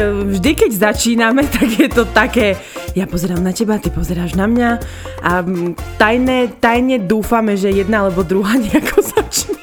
vždy, 0.00 0.50
keď 0.54 0.70
začíname, 0.90 1.46
tak 1.56 1.68
je 1.68 1.88
to 1.90 2.08
také, 2.10 2.58
ja 2.96 3.04
pozerám 3.04 3.42
na 3.42 3.52
teba, 3.52 3.78
ty 3.78 3.92
pozeráš 3.92 4.34
na 4.34 4.48
mňa 4.48 4.70
a 5.22 5.30
mm, 5.42 5.98
tajne, 6.00 6.50
tajne 6.58 7.02
dúfame, 7.02 7.54
že 7.54 7.70
jedna 7.70 8.06
alebo 8.06 8.24
druhá 8.24 8.58
nejako 8.64 8.98
začne. 9.02 9.60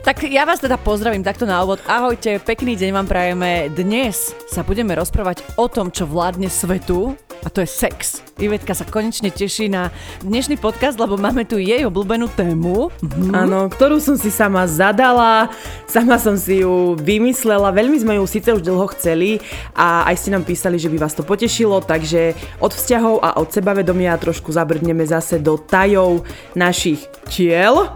Tak 0.00 0.26
ja 0.32 0.48
vás 0.48 0.58
teda 0.64 0.80
pozdravím 0.80 1.20
takto 1.20 1.44
na 1.44 1.60
úvod. 1.60 1.78
Ahojte, 1.84 2.40
pekný 2.40 2.72
deň 2.72 2.90
vám 2.90 3.06
prajeme. 3.06 3.68
Dnes 3.68 4.32
sa 4.48 4.64
budeme 4.64 4.96
rozprávať 4.96 5.44
o 5.60 5.68
tom, 5.68 5.92
čo 5.92 6.08
vládne 6.08 6.48
svetu 6.48 7.14
a 7.44 7.48
to 7.48 7.64
je 7.64 7.68
sex. 7.68 8.20
Ivetka 8.40 8.72
sa 8.76 8.88
konečne 8.88 9.32
teší 9.32 9.68
na 9.68 9.92
dnešný 10.24 10.56
podcast, 10.56 10.96
lebo 10.96 11.20
máme 11.20 11.44
tu 11.44 11.60
jej 11.60 11.84
obľúbenú 11.84 12.28
tému. 12.32 12.92
Mhm. 13.00 13.32
Áno, 13.32 13.58
ktorú 13.68 14.00
som 14.00 14.16
si 14.16 14.28
sama 14.32 14.64
zadala, 14.64 15.52
sama 15.88 16.16
som 16.16 16.36
si 16.36 16.64
ju 16.64 16.96
vymyslela, 16.96 17.72
veľmi 17.72 17.96
sme 18.00 18.16
ju 18.20 18.24
síce 18.24 18.48
už 18.52 18.64
dlho 18.64 18.86
chceli 18.96 19.40
a 19.72 20.08
aj 20.08 20.16
ste 20.20 20.32
nám 20.32 20.44
písali, 20.44 20.76
že 20.76 20.88
by 20.92 20.96
vás 21.00 21.16
to 21.16 21.24
potešilo, 21.24 21.80
takže 21.84 22.36
od 22.60 22.72
vzťahov 22.72 23.20
a 23.20 23.36
od 23.40 23.48
sebavedomia 23.52 24.20
trošku 24.20 24.52
zabrdneme 24.52 25.04
zase 25.04 25.40
do 25.40 25.56
tajov 25.60 26.24
našich 26.56 27.04
tiel 27.28 27.88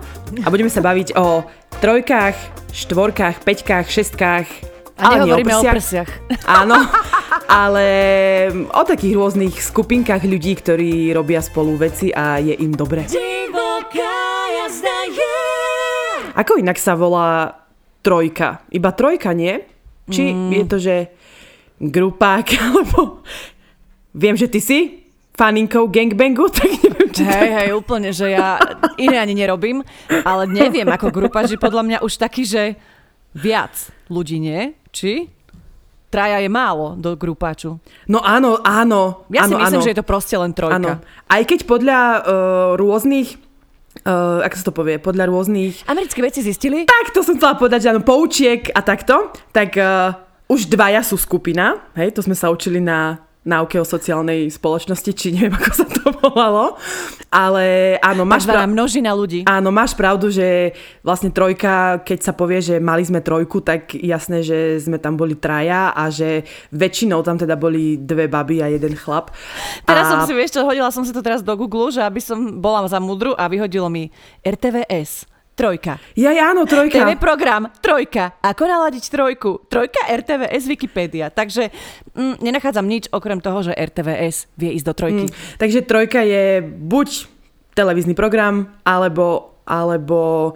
a 0.44 0.46
budeme 0.48 0.72
sa 0.72 0.80
baviť 0.84 1.16
o 1.16 1.44
trojkách, 1.78 2.36
štvorkách, 2.72 3.44
peťkách, 3.44 3.86
šestkách. 3.86 4.73
A 4.94 5.18
nehovoríme 5.18 5.54
o 5.58 5.62
prsiach. 5.62 6.10
Áno, 6.62 6.78
ale 7.50 7.86
o 8.70 8.82
takých 8.86 9.14
rôznych 9.18 9.54
skupinkách 9.58 10.22
ľudí, 10.22 10.54
ktorí 10.54 11.10
robia 11.10 11.42
spolu 11.42 11.74
veci 11.74 12.14
a 12.14 12.38
je 12.38 12.54
im 12.54 12.70
dobre. 12.70 13.10
Ako 16.34 16.58
inak 16.58 16.78
sa 16.78 16.94
volá 16.98 17.62
trojka? 18.02 18.66
Iba 18.70 18.90
trojka, 18.94 19.34
nie? 19.34 19.62
Či 20.10 20.30
mm. 20.30 20.50
je 20.50 20.64
to, 20.66 20.76
že 20.78 20.96
grupák, 21.82 22.46
alebo... 22.70 23.22
Viem, 24.14 24.38
že 24.38 24.46
ty 24.46 24.62
si 24.62 25.10
faninkou 25.34 25.90
gangbangu, 25.90 26.46
tak 26.46 26.70
neviem, 26.70 27.10
či 27.10 27.26
Hej, 27.26 27.50
hej, 27.50 27.68
úplne, 27.74 28.14
že 28.14 28.30
ja 28.30 28.62
iné 28.94 29.18
ani 29.18 29.34
nerobím, 29.34 29.82
ale 30.22 30.46
neviem 30.46 30.86
ako 30.86 31.10
grupa, 31.10 31.42
že 31.50 31.58
podľa 31.58 31.82
mňa 31.82 31.98
už 32.06 32.22
taký, 32.22 32.46
že 32.46 32.78
viac 33.34 33.74
ľudí 34.06 34.38
nie, 34.38 34.78
či? 34.94 35.26
Traja 36.14 36.38
je 36.38 36.46
málo 36.46 36.94
do 36.94 37.18
grupáču. 37.18 37.82
No 38.06 38.22
áno, 38.22 38.62
áno. 38.62 39.26
Ja 39.34 39.50
áno, 39.50 39.58
si 39.58 39.66
myslím, 39.66 39.80
áno. 39.82 39.86
že 39.90 39.90
je 39.90 39.98
to 39.98 40.06
proste 40.06 40.38
len 40.38 40.54
trojka. 40.54 40.78
Áno. 40.78 41.02
Aj 41.26 41.42
keď 41.42 41.66
podľa 41.66 42.00
uh, 42.00 42.22
rôznych 42.78 43.42
Uh, 44.02 44.42
ako 44.42 44.54
sa 44.58 44.64
to 44.66 44.74
povie, 44.74 44.98
podľa 44.98 45.30
rôznych... 45.30 45.86
Americké 45.86 46.18
veci 46.18 46.42
zistili? 46.42 46.82
Tak, 46.82 47.14
to 47.14 47.22
som 47.22 47.38
chcela 47.38 47.54
povedať, 47.54 47.86
že 47.86 47.88
áno, 47.94 48.02
poučiek 48.02 48.66
a 48.74 48.82
takto, 48.82 49.30
tak 49.54 49.78
uh, 49.78 50.10
už 50.50 50.66
dvaja 50.66 51.00
sú 51.06 51.14
skupina, 51.14 51.78
hej, 51.94 52.10
to 52.10 52.20
sme 52.20 52.34
sa 52.34 52.50
učili 52.50 52.82
na 52.82 53.22
náuke 53.44 53.76
o 53.76 53.84
sociálnej 53.84 54.48
spoločnosti, 54.48 55.12
či 55.12 55.36
neviem, 55.36 55.52
ako 55.52 55.72
sa 55.76 55.86
to 55.86 56.04
volalo. 56.24 56.80
Ale 57.28 57.96
áno, 58.00 58.24
máš 58.24 58.48
pravdu. 58.48 58.72
množina 58.72 59.12
ľudí. 59.12 59.44
Áno, 59.44 59.68
máš 59.68 59.92
pravdu, 59.92 60.32
že 60.32 60.72
vlastne 61.04 61.28
trojka, 61.28 62.00
keď 62.00 62.18
sa 62.24 62.32
povie, 62.32 62.64
že 62.64 62.80
mali 62.80 63.04
sme 63.04 63.20
trojku, 63.20 63.60
tak 63.60 63.92
jasné, 63.92 64.40
že 64.40 64.80
sme 64.80 64.96
tam 64.96 65.20
boli 65.20 65.36
traja 65.36 65.92
a 65.92 66.08
že 66.08 66.48
väčšinou 66.72 67.20
tam 67.20 67.36
teda 67.36 67.60
boli 67.60 68.00
dve 68.00 68.26
baby 68.32 68.64
a 68.64 68.72
jeden 68.72 68.96
chlap. 68.96 69.28
Teraz 69.84 70.08
a... 70.08 70.10
som 70.10 70.18
si, 70.24 70.32
vieš 70.32 70.56
čo, 70.56 70.64
hodila 70.64 70.88
som 70.88 71.04
si 71.04 71.12
to 71.12 71.20
teraz 71.20 71.44
do 71.44 71.52
Google, 71.52 71.92
že 71.92 72.00
aby 72.00 72.24
som 72.24 72.64
bola 72.64 72.88
za 72.88 72.96
mudru 72.96 73.36
a 73.36 73.44
vyhodilo 73.46 73.92
mi 73.92 74.08
RTVS 74.40 75.33
Trojka. 75.54 76.02
Ja, 76.18 76.34
áno, 76.50 76.66
trojka. 76.66 76.98
TV 76.98 77.14
program, 77.14 77.70
trojka. 77.78 78.34
Ako 78.42 78.66
naladiť 78.66 79.06
trojku? 79.06 79.62
Trojka 79.70 80.02
RTVS 80.10 80.66
Wikipedia. 80.66 81.30
Takže 81.30 81.70
mm, 82.10 82.42
nenachádzam 82.42 82.82
nič 82.82 83.06
okrem 83.14 83.38
toho, 83.38 83.62
že 83.62 83.70
RTVS 83.70 84.50
vie 84.58 84.74
ísť 84.74 84.86
do 84.90 84.94
trojky. 84.98 85.24
Mm, 85.30 85.34
takže 85.62 85.86
trojka 85.86 86.26
je 86.26 86.58
buď 86.66 87.30
televízny 87.78 88.18
program, 88.18 88.74
alebo, 88.82 89.54
alebo 89.62 90.54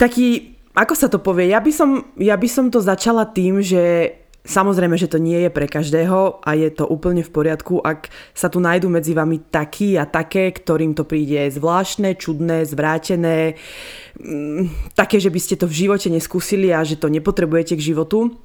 taký, 0.00 0.56
ako 0.72 0.94
sa 0.96 1.12
to 1.12 1.20
povie, 1.20 1.52
ja 1.52 1.60
by 1.60 1.72
som, 1.72 2.08
ja 2.16 2.40
by 2.40 2.48
som 2.48 2.72
to 2.72 2.80
začala 2.80 3.28
tým, 3.28 3.60
že 3.60 4.16
Samozrejme, 4.44 5.00
že 5.00 5.08
to 5.08 5.16
nie 5.16 5.40
je 5.40 5.48
pre 5.48 5.64
každého 5.64 6.44
a 6.44 6.52
je 6.52 6.68
to 6.68 6.84
úplne 6.84 7.24
v 7.24 7.32
poriadku, 7.32 7.80
ak 7.80 8.12
sa 8.36 8.52
tu 8.52 8.60
nájdú 8.60 8.92
medzi 8.92 9.16
vami 9.16 9.40
takí 9.48 9.96
a 9.96 10.04
také, 10.04 10.52
ktorým 10.52 10.92
to 10.92 11.08
príde 11.08 11.48
zvláštne, 11.48 12.12
čudné, 12.20 12.68
zvrátené, 12.68 13.56
mm, 14.20 14.92
také, 14.92 15.16
že 15.16 15.32
by 15.32 15.40
ste 15.40 15.56
to 15.56 15.64
v 15.64 15.88
živote 15.88 16.12
neskúsili 16.12 16.76
a 16.76 16.84
že 16.84 17.00
to 17.00 17.08
nepotrebujete 17.08 17.72
k 17.80 17.86
životu. 17.96 18.36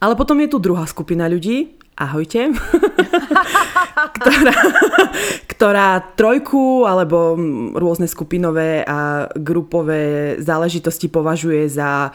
Ale 0.00 0.16
potom 0.16 0.40
je 0.40 0.48
tu 0.48 0.56
druhá 0.56 0.88
skupina 0.88 1.28
ľudí, 1.28 1.76
ahojte, 1.94 2.50
ktorá, 4.18 4.56
ktorá 5.46 5.88
trojku 6.18 6.82
alebo 6.86 7.38
rôzne 7.78 8.10
skupinové 8.10 8.82
a 8.82 9.30
grupové 9.38 10.34
záležitosti 10.42 11.06
považuje 11.06 11.70
za 11.70 12.10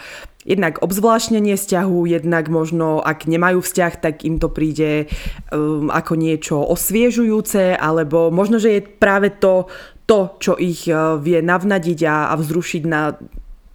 jednak 0.48 0.80
obzvláštnenie 0.80 1.56
vzťahu, 1.60 2.00
jednak 2.08 2.48
možno, 2.48 3.04
ak 3.04 3.28
nemajú 3.28 3.60
vzťah, 3.60 3.94
tak 4.00 4.24
im 4.24 4.40
to 4.40 4.48
príde 4.48 5.12
um, 5.52 5.92
ako 5.92 6.16
niečo 6.16 6.58
osviežujúce, 6.64 7.76
alebo 7.76 8.32
možno, 8.32 8.58
že 8.58 8.80
je 8.80 8.82
práve 8.82 9.36
to, 9.36 9.68
to 10.08 10.40
čo 10.40 10.56
ich 10.56 10.88
uh, 10.88 11.20
vie 11.20 11.44
navnadiť 11.44 12.00
a, 12.08 12.16
a 12.32 12.34
vzrušiť 12.40 12.84
na 12.88 13.14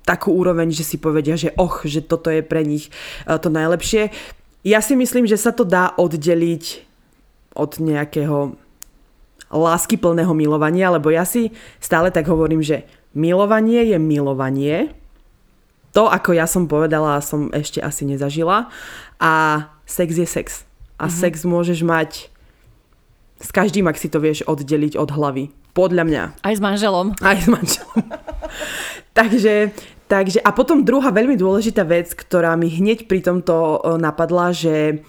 takú 0.05 0.37
úroveň, 0.37 0.69
že 0.73 0.85
si 0.85 0.97
povedia, 1.01 1.37
že 1.37 1.53
och, 1.57 1.89
že 1.89 2.05
toto 2.05 2.29
je 2.29 2.45
pre 2.45 2.65
nich 2.65 2.89
uh, 3.29 3.37
to 3.37 3.53
najlepšie. 3.53 4.11
Ja 4.65 4.81
si 4.81 4.97
myslím, 4.97 5.29
že 5.29 5.37
sa 5.37 5.53
to 5.53 5.69
dá 5.69 5.93
oddeliť 5.95 6.89
od 7.55 7.79
nejakého 7.79 8.57
láskyplného 9.53 10.33
milovania, 10.35 10.91
lebo 10.91 11.13
ja 11.13 11.23
si 11.23 11.55
stále 11.79 12.11
tak 12.11 12.27
hovorím, 12.27 12.65
že 12.65 12.89
milovanie 13.15 13.95
je 13.95 13.99
milovanie, 14.01 14.91
to, 15.95 16.11
ako 16.11 16.35
ja 16.35 16.51
som 16.51 16.67
povedala, 16.67 17.23
som 17.23 17.55
ešte 17.55 17.79
asi 17.79 18.03
nezažila. 18.03 18.67
A 19.23 19.33
sex 19.87 20.19
je 20.19 20.27
sex. 20.27 20.67
A 20.99 21.07
mm-hmm. 21.07 21.21
sex 21.23 21.35
môžeš 21.47 21.87
mať 21.87 22.11
s 23.39 23.49
každým, 23.55 23.87
ak 23.87 23.95
si 23.95 24.11
to 24.11 24.19
vieš 24.19 24.43
oddeliť 24.43 24.99
od 24.99 25.15
hlavy. 25.15 25.55
Podľa 25.71 26.03
mňa. 26.03 26.23
Aj 26.43 26.55
s 26.55 26.59
manželom. 26.59 27.15
Aj 27.23 27.39
s 27.39 27.47
manželom. 27.47 28.11
takže, 29.19 29.71
takže, 30.15 30.39
a 30.39 30.55
potom 30.55 30.87
druhá 30.87 31.11
veľmi 31.11 31.35
dôležitá 31.35 31.83
vec, 31.83 32.15
ktorá 32.15 32.55
mi 32.55 32.71
hneď 32.71 33.11
pri 33.11 33.19
tomto 33.19 33.83
napadla, 33.99 34.55
že 34.55 35.03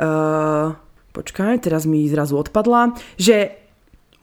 uh, 0.00 0.72
počkaj, 1.12 1.68
teraz 1.68 1.84
mi 1.84 2.08
zrazu 2.08 2.40
odpadla, 2.40 2.96
že 3.20 3.60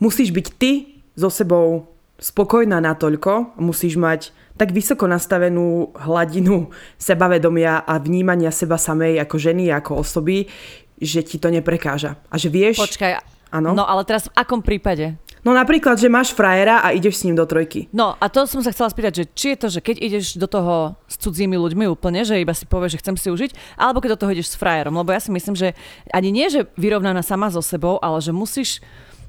musíš 0.02 0.34
byť 0.34 0.48
ty 0.58 0.98
so 1.14 1.30
sebou 1.30 1.94
spokojná 2.18 2.82
natoľko, 2.82 3.54
musíš 3.62 4.02
mať 4.02 4.34
tak 4.56 4.72
vysoko 4.72 5.06
nastavenú 5.06 5.92
hladinu 5.94 6.72
sebavedomia 6.96 7.84
a 7.84 8.00
vnímania 8.00 8.50
seba 8.50 8.80
samej 8.80 9.20
ako 9.22 9.36
ženy, 9.36 9.70
ako 9.70 10.02
osoby, 10.02 10.48
že 10.96 11.22
ti 11.28 11.38
to 11.38 11.52
neprekáža. 11.52 12.18
A 12.32 12.40
že 12.40 12.48
vieš... 12.48 12.80
Počkaj, 12.80 13.20
ano? 13.52 13.76
no 13.76 13.84
ale 13.84 14.08
teraz 14.08 14.32
v 14.32 14.36
akom 14.40 14.64
prípade? 14.64 15.20
No 15.46 15.54
napríklad, 15.54 16.02
že 16.02 16.10
máš 16.10 16.34
frajera 16.34 16.82
a 16.82 16.90
ideš 16.90 17.22
s 17.22 17.26
ním 17.30 17.38
do 17.38 17.46
trojky. 17.46 17.86
No 17.94 18.18
a 18.18 18.26
to 18.34 18.50
som 18.50 18.66
sa 18.66 18.74
chcela 18.74 18.90
spýtať, 18.90 19.14
že 19.14 19.24
či 19.38 19.48
je 19.54 19.58
to, 19.62 19.68
že 19.70 19.80
keď 19.86 19.96
ideš 20.02 20.26
do 20.42 20.50
toho 20.50 20.98
s 21.06 21.22
cudzími 21.22 21.54
ľuďmi 21.54 21.86
úplne, 21.86 22.26
že 22.26 22.42
iba 22.42 22.58
si 22.58 22.66
povieš, 22.66 22.98
že 22.98 23.02
chcem 23.06 23.16
si 23.16 23.30
užiť, 23.30 23.78
alebo 23.78 24.02
keď 24.02 24.18
do 24.18 24.22
toho 24.26 24.34
ideš 24.34 24.58
s 24.58 24.60
frajerom. 24.60 24.98
Lebo 24.98 25.14
ja 25.14 25.22
si 25.22 25.30
myslím, 25.30 25.54
že 25.54 25.78
ani 26.10 26.34
nie, 26.34 26.50
že 26.50 26.66
vyrovnaná 26.82 27.22
sama 27.22 27.54
so 27.54 27.62
sebou, 27.62 28.02
ale 28.02 28.18
že 28.26 28.34
musíš 28.34 28.82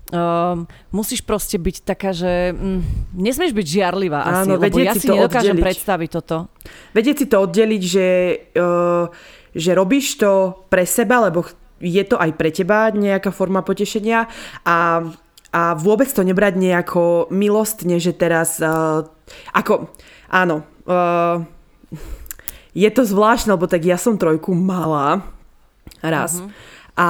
Um, 0.07 0.71
musíš 0.95 1.19
proste 1.19 1.59
byť 1.59 1.83
taká, 1.83 2.15
že 2.15 2.55
mm, 2.55 3.11
nesmieš 3.19 3.51
byť 3.51 3.67
žiarlivá 3.67 4.23
asi, 4.23 4.55
Áno, 4.55 4.63
lebo 4.63 4.79
ja 4.79 4.95
si, 4.95 5.03
si 5.03 5.11
nedokážem 5.11 5.59
oddeliť. 5.59 5.67
predstaviť 5.67 6.09
toto. 6.15 6.47
Vedieť 6.95 7.17
si 7.19 7.27
to 7.27 7.43
oddeliť, 7.43 7.83
že, 7.83 8.07
uh, 8.55 9.11
že 9.51 9.71
robíš 9.75 10.23
to 10.23 10.63
pre 10.71 10.87
seba, 10.87 11.27
lebo 11.27 11.43
je 11.83 12.05
to 12.07 12.23
aj 12.23 12.39
pre 12.39 12.55
teba 12.55 12.95
nejaká 12.95 13.35
forma 13.35 13.67
potešenia 13.67 14.31
a, 14.63 15.11
a 15.55 15.75
vôbec 15.79 16.11
to 16.11 16.27
nebrať 16.27 16.59
nejako 16.59 17.31
milostne, 17.31 17.99
že 18.03 18.17
teraz 18.17 18.59
uh, 18.59 19.07
ako, 19.55 19.91
áno, 20.31 20.67
uh, 20.87 21.43
je 22.77 22.91
to 22.93 23.03
zvláštne, 23.07 23.57
lebo 23.57 23.71
tak 23.71 23.87
ja 23.87 23.97
som 23.97 24.21
trojku 24.21 24.53
mala 24.53 25.25
raz 26.05 26.39
uh-huh. 26.39 26.51
a 26.99 27.09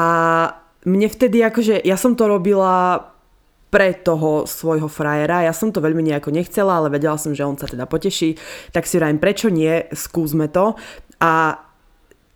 mne 0.86 1.10
vtedy 1.10 1.42
akože, 1.42 1.82
ja 1.82 1.98
som 1.98 2.14
to 2.14 2.30
robila 2.30 3.02
pre 3.66 3.90
toho 3.92 4.46
svojho 4.46 4.86
frajera. 4.86 5.42
Ja 5.42 5.50
som 5.50 5.74
to 5.74 5.82
veľmi 5.82 5.98
nejako 6.00 6.30
nechcela, 6.30 6.78
ale 6.78 6.94
vedela 6.94 7.18
som, 7.18 7.34
že 7.34 7.42
on 7.42 7.58
sa 7.58 7.66
teda 7.66 7.84
poteší. 7.90 8.38
Tak 8.70 8.86
si 8.86 9.02
rajím, 9.02 9.18
prečo 9.18 9.50
nie, 9.50 9.84
skúsme 9.90 10.46
to. 10.48 10.78
A 11.18 11.65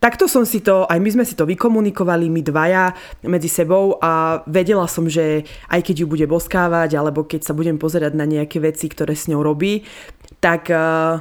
takto 0.01 0.25
som 0.27 0.49
si 0.49 0.65
to, 0.65 0.89
aj 0.89 0.99
my 0.99 1.11
sme 1.13 1.25
si 1.29 1.37
to 1.37 1.45
vykomunikovali, 1.45 2.33
my 2.33 2.41
dvaja 2.41 2.97
medzi 3.29 3.53
sebou 3.53 4.01
a 4.01 4.41
vedela 4.49 4.89
som, 4.89 5.05
že 5.07 5.45
aj 5.69 5.81
keď 5.85 6.03
ju 6.03 6.07
bude 6.09 6.27
boskávať, 6.27 6.97
alebo 6.97 7.29
keď 7.29 7.45
sa 7.45 7.53
budem 7.53 7.77
pozerať 7.77 8.17
na 8.17 8.25
nejaké 8.25 8.59
veci, 8.59 8.89
ktoré 8.89 9.13
s 9.13 9.29
ňou 9.29 9.45
robí, 9.45 9.85
tak 10.41 10.73
uh, 10.73 11.21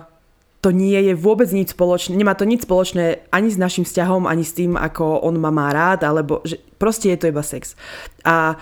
to 0.63 0.71
nie 0.71 0.95
je 0.95 1.13
vôbec 1.15 1.51
nič 1.51 1.75
spoločné, 1.75 2.15
nemá 2.15 2.35
to 2.35 2.47
nič 2.47 2.63
spoločné 2.63 3.27
ani 3.31 3.51
s 3.51 3.59
našim 3.59 3.83
vzťahom, 3.83 4.27
ani 4.27 4.47
s 4.47 4.55
tým, 4.55 4.79
ako 4.79 5.27
on 5.27 5.35
ma 5.39 5.51
má 5.51 5.71
rád, 5.75 6.07
alebo 6.07 6.39
že 6.47 6.59
proste 6.79 7.11
je 7.11 7.19
to 7.19 7.31
iba 7.31 7.43
sex. 7.43 7.75
A 8.23 8.55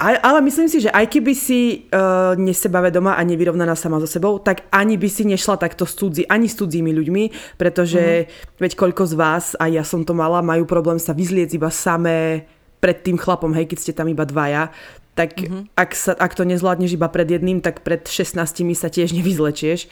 ale 0.00 0.40
myslím 0.48 0.68
si, 0.72 0.80
že 0.80 0.88
aj 0.88 1.12
keby 1.12 1.32
si 1.36 1.84
uh, 1.92 2.32
nesebavedomá 2.32 3.20
a 3.20 3.22
nevyrovnaná 3.22 3.76
sama 3.76 4.00
so 4.00 4.08
sebou, 4.08 4.40
tak 4.40 4.64
ani 4.72 4.96
by 4.96 5.08
si 5.12 5.28
nešla 5.28 5.60
takto 5.60 5.84
s 5.84 5.92
cudzí, 5.92 6.24
ani 6.24 6.48
s 6.48 6.56
cudzími 6.56 6.88
ľuďmi, 6.88 7.24
pretože 7.60 8.24
mm. 8.24 8.56
veď 8.56 8.72
koľko 8.80 9.04
z 9.04 9.14
vás, 9.20 9.44
a 9.60 9.68
ja 9.68 9.84
som 9.84 10.00
to 10.00 10.16
mala, 10.16 10.40
majú 10.40 10.64
problém 10.64 10.96
sa 10.96 11.12
vyzliec 11.12 11.52
iba 11.52 11.68
samé 11.68 12.48
pred 12.80 13.04
tým 13.04 13.20
chlapom, 13.20 13.52
hej, 13.52 13.68
keď 13.68 13.78
ste 13.78 13.92
tam 13.92 14.08
iba 14.08 14.24
dvaja, 14.24 14.72
tak 15.12 15.36
mm-hmm. 15.36 15.76
ak, 15.76 15.90
sa, 15.92 16.16
ak 16.16 16.32
to 16.32 16.48
nezvládneš 16.48 16.96
iba 16.96 17.12
pred 17.12 17.28
jedným, 17.28 17.60
tak 17.60 17.84
pred 17.84 18.00
16 18.08 18.40
sa 18.72 18.88
tiež 18.88 19.12
nevyzlečieš. 19.12 19.84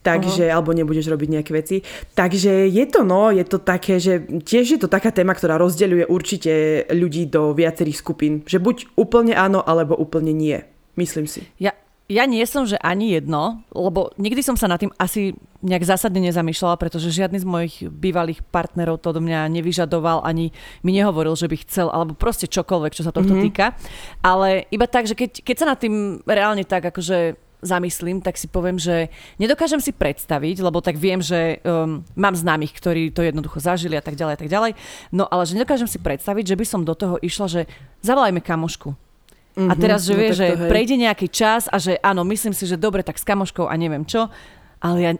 Takže, 0.00 0.48
uh-huh. 0.48 0.54
alebo 0.56 0.72
nebudeš 0.72 1.12
robiť 1.12 1.28
nejaké 1.28 1.52
veci. 1.52 1.76
Takže 2.16 2.64
je 2.72 2.84
to 2.88 3.04
no, 3.04 3.28
je 3.28 3.44
to 3.44 3.60
také, 3.60 4.00
že 4.00 4.24
tiež 4.24 4.66
je 4.76 4.80
to 4.80 4.88
taká 4.88 5.12
téma, 5.12 5.36
ktorá 5.36 5.60
rozdeľuje 5.60 6.08
určite 6.08 6.52
ľudí 6.88 7.28
do 7.28 7.52
viacerých 7.52 8.00
skupín. 8.00 8.40
Že 8.48 8.58
buď 8.64 8.76
úplne 8.96 9.36
áno, 9.36 9.60
alebo 9.60 9.92
úplne 9.92 10.32
nie. 10.32 10.56
Myslím 10.96 11.28
si. 11.28 11.44
Ja, 11.60 11.76
ja 12.10 12.24
nie 12.26 12.42
som, 12.42 12.66
že 12.66 12.80
ani 12.82 13.14
jedno, 13.14 13.62
lebo 13.70 14.10
nikdy 14.18 14.42
som 14.42 14.58
sa 14.58 14.66
nad 14.66 14.82
tým 14.82 14.90
asi 14.98 15.36
nejak 15.62 15.86
zásadne 15.86 16.18
nezamýšľala, 16.26 16.74
pretože 16.80 17.14
žiadny 17.14 17.38
z 17.38 17.46
mojich 17.46 17.74
bývalých 17.86 18.42
partnerov 18.50 18.98
to 18.98 19.14
do 19.14 19.20
mňa 19.22 19.46
nevyžadoval, 19.52 20.26
ani 20.26 20.50
mi 20.82 20.90
nehovoril, 20.90 21.36
že 21.38 21.46
by 21.46 21.56
chcel, 21.62 21.86
alebo 21.92 22.18
proste 22.18 22.50
čokoľvek, 22.50 22.96
čo 22.96 23.06
sa 23.06 23.14
tohto 23.14 23.36
mm-hmm. 23.36 23.46
týka. 23.52 23.78
Ale 24.26 24.64
iba 24.74 24.90
tak, 24.90 25.06
že 25.06 25.14
keď, 25.14 25.44
keď 25.44 25.56
sa 25.60 25.66
nad 25.70 25.78
tým 25.78 26.24
reálne 26.26 26.66
tak 26.66 26.88
akože 26.90 27.36
zamyslím, 27.60 28.20
tak 28.24 28.36
si 28.40 28.48
poviem, 28.48 28.80
že 28.80 29.08
nedokážem 29.36 29.80
si 29.80 29.92
predstaviť, 29.92 30.64
lebo 30.64 30.80
tak 30.80 30.96
viem, 30.96 31.20
že 31.20 31.60
um, 31.62 32.04
mám 32.16 32.34
známych, 32.36 32.72
ktorí 32.76 33.12
to 33.12 33.24
jednoducho 33.24 33.60
zažili 33.60 33.96
a 33.96 34.04
tak 34.04 34.16
ďalej 34.16 34.34
a 34.34 34.40
tak 34.40 34.50
ďalej. 34.50 34.72
No 35.12 35.28
ale 35.28 35.44
že 35.44 35.56
nedokážem 35.56 35.88
si 35.88 36.00
predstaviť, 36.00 36.56
že 36.56 36.58
by 36.58 36.64
som 36.66 36.80
do 36.82 36.96
toho 36.96 37.16
išla, 37.20 37.46
že 37.48 37.62
zavolajme 38.00 38.40
kamošku. 38.40 38.92
Mm-hmm, 39.50 39.70
a 39.70 39.74
teraz, 39.74 40.06
že 40.06 40.14
no 40.14 40.18
vie, 40.22 40.30
že 40.30 40.46
hej. 40.54 40.70
prejde 40.70 40.94
nejaký 40.94 41.26
čas 41.26 41.66
a 41.66 41.76
že 41.76 41.98
áno, 42.00 42.22
myslím 42.22 42.54
si, 42.54 42.70
že 42.70 42.78
dobre, 42.78 43.02
tak 43.02 43.18
s 43.18 43.26
kamoškou 43.26 43.66
a 43.66 43.74
neviem 43.74 44.06
čo. 44.06 44.30
Ale 44.80 44.96
ja 45.04 45.12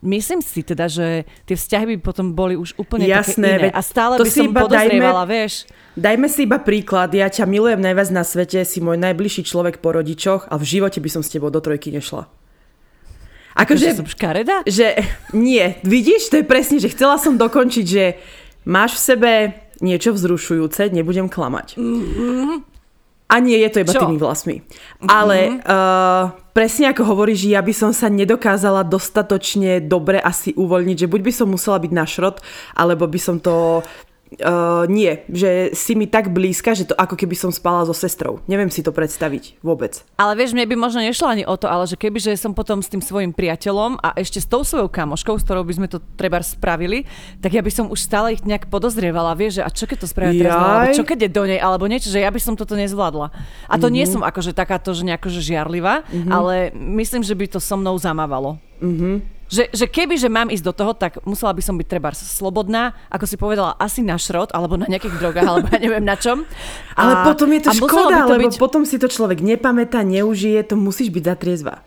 myslím 0.00 0.40
si 0.40 0.64
teda, 0.64 0.88
že 0.88 1.28
tie 1.44 1.52
vzťahy 1.52 1.84
by 1.84 1.96
potom 2.00 2.32
boli 2.32 2.56
už 2.56 2.80
úplne 2.80 3.04
Jasné, 3.04 3.60
také 3.60 3.68
iné. 3.68 3.76
A 3.76 3.80
stále 3.84 4.16
to 4.16 4.24
by 4.24 4.32
som 4.32 4.48
podozrievala, 4.56 5.28
dajme, 5.28 5.32
vieš. 5.36 5.52
Dajme 5.92 6.26
si 6.32 6.40
iba 6.48 6.56
príklad. 6.56 7.12
Ja 7.12 7.28
ťa 7.28 7.44
milujem 7.44 7.84
najviac 7.84 8.08
na 8.08 8.24
svete, 8.24 8.64
si 8.64 8.80
môj 8.80 8.96
najbližší 8.96 9.44
človek 9.44 9.84
po 9.84 9.92
rodičoch 9.92 10.48
a 10.48 10.56
v 10.56 10.64
živote 10.64 10.96
by 11.04 11.10
som 11.12 11.20
s 11.20 11.28
tebou 11.28 11.52
do 11.52 11.60
trojky 11.60 11.92
nešla. 11.92 12.24
Akože 13.52 14.00
som 14.00 14.08
škareda? 14.08 14.64
Že 14.64 15.04
nie. 15.36 15.76
Vidíš, 15.84 16.32
to 16.32 16.40
je 16.40 16.48
presne, 16.48 16.80
že 16.80 16.88
chcela 16.88 17.20
som 17.20 17.36
dokončiť, 17.36 17.84
že 17.84 18.16
máš 18.64 18.96
v 18.96 19.04
sebe 19.12 19.30
niečo 19.84 20.16
vzrušujúce, 20.16 20.88
nebudem 20.88 21.28
klamať. 21.28 21.76
Mm-hmm. 21.76 22.64
A 23.28 23.34
nie 23.44 23.60
je 23.60 23.68
to 23.68 23.84
iba 23.84 23.92
Čo? 23.92 24.08
tými 24.08 24.16
vlasmi. 24.16 24.56
Mm-hmm. 24.64 25.08
Ale 25.08 25.38
uh, 25.60 26.24
presne 26.52 26.92
ako 26.92 27.02
hovoríš, 27.08 27.48
ja 27.48 27.64
by 27.64 27.72
som 27.72 27.90
sa 27.96 28.12
nedokázala 28.12 28.84
dostatočne 28.84 29.80
dobre 29.82 30.20
asi 30.20 30.52
uvoľniť, 30.54 30.96
že 31.04 31.10
buď 31.10 31.20
by 31.24 31.32
som 31.32 31.48
musela 31.50 31.80
byť 31.80 31.92
na 31.92 32.04
šrot, 32.04 32.44
alebo 32.76 33.08
by 33.08 33.20
som 33.20 33.40
to 33.40 33.80
Uh, 34.40 34.88
nie, 34.88 35.20
že 35.28 35.76
si 35.76 35.92
mi 35.92 36.08
tak 36.08 36.32
blízka, 36.32 36.72
že 36.72 36.88
to 36.88 36.94
ako 36.96 37.20
keby 37.20 37.36
som 37.36 37.52
spala 37.52 37.84
so 37.84 37.92
sestrou. 37.92 38.40
Neviem 38.48 38.72
si 38.72 38.80
to 38.80 38.88
predstaviť 38.88 39.60
vôbec. 39.60 40.00
Ale 40.16 40.32
vieš, 40.40 40.56
mne 40.56 40.64
by 40.64 40.76
možno 40.78 41.04
nešlo 41.04 41.28
ani 41.28 41.44
o 41.44 41.52
to, 41.60 41.68
ale 41.68 41.84
že 41.84 42.00
keby 42.00 42.16
že 42.16 42.40
som 42.40 42.56
potom 42.56 42.80
s 42.80 42.88
tým 42.88 43.04
svojim 43.04 43.36
priateľom 43.36 44.00
a 44.00 44.16
ešte 44.16 44.40
s 44.40 44.48
tou 44.48 44.64
svojou 44.64 44.88
kamoškou, 44.88 45.36
s 45.36 45.44
ktorou 45.44 45.68
by 45.68 45.74
sme 45.76 45.88
to 45.92 46.00
treba 46.16 46.40
spravili, 46.40 47.04
tak 47.44 47.52
ja 47.52 47.60
by 47.60 47.68
som 47.68 47.92
už 47.92 48.00
stále 48.00 48.32
ich 48.32 48.42
nejak 48.46 48.72
podozrievala, 48.72 49.36
vieš, 49.36 49.60
že 49.60 49.62
a 49.66 49.70
čo 49.70 49.84
keď 49.84 49.98
to 50.00 50.08
spravia 50.08 50.32
teraz, 50.40 50.56
alebo 50.56 50.96
čo 50.96 51.04
keď 51.04 51.18
je 51.28 51.30
do 51.30 51.42
nej, 51.44 51.60
alebo 51.60 51.84
niečo, 51.84 52.08
že 52.08 52.24
ja 52.24 52.32
by 52.32 52.40
som 52.40 52.56
toto 52.56 52.72
nezvládla. 52.72 53.28
A 53.68 53.74
to 53.76 53.88
mm-hmm. 53.88 53.94
nie 53.94 54.04
som 54.08 54.22
akože 54.24 54.56
takáto, 54.56 54.96
že 54.96 55.04
nejako 55.04 55.28
že 55.28 55.44
žiarlivá, 55.44 56.08
mm-hmm. 56.08 56.32
ale 56.32 56.72
myslím, 56.72 57.20
že 57.20 57.36
by 57.36 57.46
to 57.52 57.58
so 57.60 57.76
mnou 57.76 58.00
zamávalo. 58.00 58.56
Mm-hmm. 58.82 59.14
Že, 59.52 59.68
že 59.68 59.84
keby, 59.84 60.16
že 60.16 60.32
mám 60.32 60.48
ísť 60.48 60.64
do 60.64 60.72
toho, 60.72 60.96
tak 60.96 61.20
musela 61.28 61.52
by 61.52 61.60
som 61.60 61.76
byť 61.76 61.84
treba 61.84 62.08
slobodná, 62.16 62.96
ako 63.12 63.28
si 63.28 63.36
povedala, 63.36 63.76
asi 63.76 64.00
na 64.00 64.16
šrot, 64.16 64.48
alebo 64.56 64.80
na 64.80 64.88
nejakých 64.88 65.20
drogách, 65.20 65.44
alebo 65.44 65.68
ja 65.68 65.76
neviem 65.76 66.00
na 66.08 66.16
čom. 66.16 66.48
Ale 66.96 67.20
a, 67.20 67.24
potom 67.28 67.52
je 67.52 67.60
to 67.68 67.70
škoda, 67.76 68.24
to 68.24 68.32
lebo 68.32 68.48
byť... 68.48 68.56
potom 68.56 68.88
si 68.88 68.96
to 68.96 69.12
človek 69.12 69.44
nepamätá, 69.44 70.00
neužije, 70.08 70.72
to 70.72 70.74
musíš 70.80 71.12
byť 71.12 71.24
zatriezva. 71.36 71.84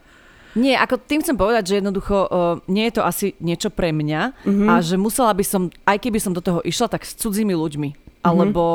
Nie, 0.56 0.78
ako 0.78 1.02
tým 1.04 1.20
chcem 1.26 1.36
povedať, 1.36 1.74
že 1.74 1.78
jednoducho 1.84 2.16
uh, 2.16 2.30
nie 2.72 2.88
je 2.88 2.94
to 2.96 3.04
asi 3.04 3.36
niečo 3.44 3.68
pre 3.74 3.92
mňa 3.92 4.46
mm-hmm. 4.46 4.68
a 4.72 4.74
že 4.80 4.96
musela 4.96 5.36
by 5.36 5.44
som, 5.44 5.74
aj 5.84 5.98
keby 6.00 6.22
som 6.22 6.32
do 6.32 6.40
toho 6.40 6.64
išla, 6.64 6.88
tak 6.88 7.04
s 7.04 7.18
cudzími 7.20 7.52
ľuďmi. 7.52 7.90
Mm-hmm. 7.92 8.24
Alebo, 8.24 8.66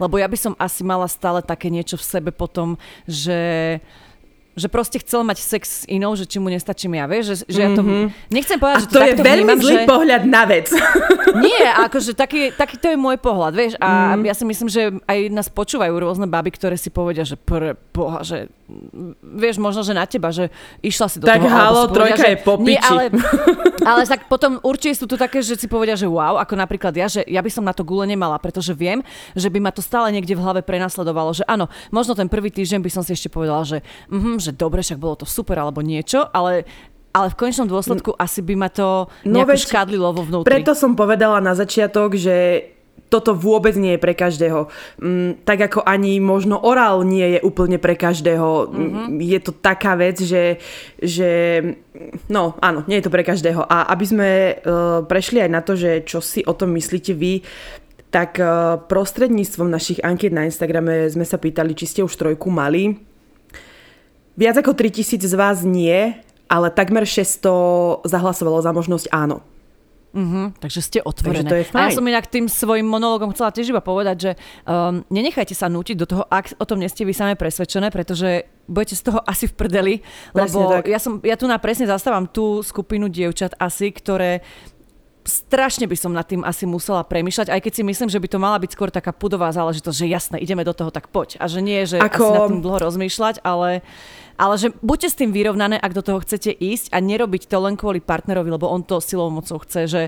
lebo 0.00 0.14
ja 0.16 0.26
by 0.26 0.38
som 0.40 0.52
asi 0.56 0.82
mala 0.82 1.06
stále 1.12 1.44
také 1.44 1.70
niečo 1.70 2.00
v 2.00 2.08
sebe 2.08 2.30
potom, 2.34 2.80
že 3.04 3.78
že 4.60 4.68
proste 4.68 5.00
chcel 5.00 5.24
mať 5.24 5.40
sex 5.40 5.62
s 5.64 5.84
inou, 5.88 6.12
že 6.12 6.28
či 6.28 6.36
mu 6.36 6.52
nestačím 6.52 7.00
ja, 7.00 7.08
vieš, 7.08 7.24
že, 7.24 7.36
že 7.48 7.60
mm-hmm. 7.64 7.64
ja 7.64 7.68
to... 7.72 7.82
Mhm. 7.82 8.06
Nechcem 8.28 8.58
povedať, 8.60 8.76
a 8.76 8.82
že 8.84 8.88
to, 8.88 8.92
to 8.92 9.00
je 9.00 9.14
veľmi 9.16 9.56
vnímam, 9.56 9.58
zlý 9.64 9.76
že... 9.80 9.86
pohľad 9.88 10.22
na 10.28 10.42
vec. 10.44 10.66
Nie, 11.46 11.66
akože 11.88 12.12
taký, 12.12 12.52
taký 12.52 12.76
to 12.76 12.92
je 12.92 12.98
môj 12.98 13.16
pohľad, 13.16 13.52
vieš, 13.54 13.72
a 13.78 14.18
mm. 14.18 14.26
ja 14.26 14.34
si 14.34 14.44
myslím, 14.44 14.68
že 14.68 14.82
aj 15.06 15.18
nás 15.30 15.46
počúvajú 15.46 15.94
rôzne 15.94 16.26
baby, 16.26 16.50
ktoré 16.50 16.74
si 16.74 16.90
povedia, 16.90 17.22
že 17.22 17.38
pre 17.38 17.78
boha, 17.94 18.20
že 18.26 18.50
vieš, 19.22 19.58
možno, 19.58 19.82
že 19.82 19.94
na 19.94 20.06
teba, 20.06 20.30
že 20.30 20.50
išla 20.82 21.06
si 21.10 21.18
do 21.18 21.26
tak 21.26 21.42
toho. 21.42 21.50
Tak 21.50 21.54
halo, 21.54 21.82
trojka 21.90 22.22
že, 22.22 22.30
je 22.34 22.38
po 22.42 22.54
nie, 22.58 22.78
ale, 22.78 23.10
ale 23.90 24.02
tak 24.06 24.26
potom 24.30 24.58
určite 24.62 24.98
sú 24.98 25.06
tu 25.06 25.14
také, 25.18 25.42
že 25.42 25.58
si 25.58 25.66
povedia, 25.66 25.98
že 25.98 26.06
wow, 26.06 26.38
ako 26.38 26.54
napríklad 26.54 26.92
ja, 26.94 27.06
že 27.10 27.22
ja 27.26 27.40
by 27.42 27.50
som 27.50 27.66
na 27.66 27.74
to 27.74 27.82
gule 27.82 28.06
nemala, 28.06 28.38
pretože 28.38 28.74
viem, 28.74 29.02
že 29.34 29.50
by 29.50 29.58
ma 29.58 29.70
to 29.74 29.82
stále 29.82 30.10
niekde 30.10 30.34
v 30.34 30.42
hlave 30.42 30.60
prenasledovalo, 30.62 31.34
že 31.34 31.44
áno, 31.46 31.66
možno 31.90 32.14
ten 32.14 32.30
prvý 32.30 32.50
týždeň 32.50 32.80
by 32.82 32.90
som 32.90 33.02
si 33.02 33.14
ešte 33.14 33.30
povedala, 33.30 33.62
že, 33.66 33.78
mm, 34.10 34.38
že 34.38 34.49
dobre, 34.54 34.82
však 34.82 34.98
bolo 35.00 35.20
to 35.20 35.26
super 35.26 35.58
alebo 35.58 35.82
niečo, 35.82 36.26
ale 36.30 36.64
ale 37.10 37.26
v 37.34 37.38
konečnom 37.42 37.66
dôsledku 37.66 38.14
asi 38.14 38.38
by 38.38 38.54
ma 38.54 38.70
to 38.70 39.10
no 39.26 39.34
nejako 39.34 39.58
no 39.58 39.64
škádlilo 39.66 40.08
vo 40.14 40.22
vnútri. 40.22 40.46
Preto 40.46 40.78
som 40.78 40.94
povedala 40.94 41.42
na 41.42 41.58
začiatok, 41.58 42.14
že 42.14 42.70
toto 43.10 43.34
vôbec 43.34 43.74
nie 43.74 43.98
je 43.98 44.00
pre 44.00 44.14
každého. 44.14 44.70
Mm, 45.02 45.42
tak 45.42 45.58
ako 45.66 45.82
ani 45.82 46.22
možno 46.22 46.62
orál 46.62 47.02
nie 47.02 47.36
je 47.36 47.40
úplne 47.42 47.82
pre 47.82 47.98
každého. 47.98 48.70
Mm-hmm. 48.70 49.06
Je 49.18 49.38
to 49.42 49.50
taká 49.50 49.98
vec, 49.98 50.22
že, 50.22 50.62
že 51.02 51.60
no 52.30 52.54
áno, 52.62 52.86
nie 52.86 53.02
je 53.02 53.10
to 53.10 53.12
pre 53.12 53.26
každého. 53.26 53.66
A 53.66 53.90
aby 53.90 54.04
sme 54.06 54.28
uh, 54.30 55.02
prešli 55.02 55.42
aj 55.42 55.50
na 55.50 55.60
to, 55.66 55.74
že 55.74 56.06
čo 56.06 56.22
si 56.22 56.46
o 56.46 56.54
tom 56.54 56.70
myslíte 56.78 57.10
vy, 57.18 57.42
tak 58.14 58.38
uh, 58.38 58.78
prostredníctvom 58.86 59.66
našich 59.66 59.98
anket 60.06 60.30
na 60.30 60.46
Instagrame 60.46 61.10
sme 61.10 61.26
sa 61.26 61.42
pýtali, 61.42 61.74
či 61.74 61.90
ste 61.90 62.00
už 62.06 62.14
trojku 62.14 62.46
mali. 62.46 63.09
Viac 64.40 64.56
ako 64.56 64.72
3000 64.72 65.20
z 65.20 65.34
vás 65.36 65.60
nie, 65.68 66.16
ale 66.48 66.72
takmer 66.72 67.04
600 67.04 68.08
zahlasovalo 68.08 68.64
za 68.64 68.72
možnosť 68.72 69.12
áno. 69.12 69.44
Uh-huh, 70.10 70.50
takže 70.58 70.80
ste 70.82 70.98
otvorené. 70.98 71.46
Takže 71.46 71.52
to 71.52 71.58
je 71.60 71.64
fajn. 71.70 71.78
A 71.78 71.86
ja 71.86 71.94
som 71.94 72.02
inak 72.02 72.26
tým 72.26 72.50
svojim 72.50 72.82
monológom 72.82 73.30
chcela 73.30 73.54
tiež 73.54 73.70
iba 73.70 73.78
povedať, 73.78 74.16
že 74.18 74.30
um, 74.66 75.06
nenechajte 75.06 75.54
sa 75.54 75.70
nútiť 75.70 75.94
do 75.94 76.06
toho, 76.08 76.24
ak 76.26 76.58
o 76.58 76.66
tom 76.66 76.82
nie 76.82 76.90
ste 76.90 77.06
vy 77.06 77.14
same 77.14 77.38
presvedčené, 77.38 77.94
pretože 77.94 78.50
budete 78.66 78.98
z 78.98 79.02
toho 79.06 79.22
asi 79.22 79.46
v 79.46 79.54
prdeli, 79.54 79.94
lebo 80.34 80.82
ja, 80.82 80.98
som, 80.98 81.22
ja 81.22 81.38
tu 81.38 81.46
na 81.46 81.62
presne 81.62 81.86
zastávam 81.86 82.26
tú 82.26 82.58
skupinu 82.66 83.06
dievčat 83.06 83.54
asi, 83.62 83.94
ktoré 83.94 84.42
strašne 85.24 85.84
by 85.84 85.96
som 85.96 86.10
nad 86.10 86.24
tým 86.24 86.42
asi 86.42 86.64
musela 86.64 87.04
premyšľať, 87.04 87.52
aj 87.52 87.60
keď 87.60 87.72
si 87.76 87.82
myslím, 87.84 88.08
že 88.08 88.18
by 88.18 88.28
to 88.28 88.38
mala 88.40 88.58
byť 88.58 88.70
skôr 88.72 88.90
taká 88.90 89.12
pudová 89.12 89.52
záležitosť, 89.52 89.96
že 89.96 90.06
jasné, 90.10 90.36
ideme 90.40 90.64
do 90.64 90.72
toho, 90.72 90.90
tak 90.90 91.12
poď. 91.12 91.36
A 91.38 91.46
že 91.46 91.60
nie, 91.60 91.84
že 91.84 92.00
Ako... 92.00 92.24
asi 92.24 92.32
nad 92.34 92.48
tým 92.50 92.62
dlho 92.64 92.78
rozmýšľať, 92.80 93.44
ale 93.44 93.84
ale 94.40 94.56
že 94.56 94.72
buďte 94.80 95.08
s 95.12 95.18
tým 95.20 95.30
vyrovnané, 95.36 95.76
ak 95.76 95.92
do 95.92 96.00
toho 96.00 96.24
chcete 96.24 96.48
ísť 96.48 96.96
a 96.96 96.98
nerobiť 97.04 97.44
to 97.44 97.60
len 97.60 97.76
kvôli 97.76 98.00
partnerovi, 98.00 98.48
lebo 98.48 98.72
on 98.72 98.80
to 98.80 99.04
silou 99.04 99.28
mocou 99.28 99.60
chce, 99.60 99.84
že 99.84 100.02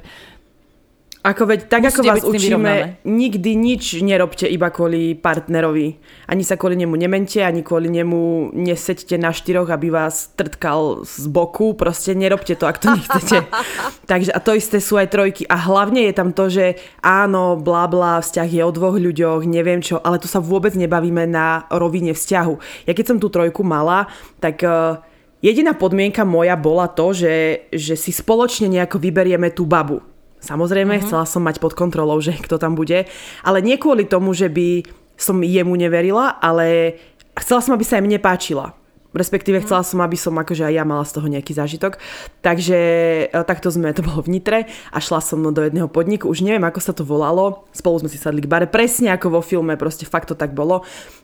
ako 1.23 1.55
veď, 1.55 1.61
tak 1.71 1.87
ako 1.87 2.03
vás 2.03 2.27
učíme, 2.27 2.99
nikdy 3.07 3.55
nič 3.55 4.03
nerobte 4.03 4.43
iba 4.51 4.75
kvôli 4.75 5.15
partnerovi. 5.15 6.03
Ani 6.27 6.43
sa 6.43 6.59
kvôli 6.59 6.75
nemu 6.83 6.99
nemente, 6.99 7.39
ani 7.39 7.63
kvôli 7.63 7.95
nemu 7.95 8.51
neseďte 8.51 9.23
na 9.23 9.31
štyroch, 9.31 9.71
aby 9.71 9.95
vás 9.95 10.35
trtkal 10.35 11.07
z 11.07 11.31
boku. 11.31 11.79
Proste 11.79 12.19
nerobte 12.19 12.59
to, 12.59 12.67
ak 12.67 12.83
to 12.83 12.91
nechcete. 12.91 13.47
Takže 14.11 14.35
a 14.35 14.43
to 14.43 14.59
isté 14.59 14.83
sú 14.83 14.99
aj 14.99 15.15
trojky. 15.15 15.47
A 15.47 15.63
hlavne 15.63 16.11
je 16.11 16.15
tam 16.19 16.35
to, 16.35 16.51
že 16.51 16.75
áno, 17.07 17.55
bla 17.55 17.87
bla, 17.87 18.19
vzťah 18.19 18.49
je 18.51 18.63
o 18.67 18.75
dvoch 18.75 18.99
ľuďoch, 18.99 19.47
neviem 19.47 19.79
čo, 19.79 20.03
ale 20.03 20.19
tu 20.19 20.27
sa 20.27 20.43
vôbec 20.43 20.75
nebavíme 20.75 21.23
na 21.31 21.71
rovine 21.71 22.19
vzťahu. 22.19 22.85
Ja 22.91 22.99
keď 22.99 23.15
som 23.15 23.19
tú 23.23 23.31
trojku 23.31 23.63
mala, 23.63 24.11
tak... 24.43 24.59
Uh, 24.67 24.99
Jediná 25.43 25.75
podmienka 25.75 26.23
moja 26.23 26.55
bola 26.55 26.87
to, 26.87 27.11
že, 27.11 27.67
že 27.75 27.99
si 27.99 28.15
spoločne 28.15 28.71
nejako 28.71 29.03
vyberieme 29.03 29.51
tú 29.51 29.67
babu 29.67 29.99
Samozrejme, 30.43 30.99
uh-huh. 30.99 31.07
chcela 31.07 31.25
som 31.25 31.41
mať 31.47 31.63
pod 31.63 31.79
kontrolou, 31.79 32.19
že 32.19 32.35
kto 32.35 32.59
tam 32.59 32.75
bude, 32.75 33.07
ale 33.47 33.59
nie 33.63 33.79
kvôli 33.79 34.11
tomu, 34.11 34.35
že 34.35 34.51
by 34.51 34.83
som 35.15 35.39
jemu 35.39 35.79
neverila, 35.79 36.35
ale 36.43 36.99
chcela 37.39 37.63
som, 37.63 37.79
aby 37.79 37.87
sa 37.87 38.03
aj 38.03 38.05
mne 38.05 38.19
páčila. 38.19 38.75
respektíve 39.13 39.61
chcela 39.61 39.85
som, 39.85 40.01
aby 40.01 40.17
som 40.17 40.33
akože 40.33 40.65
aj 40.65 40.75
ja 40.75 40.85
mala 40.89 41.05
z 41.05 41.13
toho 41.21 41.29
nejaký 41.29 41.53
zážitok. 41.53 42.01
Takže 42.41 42.79
e, 43.29 43.45
takto 43.45 43.69
sme, 43.69 43.93
to 43.93 44.01
bolo 44.01 44.25
v 44.25 44.41
Nitre 44.41 44.59
a 44.89 44.99
šla 45.05 45.21
som 45.21 45.45
do 45.45 45.63
jedného 45.63 45.87
podniku, 45.87 46.33
už 46.33 46.41
neviem 46.41 46.65
ako 46.65 46.81
sa 46.81 46.97
to 46.97 47.05
volalo, 47.05 47.69
spolu 47.77 48.01
sme 48.01 48.09
si 48.09 48.17
sadli 48.17 48.41
k 48.41 48.49
bare, 48.49 48.65
presne 48.65 49.13
ako 49.13 49.39
vo 49.39 49.41
filme, 49.45 49.77
proste 49.77 50.09
fakt 50.09 50.33
to 50.33 50.35
tak 50.35 50.57
bolo 50.57 50.81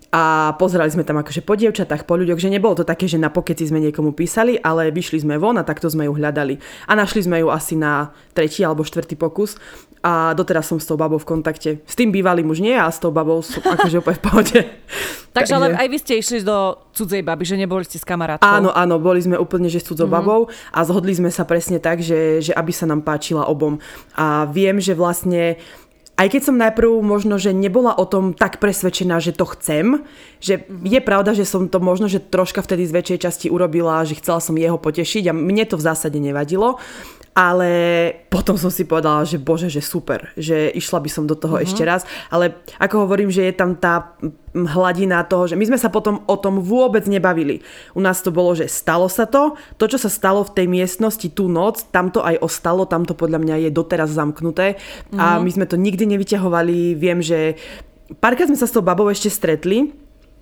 a 0.08 0.56
pozerali 0.56 0.88
sme 0.88 1.04
tam 1.04 1.20
akože 1.20 1.44
po 1.44 1.52
dievčatách, 1.52 2.08
po 2.08 2.16
ľuďoch, 2.16 2.40
že 2.40 2.48
nebolo 2.48 2.80
to 2.80 2.84
také, 2.88 3.04
že 3.04 3.20
na 3.20 3.28
pokeci 3.28 3.68
sme 3.68 3.76
niekomu 3.76 4.16
písali, 4.16 4.56
ale 4.56 4.88
vyšli 4.88 5.20
sme 5.20 5.36
von 5.36 5.60
a 5.60 5.68
takto 5.68 5.84
sme 5.92 6.08
ju 6.08 6.16
hľadali. 6.16 6.56
A 6.88 6.96
našli 6.96 7.28
sme 7.28 7.44
ju 7.44 7.52
asi 7.52 7.76
na 7.76 8.16
tretí 8.32 8.64
alebo 8.64 8.88
štvrtý 8.88 9.20
pokus 9.20 9.60
a 10.00 10.32
doteraz 10.32 10.64
som 10.64 10.80
s 10.80 10.88
tou 10.88 10.96
babou 10.96 11.20
v 11.20 11.28
kontakte. 11.28 11.70
S 11.84 11.92
tým 11.92 12.08
bývalým 12.08 12.48
už 12.48 12.64
nie 12.64 12.72
a 12.72 12.88
s 12.88 12.96
tou 12.96 13.12
babou 13.12 13.44
som 13.44 13.60
akože 13.76 14.00
úplne 14.00 14.16
v 14.16 14.22
pohode. 14.24 14.58
Takže 15.36 15.52
ale 15.52 15.76
aj 15.76 15.88
vy 15.92 15.98
ste 16.00 16.14
išli 16.16 16.40
do 16.40 16.88
cudzej 16.96 17.20
baby, 17.20 17.44
že 17.44 17.60
neboli 17.60 17.84
ste 17.84 18.00
s 18.00 18.06
kamarátkou. 18.08 18.48
Áno, 18.48 18.72
áno, 18.72 18.96
boli 18.96 19.20
sme 19.20 19.36
úplne 19.36 19.68
že 19.68 19.84
s 19.84 19.92
cudzou 19.92 20.08
mm-hmm. 20.08 20.24
babou 20.24 20.48
a 20.72 20.78
zhodli 20.88 21.12
sme 21.12 21.28
sa 21.28 21.44
presne 21.44 21.76
tak, 21.84 22.00
že, 22.00 22.40
že 22.40 22.56
aby 22.56 22.72
sa 22.72 22.88
nám 22.88 23.04
páčila 23.04 23.44
obom. 23.44 23.76
A 24.16 24.48
viem, 24.48 24.80
že 24.80 24.96
vlastne 24.96 25.60
aj 26.18 26.28
keď 26.34 26.42
som 26.50 26.58
najprv 26.58 26.98
možno, 26.98 27.38
že 27.38 27.54
nebola 27.54 27.94
o 27.94 28.02
tom 28.02 28.34
tak 28.34 28.58
presvedčená, 28.58 29.22
že 29.22 29.30
to 29.30 29.46
chcem, 29.54 30.02
že 30.42 30.66
je 30.66 30.98
pravda, 30.98 31.30
že 31.30 31.46
som 31.46 31.70
to 31.70 31.78
možno, 31.78 32.10
že 32.10 32.18
troška 32.18 32.58
vtedy 32.58 32.90
z 32.90 32.92
väčšej 32.98 33.18
časti 33.22 33.46
urobila, 33.46 34.02
že 34.02 34.18
chcela 34.18 34.42
som 34.42 34.58
jeho 34.58 34.82
potešiť 34.82 35.30
a 35.30 35.32
mne 35.32 35.62
to 35.70 35.78
v 35.78 35.87
zásade 35.87 36.18
nevadilo, 36.18 36.82
ale 37.38 37.70
potom 38.34 38.58
som 38.58 38.66
si 38.66 38.82
povedala, 38.82 39.22
že 39.22 39.38
bože, 39.38 39.70
že 39.70 39.78
super, 39.78 40.34
že 40.34 40.75
išla 40.75 40.98
by 40.98 41.06
som 41.06 41.22
do 41.22 41.38
toho 41.38 41.54
uh-huh. 41.54 41.66
ešte 41.70 41.87
raz, 41.87 42.02
ale 42.34 42.58
ako 42.82 43.06
hovorím, 43.06 43.30
že 43.30 43.46
je 43.46 43.54
tam 43.54 43.78
tá 43.78 44.18
hladina 44.66 45.22
toho, 45.28 45.46
že 45.46 45.54
my 45.54 45.68
sme 45.68 45.78
sa 45.78 45.92
potom 45.92 46.24
o 46.26 46.36
tom 46.40 46.58
vôbec 46.58 47.06
nebavili. 47.06 47.62
U 47.94 48.00
nás 48.00 48.24
to 48.24 48.34
bolo, 48.34 48.56
že 48.56 48.66
stalo 48.66 49.06
sa 49.06 49.28
to, 49.28 49.54
to, 49.78 49.86
čo 49.86 49.98
sa 50.00 50.10
stalo 50.10 50.42
v 50.42 50.54
tej 50.56 50.66
miestnosti 50.66 51.28
tú 51.30 51.46
noc, 51.46 51.86
tam 51.94 52.10
to 52.10 52.24
aj 52.24 52.40
ostalo, 52.42 52.88
tam 52.88 53.06
to 53.06 53.14
podľa 53.14 53.38
mňa 53.38 53.54
je 53.68 53.70
doteraz 53.70 54.10
zamknuté 54.10 54.74
uh-huh. 54.74 55.20
a 55.20 55.26
mhm. 55.38 55.40
my 55.44 55.50
sme 55.54 55.66
to 55.68 55.76
nikdy 55.76 56.04
nevyťahovali, 56.08 56.96
viem, 56.96 57.20
že 57.22 57.60
párkrát 58.18 58.48
sme 58.48 58.58
sa 58.58 58.66
s 58.66 58.74
tou 58.74 58.82
babou 58.82 59.06
ešte 59.12 59.28
stretli, 59.28 59.92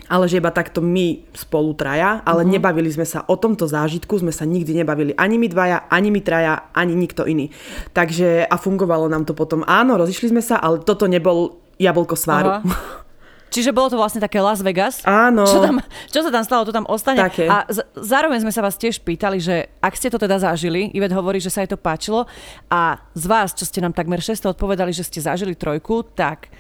ale 0.07 0.31
že 0.31 0.39
iba 0.39 0.55
takto 0.55 0.79
my 0.79 1.27
spolu 1.35 1.75
traja, 1.75 2.23
ale 2.23 2.47
uh-huh. 2.47 2.53
nebavili 2.55 2.87
sme 2.87 3.03
sa 3.03 3.27
o 3.27 3.35
tomto 3.35 3.67
zážitku, 3.67 4.23
sme 4.23 4.31
sa 4.31 4.47
nikdy 4.47 4.83
nebavili 4.83 5.13
ani 5.19 5.35
my 5.35 5.51
dvaja, 5.51 5.91
ani 5.91 6.15
my 6.15 6.21
traja, 6.23 6.71
ani 6.71 6.95
nikto 6.95 7.27
iný. 7.27 7.51
Takže 7.91 8.47
a 8.47 8.55
fungovalo 8.55 9.11
nám 9.11 9.27
to 9.27 9.35
potom. 9.35 9.67
Áno, 9.67 9.99
rozišli 9.99 10.31
sme 10.31 10.43
sa, 10.43 10.63
ale 10.63 10.87
toto 10.87 11.11
nebol 11.11 11.59
jablko 11.83 12.15
sváru. 12.15 12.63
Uh-huh. 12.63 13.03
Čiže 13.47 13.71
bolo 13.71 13.89
to 13.89 13.97
vlastne 13.97 14.19
také 14.19 14.37
Las 14.37 14.61
Vegas. 14.61 15.01
Áno. 15.03 15.47
Čo, 15.47 15.63
tam, 15.63 15.79
čo 16.11 16.21
sa 16.21 16.29
tam 16.29 16.45
stalo, 16.45 16.67
to 16.67 16.75
tam 16.75 16.85
ostane. 16.87 17.17
Také. 17.17 17.47
A 17.47 17.65
z- 17.65 17.87
zároveň 17.95 18.43
sme 18.43 18.53
sa 18.53 18.61
vás 18.61 18.75
tiež 18.75 19.01
pýtali, 19.01 19.39
že 19.39 19.71
ak 19.79 19.95
ste 19.95 20.11
to 20.11 20.19
teda 20.19 20.37
zažili, 20.37 20.91
Ivet 20.93 21.15
hovorí, 21.15 21.39
že 21.39 21.49
sa 21.49 21.63
jej 21.63 21.71
to 21.71 21.79
páčilo 21.79 22.27
a 22.67 23.01
z 23.15 23.25
vás, 23.25 23.55
čo 23.55 23.65
ste 23.65 23.81
nám 23.81 23.95
takmer 23.95 24.19
600 24.19 24.53
odpovedali, 24.53 24.91
že 24.91 25.03
ste 25.03 25.23
zažili 25.23 25.55
trojku, 25.55 26.05
tak 26.13 26.51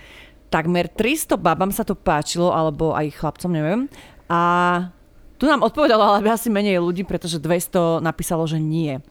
takmer 0.49 0.87
300 0.87 1.37
babám 1.37 1.69
sa 1.69 1.83
to 1.83 1.93
páčilo, 1.93 2.49
alebo 2.49 2.95
aj 2.95 3.13
chlapcom, 3.13 3.51
neviem. 3.51 3.81
A 4.27 4.41
tu 5.37 5.45
nám 5.45 5.61
odpovedalo 5.61 6.01
ale 6.01 6.25
asi 6.31 6.49
menej 6.49 6.81
ľudí, 6.81 7.05
pretože 7.05 7.37
200 7.37 8.01
napísalo, 8.01 8.47
že 8.47 8.57
nie. 8.57 9.03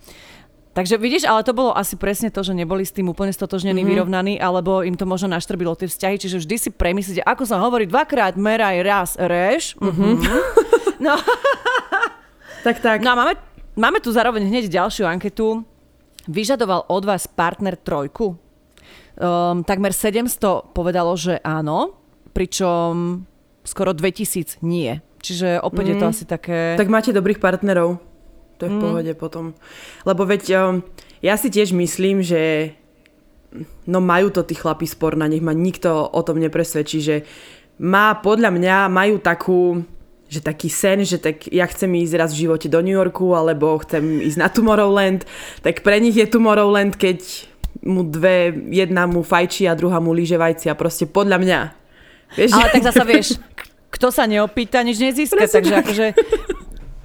Takže 0.76 1.00
vidíš, 1.00 1.24
ale 1.24 1.40
to 1.48 1.56
bolo 1.56 1.72
asi 1.72 1.96
presne 1.96 2.28
to, 2.28 2.44
že 2.44 2.52
neboli 2.52 2.84
s 2.84 2.92
tým 2.92 3.08
úplne 3.08 3.32
stotožnení, 3.32 3.80
mm-hmm. 3.80 3.96
vyrovnaní, 3.96 4.36
alebo 4.36 4.84
im 4.84 5.00
to 5.00 5.08
možno 5.08 5.32
naštrbilo 5.32 5.72
tie 5.80 5.88
vzťahy, 5.88 6.20
čiže 6.20 6.44
vždy 6.44 6.56
si 6.60 6.70
premyslíte, 6.76 7.24
ako 7.24 7.48
sa 7.48 7.64
hovorí, 7.64 7.88
dvakrát 7.88 8.36
meraj, 8.36 8.84
raz 8.84 9.16
reš. 9.16 9.80
Mm-hmm. 9.80 10.14
no. 11.08 11.16
tak, 12.68 12.84
tak. 12.84 13.00
No 13.00 13.16
a 13.16 13.20
máme, 13.24 13.34
máme 13.80 14.04
tu 14.04 14.12
zároveň 14.12 14.52
hneď 14.52 14.68
ďalšiu 14.68 15.08
anketu. 15.08 15.64
Vyžadoval 16.28 16.92
od 16.92 17.08
vás 17.08 17.24
partner 17.24 17.80
trojku? 17.80 18.36
Um, 19.16 19.64
takmer 19.64 19.96
700 19.96 20.76
povedalo, 20.76 21.16
že 21.16 21.40
áno, 21.40 21.96
pričom 22.36 23.24
skoro 23.64 23.96
2000 23.96 24.60
nie. 24.60 25.00
Čiže 25.24 25.64
opäť 25.64 25.86
mm. 25.88 25.92
je 25.92 25.96
to 25.96 26.06
mhm. 26.06 26.12
asi 26.12 26.24
také... 26.28 26.58
Tak 26.76 26.92
máte 26.92 27.16
dobrých 27.16 27.40
partnerov. 27.40 28.15
To 28.58 28.68
je 28.68 28.72
v 28.72 28.78
mm. 28.80 28.84
pohode 28.84 29.14
potom. 29.20 29.46
Lebo 30.08 30.24
veď 30.24 30.44
um, 30.56 30.84
ja 31.20 31.36
si 31.36 31.52
tiež 31.52 31.76
myslím, 31.76 32.24
že 32.24 32.74
no 33.88 34.04
majú 34.04 34.32
to 34.32 34.44
tí 34.44 34.56
chlapí 34.56 34.88
spor 34.88 35.16
na 35.16 35.28
nich 35.28 35.44
ma 35.44 35.56
nikto 35.56 35.92
o 35.92 36.22
tom 36.24 36.40
nepresvedčí, 36.40 37.00
že 37.00 37.16
má 37.80 38.16
podľa 38.20 38.52
mňa, 38.52 38.76
majú 38.92 39.20
takú 39.20 39.84
že 40.26 40.42
taký 40.42 40.74
sen, 40.74 41.06
že 41.06 41.22
tak 41.22 41.46
ja 41.54 41.70
chcem 41.70 41.88
ísť 42.02 42.18
raz 42.18 42.34
v 42.34 42.50
živote 42.50 42.66
do 42.66 42.82
New 42.82 42.98
Yorku 42.98 43.38
alebo 43.38 43.78
chcem 43.86 44.26
ísť 44.26 44.42
na 44.42 44.50
Tomorrowland, 44.50 45.22
tak 45.62 45.86
pre 45.86 46.02
nich 46.02 46.18
je 46.18 46.26
Tomorrowland, 46.26 46.98
keď 46.98 47.22
mu 47.86 48.02
dve, 48.02 48.50
jedna 48.74 49.06
mu 49.06 49.22
fajčí 49.22 49.70
a 49.70 49.78
druhá 49.78 50.02
mu 50.02 50.18
líže 50.18 50.42
vajci 50.42 50.74
a 50.74 50.76
proste 50.76 51.06
podľa 51.06 51.38
mňa. 51.38 51.60
Vieš, 52.42 52.52
Ale 52.58 52.74
tak 52.74 52.84
zasa 52.90 53.06
vieš, 53.06 53.38
kto 53.96 54.10
sa 54.10 54.26
neopýta, 54.26 54.82
nič 54.82 54.98
nezíska, 54.98 55.46
takže 55.46 55.74
tak. 55.78 55.82
akože 55.86 56.06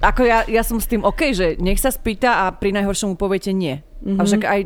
ako 0.01 0.21
ja, 0.25 0.43
ja 0.49 0.65
som 0.65 0.81
s 0.81 0.89
tým 0.89 1.05
OK, 1.05 1.31
že 1.31 1.55
nech 1.61 1.77
sa 1.77 1.93
spýta 1.93 2.43
a 2.43 2.51
pri 2.51 2.73
najhoršom 2.73 3.13
mu 3.13 3.17
poviete 3.17 3.53
nie. 3.53 3.79
Mm-hmm. 4.01 4.17
A 4.17 4.21
však 4.25 4.43
aj 4.43 4.61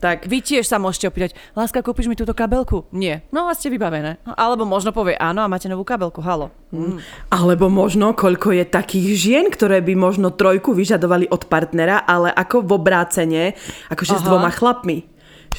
tak. 0.00 0.24
Vy 0.24 0.40
tiež 0.40 0.64
sa 0.64 0.80
môžete 0.80 1.12
opýtať, 1.12 1.36
láska, 1.52 1.84
kúpiš 1.84 2.08
mi 2.08 2.16
túto 2.16 2.32
kabelku? 2.32 2.88
Nie. 2.88 3.20
No 3.28 3.46
a 3.46 3.52
ste 3.52 3.68
vybavené. 3.68 4.16
Alebo 4.24 4.64
možno 4.64 4.96
povie 4.96 5.12
áno 5.20 5.44
a 5.44 5.52
máte 5.52 5.68
novú 5.68 5.84
kabelku, 5.84 6.24
halo. 6.24 6.48
Mm. 6.72 7.04
Alebo 7.28 7.68
možno, 7.68 8.16
koľko 8.16 8.56
je 8.56 8.64
takých 8.64 9.08
žien, 9.20 9.44
ktoré 9.52 9.84
by 9.84 9.92
možno 9.92 10.32
trojku 10.32 10.72
vyžadovali 10.72 11.28
od 11.28 11.44
partnera, 11.44 12.00
ale 12.00 12.32
ako 12.32 12.64
v 12.64 12.70
obrácene, 12.80 13.44
akože 13.92 14.16
Aha. 14.16 14.20
s 14.24 14.26
dvoma 14.26 14.50
chlapmi. 14.50 15.04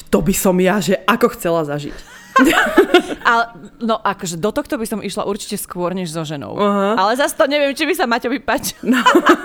To 0.09 0.25
by 0.25 0.33
som 0.33 0.57
ja, 0.57 0.81
že 0.81 0.97
ako 1.05 1.37
chcela 1.37 1.61
zažiť. 1.61 2.20
Ale, 3.31 3.43
no 3.83 4.00
akože 4.00 4.39
do 4.39 4.50
tohto 4.55 4.79
by 4.79 4.85
som 4.88 5.00
išla 5.03 5.27
určite 5.27 5.59
skôr 5.59 5.91
než 5.91 6.11
so 6.11 6.23
ženou. 6.23 6.55
Uh-huh. 6.55 6.93
Ale 6.97 7.15
zase 7.19 7.35
to 7.35 7.45
neviem, 7.45 7.75
či 7.75 7.83
by 7.85 7.93
sa 7.93 8.05
Maťovi 8.07 8.39
páčil. 8.41 8.79
No, 8.83 9.00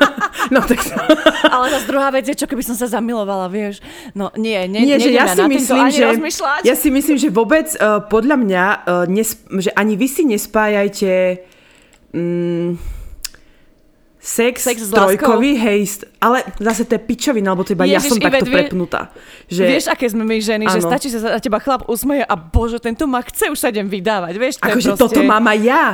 no 0.54 0.60
tak... 0.64 0.80
Ale 1.46 1.64
zase 1.74 1.86
druhá 1.90 2.08
vec 2.14 2.24
je, 2.26 2.38
čo 2.38 2.46
keby 2.46 2.62
som 2.62 2.78
sa 2.78 2.86
zamilovala, 2.86 3.50
vieš. 3.50 3.82
No 4.14 4.30
nie, 4.38 4.56
nie, 4.70 4.86
nie 4.86 4.96
že 5.02 5.10
ja 5.12 5.30
si 5.30 5.42
myslím, 5.44 5.84
že, 5.90 6.04
ja 6.64 6.74
si 6.74 6.88
myslím, 6.88 7.16
že 7.18 7.28
vôbec 7.28 7.68
uh, 7.76 8.02
podľa 8.06 8.36
mňa, 8.38 8.64
uh, 8.64 9.04
nes, 9.10 9.36
že 9.60 9.70
ani 9.74 9.94
vy 9.98 10.08
si 10.08 10.22
nespájajte... 10.24 11.42
Um, 12.14 12.78
sex, 14.26 14.66
sex 14.66 14.82
s 14.82 14.90
trojkový, 14.90 15.54
hej, 15.54 16.02
ale 16.18 16.42
zase 16.58 16.82
to 16.82 16.98
je 16.98 17.02
pičovina, 17.06 17.54
alebo 17.54 17.62
to 17.62 17.78
iba 17.78 17.86
Ježiš, 17.86 17.94
ja 17.94 18.10
som 18.10 18.18
takto 18.18 18.46
vie, 18.50 18.54
prepnutá. 18.58 19.14
Že... 19.46 19.62
Vieš, 19.70 19.84
aké 19.86 20.06
sme 20.10 20.26
my 20.26 20.36
ženy, 20.42 20.64
ano. 20.66 20.74
že 20.74 20.80
stačí 20.82 21.08
sa 21.14 21.18
za 21.22 21.38
teba 21.38 21.62
chlap 21.62 21.86
usmeje 21.86 22.26
a 22.26 22.34
bože, 22.34 22.82
tento 22.82 23.06
ma 23.06 23.22
chce, 23.22 23.54
už 23.54 23.58
sa 23.62 23.70
idem 23.70 23.86
vydávať, 23.86 24.34
vieš, 24.34 24.58
to 24.58 24.66
Akože 24.66 24.98
proste... 24.98 25.02
toto 25.06 25.20
mám 25.22 25.46
aj 25.46 25.58
ja, 25.62 25.84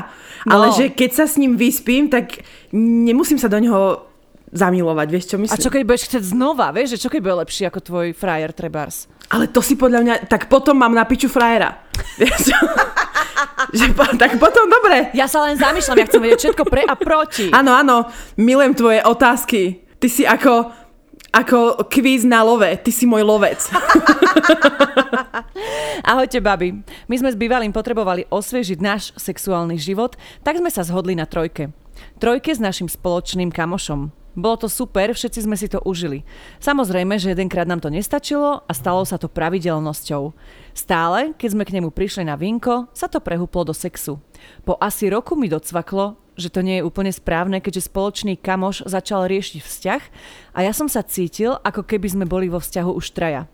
no. 0.48 0.50
ale 0.56 0.66
že 0.72 0.88
keď 0.88 1.10
sa 1.12 1.24
s 1.28 1.36
ním 1.36 1.60
vyspím, 1.60 2.08
tak 2.08 2.40
nemusím 2.72 3.36
sa 3.36 3.52
do 3.52 3.60
neho 3.60 4.08
zamilovať, 4.48 5.06
vieš 5.12 5.24
čo 5.28 5.36
myslím? 5.36 5.52
A 5.52 5.60
čo 5.60 5.68
keď 5.68 5.82
budeš 5.84 6.08
chcieť 6.08 6.24
znova, 6.24 6.72
vieš, 6.72 6.96
že 6.96 6.98
čo 7.04 7.08
keď 7.12 7.20
bude 7.20 7.36
lepší 7.44 7.68
ako 7.68 7.80
tvoj 7.84 8.06
frajer 8.16 8.52
trebárs? 8.56 9.12
Ale 9.32 9.48
to 9.48 9.64
si 9.64 9.80
podľa 9.80 10.00
mňa, 10.04 10.14
tak 10.28 10.52
potom 10.52 10.76
mám 10.76 10.92
na 10.92 11.08
piču 11.08 11.32
frajera. 11.32 11.80
Že, 13.72 13.96
tak 14.20 14.36
potom 14.36 14.68
dobre. 14.68 15.08
Ja 15.16 15.24
sa 15.24 15.48
len 15.48 15.56
zamýšľam, 15.56 15.96
ja 15.96 16.06
chcem 16.08 16.20
vedieť 16.20 16.40
všetko 16.44 16.64
pre 16.68 16.84
a 16.84 16.92
proti. 16.92 17.48
Áno, 17.48 17.72
áno, 17.72 18.04
milujem 18.36 18.76
tvoje 18.76 19.00
otázky. 19.00 19.80
Ty 19.96 20.08
si 20.10 20.28
ako, 20.28 20.68
ako 21.32 21.88
kvíz 21.88 22.28
na 22.28 22.44
love, 22.44 22.68
ty 22.84 22.90
si 22.92 23.08
môj 23.08 23.24
lovec. 23.24 23.62
Ahojte, 26.10 26.42
babi. 26.44 26.84
My 27.08 27.16
sme 27.16 27.32
s 27.32 27.38
bývalým 27.38 27.72
potrebovali 27.72 28.28
osviežiť 28.28 28.78
náš 28.82 29.14
sexuálny 29.16 29.80
život, 29.80 30.18
tak 30.44 30.60
sme 30.60 30.68
sa 30.68 30.84
zhodli 30.84 31.16
na 31.16 31.24
trojke. 31.24 31.72
Trojke 32.20 32.52
s 32.52 32.60
našim 32.60 32.90
spoločným 32.90 33.48
kamošom. 33.48 34.21
Bolo 34.32 34.64
to 34.64 34.68
super, 34.72 35.12
všetci 35.12 35.44
sme 35.44 35.60
si 35.60 35.68
to 35.68 35.76
užili. 35.84 36.24
Samozrejme, 36.56 37.20
že 37.20 37.36
jedenkrát 37.36 37.68
nám 37.68 37.84
to 37.84 37.92
nestačilo 37.92 38.64
a 38.64 38.72
stalo 38.72 39.04
sa 39.04 39.20
to 39.20 39.28
pravidelnosťou. 39.28 40.32
Stále, 40.72 41.36
keď 41.36 41.48
sme 41.52 41.68
k 41.68 41.74
nemu 41.76 41.92
prišli 41.92 42.24
na 42.24 42.40
vinko, 42.40 42.88
sa 42.96 43.12
to 43.12 43.20
prehúplo 43.20 43.68
do 43.68 43.76
sexu. 43.76 44.16
Po 44.64 44.80
asi 44.80 45.12
roku 45.12 45.36
mi 45.36 45.52
docvaklo, 45.52 46.16
že 46.32 46.48
to 46.48 46.64
nie 46.64 46.80
je 46.80 46.86
úplne 46.88 47.12
správne, 47.12 47.60
keďže 47.60 47.92
spoločný 47.92 48.40
kamoš 48.40 48.88
začal 48.88 49.28
riešiť 49.28 49.60
vzťah 49.60 50.02
a 50.56 50.58
ja 50.64 50.72
som 50.72 50.88
sa 50.88 51.04
cítil, 51.04 51.60
ako 51.60 51.84
keby 51.84 52.08
sme 52.08 52.24
boli 52.24 52.48
vo 52.48 52.56
vzťahu 52.56 52.88
už 52.88 53.12
traja. 53.12 53.44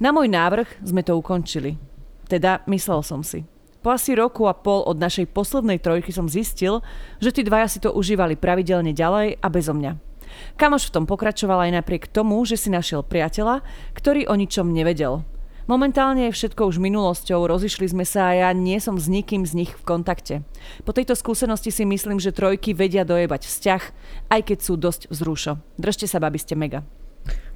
Na 0.00 0.08
môj 0.08 0.32
návrh 0.32 0.80
sme 0.80 1.04
to 1.04 1.20
ukončili. 1.20 1.76
Teda 2.24 2.64
myslel 2.64 3.04
som 3.04 3.20
si. 3.20 3.44
Po 3.84 3.92
asi 3.92 4.16
roku 4.16 4.48
a 4.48 4.56
pol 4.56 4.80
od 4.88 4.96
našej 4.96 5.28
poslednej 5.36 5.76
trojky 5.76 6.08
som 6.08 6.24
zistil, 6.24 6.80
že 7.20 7.28
tí 7.28 7.44
dvaja 7.44 7.68
si 7.68 7.76
to 7.84 7.92
užívali 7.92 8.32
pravidelne 8.32 8.96
ďalej 8.96 9.36
a 9.44 9.46
bezo 9.52 9.76
mňa. 9.76 10.13
Kamoš 10.56 10.90
v 10.90 10.94
tom 11.00 11.04
pokračoval 11.04 11.68
aj 11.68 11.82
napriek 11.82 12.10
tomu, 12.10 12.42
že 12.46 12.58
si 12.58 12.68
našiel 12.72 13.02
priateľa, 13.02 13.64
ktorý 13.94 14.26
o 14.30 14.34
ničom 14.34 14.70
nevedel. 14.70 15.24
Momentálne 15.64 16.28
je 16.28 16.36
všetko 16.36 16.68
už 16.68 16.76
minulosťou, 16.76 17.48
rozišli 17.48 17.88
sme 17.88 18.04
sa 18.04 18.28
a 18.28 18.36
ja 18.36 18.48
nie 18.52 18.76
som 18.84 19.00
s 19.00 19.08
nikým 19.08 19.48
z 19.48 19.64
nich 19.64 19.72
v 19.72 19.84
kontakte. 19.88 20.44
Po 20.84 20.92
tejto 20.92 21.16
skúsenosti 21.16 21.72
si 21.72 21.88
myslím, 21.88 22.20
že 22.20 22.36
trojky 22.36 22.76
vedia 22.76 23.00
dojebať 23.00 23.48
vzťah, 23.48 23.82
aj 24.28 24.40
keď 24.44 24.58
sú 24.60 24.76
dosť 24.76 25.08
vzrušo. 25.08 25.56
Držte 25.80 26.04
sa, 26.04 26.20
babi, 26.20 26.36
ste 26.36 26.52
mega. 26.52 26.84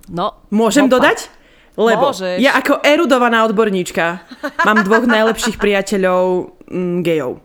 No, 0.08 0.40
Môžem 0.48 0.88
opa. 0.88 0.96
dodať? 0.96 1.28
Lebo 1.76 2.10
Môžeš. 2.10 2.40
ja 2.40 2.56
ako 2.56 2.80
erudovaná 2.80 3.44
odborníčka 3.44 4.24
mám 4.66 4.82
dvoch 4.88 5.04
najlepších 5.04 5.60
priateľov 5.60 6.56
mm, 6.64 7.04
gejov. 7.04 7.44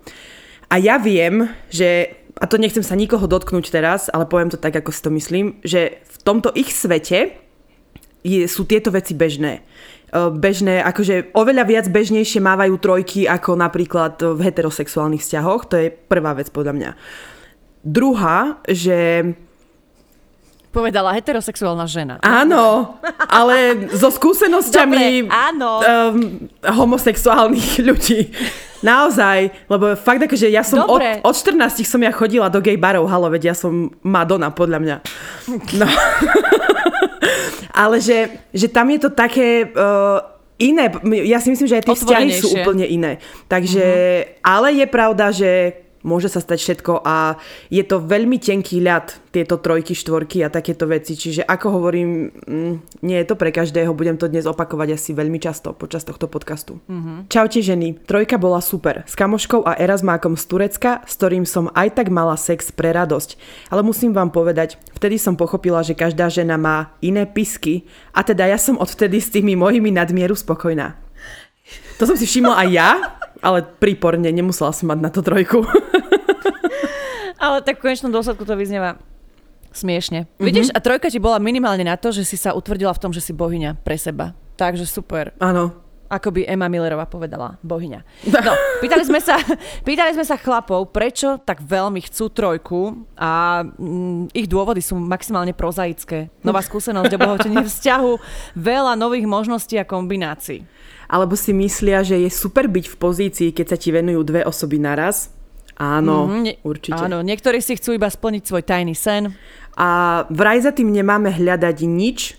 A 0.72 0.82
ja 0.82 0.98
viem, 0.98 1.54
že, 1.70 2.23
a 2.34 2.46
to 2.50 2.58
nechcem 2.58 2.82
sa 2.82 2.98
nikoho 2.98 3.30
dotknúť 3.30 3.70
teraz, 3.70 4.10
ale 4.10 4.26
poviem 4.26 4.50
to 4.50 4.58
tak, 4.58 4.74
ako 4.74 4.90
si 4.90 5.02
to 5.06 5.10
myslím, 5.14 5.46
že 5.62 6.02
v 6.02 6.18
tomto 6.26 6.50
ich 6.58 6.74
svete 6.74 7.38
je, 8.26 8.48
sú 8.50 8.66
tieto 8.66 8.90
veci 8.90 9.14
bežné. 9.14 9.62
E, 10.10 10.20
Bežné, 10.34 10.82
akože 10.82 11.36
oveľa 11.36 11.64
viac 11.68 11.86
bežnejšie 11.92 12.42
mávajú 12.42 12.76
trojky 12.82 13.30
ako 13.30 13.58
napríklad 13.60 14.18
v 14.22 14.40
heterosexuálnych 14.50 15.22
vzťahoch. 15.22 15.62
To 15.70 15.76
je 15.78 15.88
prvá 15.94 16.34
vec 16.34 16.50
podľa 16.50 16.74
mňa. 16.74 16.92
Druhá, 17.84 18.64
že 18.66 19.30
Povedala 20.74 21.14
heterosexuálna 21.14 21.86
žena. 21.86 22.18
Áno, 22.26 22.98
ale 23.30 23.86
so 23.94 24.10
skúsenosťami 24.10 25.30
Dobre, 25.30 25.30
áno. 25.30 25.72
Um, 25.86 26.50
homosexuálnych 26.66 27.86
ľudí. 27.86 28.34
Naozaj, 28.84 29.72
lebo 29.72 29.96
fakt 29.96 30.28
akože 30.28 30.52
ja 30.52 30.62
som 30.62 30.84
od, 30.84 31.00
Dobre. 31.00 31.24
od 31.24 31.34
14 31.34 31.88
som 31.88 32.04
ja 32.04 32.12
chodila 32.12 32.52
do 32.52 32.60
gay 32.60 32.76
barov, 32.76 33.08
halo, 33.08 33.32
veď 33.32 33.52
ja 33.52 33.56
som 33.56 33.88
Madonna, 34.04 34.52
podľa 34.52 34.80
mňa. 34.84 34.96
No. 35.80 35.88
ale 37.84 38.04
že, 38.04 38.44
že 38.52 38.68
tam 38.68 38.92
je 38.92 39.00
to 39.08 39.10
také 39.16 39.72
uh, 39.72 40.20
iné, 40.60 40.92
ja 41.24 41.40
si 41.40 41.50
myslím, 41.56 41.68
že 41.72 41.78
aj 41.80 41.86
tie 41.88 41.98
vzťahy 41.98 42.30
sú 42.36 42.48
úplne 42.54 42.86
iné. 42.86 43.24
Takže, 43.48 43.88
ale 44.44 44.68
je 44.78 44.86
pravda, 44.92 45.32
že 45.32 45.80
môže 46.04 46.30
sa 46.30 46.44
stať 46.44 46.60
všetko 46.60 47.02
a 47.02 47.40
je 47.72 47.84
to 47.84 48.04
veľmi 48.04 48.38
tenký 48.38 48.84
ľad, 48.84 49.24
tieto 49.34 49.58
trojky, 49.58 49.98
štvorky 49.98 50.46
a 50.46 50.54
takéto 50.54 50.86
veci. 50.86 51.18
Čiže 51.18 51.42
ako 51.42 51.82
hovorím, 51.82 52.30
mm, 52.30 53.02
nie 53.02 53.18
je 53.18 53.26
to 53.26 53.36
pre 53.40 53.50
každého, 53.50 53.96
budem 53.98 54.20
to 54.20 54.30
dnes 54.30 54.46
opakovať 54.46 54.94
asi 54.94 55.18
veľmi 55.18 55.42
často 55.42 55.74
počas 55.74 56.06
tohto 56.06 56.30
podcastu. 56.30 56.78
Mm-hmm. 56.86 57.34
Čaute 57.34 57.60
ženy, 57.66 57.98
trojka 58.06 58.38
bola 58.38 58.62
super. 58.62 59.02
S 59.10 59.18
kamoškou 59.18 59.66
a 59.66 59.74
Erasmákom 59.80 60.38
z 60.38 60.44
Turecka, 60.46 61.02
s 61.10 61.18
ktorým 61.18 61.50
som 61.50 61.74
aj 61.74 61.98
tak 61.98 62.14
mala 62.14 62.38
sex 62.38 62.70
pre 62.70 62.94
radosť. 62.94 63.40
Ale 63.74 63.82
musím 63.82 64.14
vám 64.14 64.30
povedať, 64.30 64.78
vtedy 64.94 65.18
som 65.18 65.34
pochopila, 65.34 65.82
že 65.82 65.98
každá 65.98 66.30
žena 66.30 66.60
má 66.62 66.94
iné 67.02 67.26
pisky 67.26 67.90
a 68.14 68.22
teda 68.22 68.46
ja 68.46 68.62
som 68.62 68.78
odvtedy 68.78 69.18
s 69.18 69.34
tými 69.34 69.58
mojimi 69.58 69.90
nadmieru 69.90 70.38
spokojná. 70.38 71.00
To 71.98 72.04
som 72.10 72.20
si 72.20 72.28
všimla 72.28 72.54
aj 72.60 72.70
ja, 72.70 72.90
ale 73.44 73.64
príporne, 73.64 74.28
nemusela 74.32 74.72
som 74.72 74.92
mať 74.92 75.00
na 75.00 75.10
to 75.12 75.20
trojku. 75.24 75.64
Ale 77.44 77.60
tak 77.60 77.84
v 77.84 77.92
konečnom 77.92 78.16
dôsledku 78.16 78.48
to 78.48 78.56
vyznieva 78.56 78.96
smiešne. 79.76 80.24
Mm-hmm. 80.24 80.46
Vidíš, 80.48 80.68
a 80.72 80.80
trojka 80.80 81.12
ti 81.12 81.20
bola 81.20 81.44
minimálne 81.44 81.84
na 81.84 82.00
to, 82.00 82.16
že 82.16 82.24
si 82.24 82.40
sa 82.40 82.56
utvrdila 82.56 82.96
v 82.96 83.02
tom, 83.04 83.12
že 83.12 83.20
si 83.20 83.36
bohyňa 83.36 83.84
pre 83.84 84.00
seba. 84.00 84.32
Takže 84.56 84.88
super. 84.88 85.36
Áno. 85.44 85.76
Ako 86.14 86.30
by 86.30 86.46
Emma 86.46 86.70
Millerová 86.70 87.10
povedala, 87.10 87.58
bohyňa. 87.66 88.06
No, 88.46 88.54
pýtali 88.80 89.02
sme 89.02 89.18
sa, 89.18 89.42
pýtali 89.82 90.14
sme 90.14 90.22
sa 90.22 90.38
chlapov, 90.38 90.94
prečo 90.94 91.42
tak 91.42 91.66
veľmi 91.66 92.06
chcú 92.06 92.30
trojku 92.30 93.10
a 93.18 93.66
mm, 93.66 94.30
ich 94.38 94.46
dôvody 94.46 94.80
sú 94.80 94.94
maximálne 95.02 95.58
prozaické. 95.58 96.30
Nová 96.46 96.62
skúsenosť, 96.62 97.12
obohotenie 97.18 97.66
vzťahu, 97.68 98.12
veľa 98.54 98.94
nových 98.94 99.26
možností 99.26 99.82
a 99.82 99.90
kombinácií. 99.90 100.62
Alebo 101.10 101.34
si 101.34 101.50
myslia, 101.52 102.06
že 102.06 102.22
je 102.22 102.30
super 102.30 102.70
byť 102.70 102.86
v 102.94 102.96
pozícii, 102.96 103.50
keď 103.50 103.74
sa 103.74 103.78
ti 103.82 103.90
venujú 103.90 104.22
dve 104.22 104.46
osoby 104.46 104.78
naraz. 104.78 105.33
Áno, 105.76 106.30
Mhm, 106.30 106.40
ne- 106.42 106.58
určite. 106.62 107.00
Áno, 107.00 107.22
niektorí 107.22 107.58
si 107.60 107.74
chcú 107.74 107.94
iba 107.94 108.08
splniť 108.08 108.44
svoj 108.46 108.64
tajný 108.64 108.94
sen. 108.94 109.34
A 109.74 109.90
vraj 110.30 110.62
za 110.62 110.70
tým 110.70 110.94
nemáme 110.94 111.34
hľadať 111.34 111.78
nič. 111.84 112.38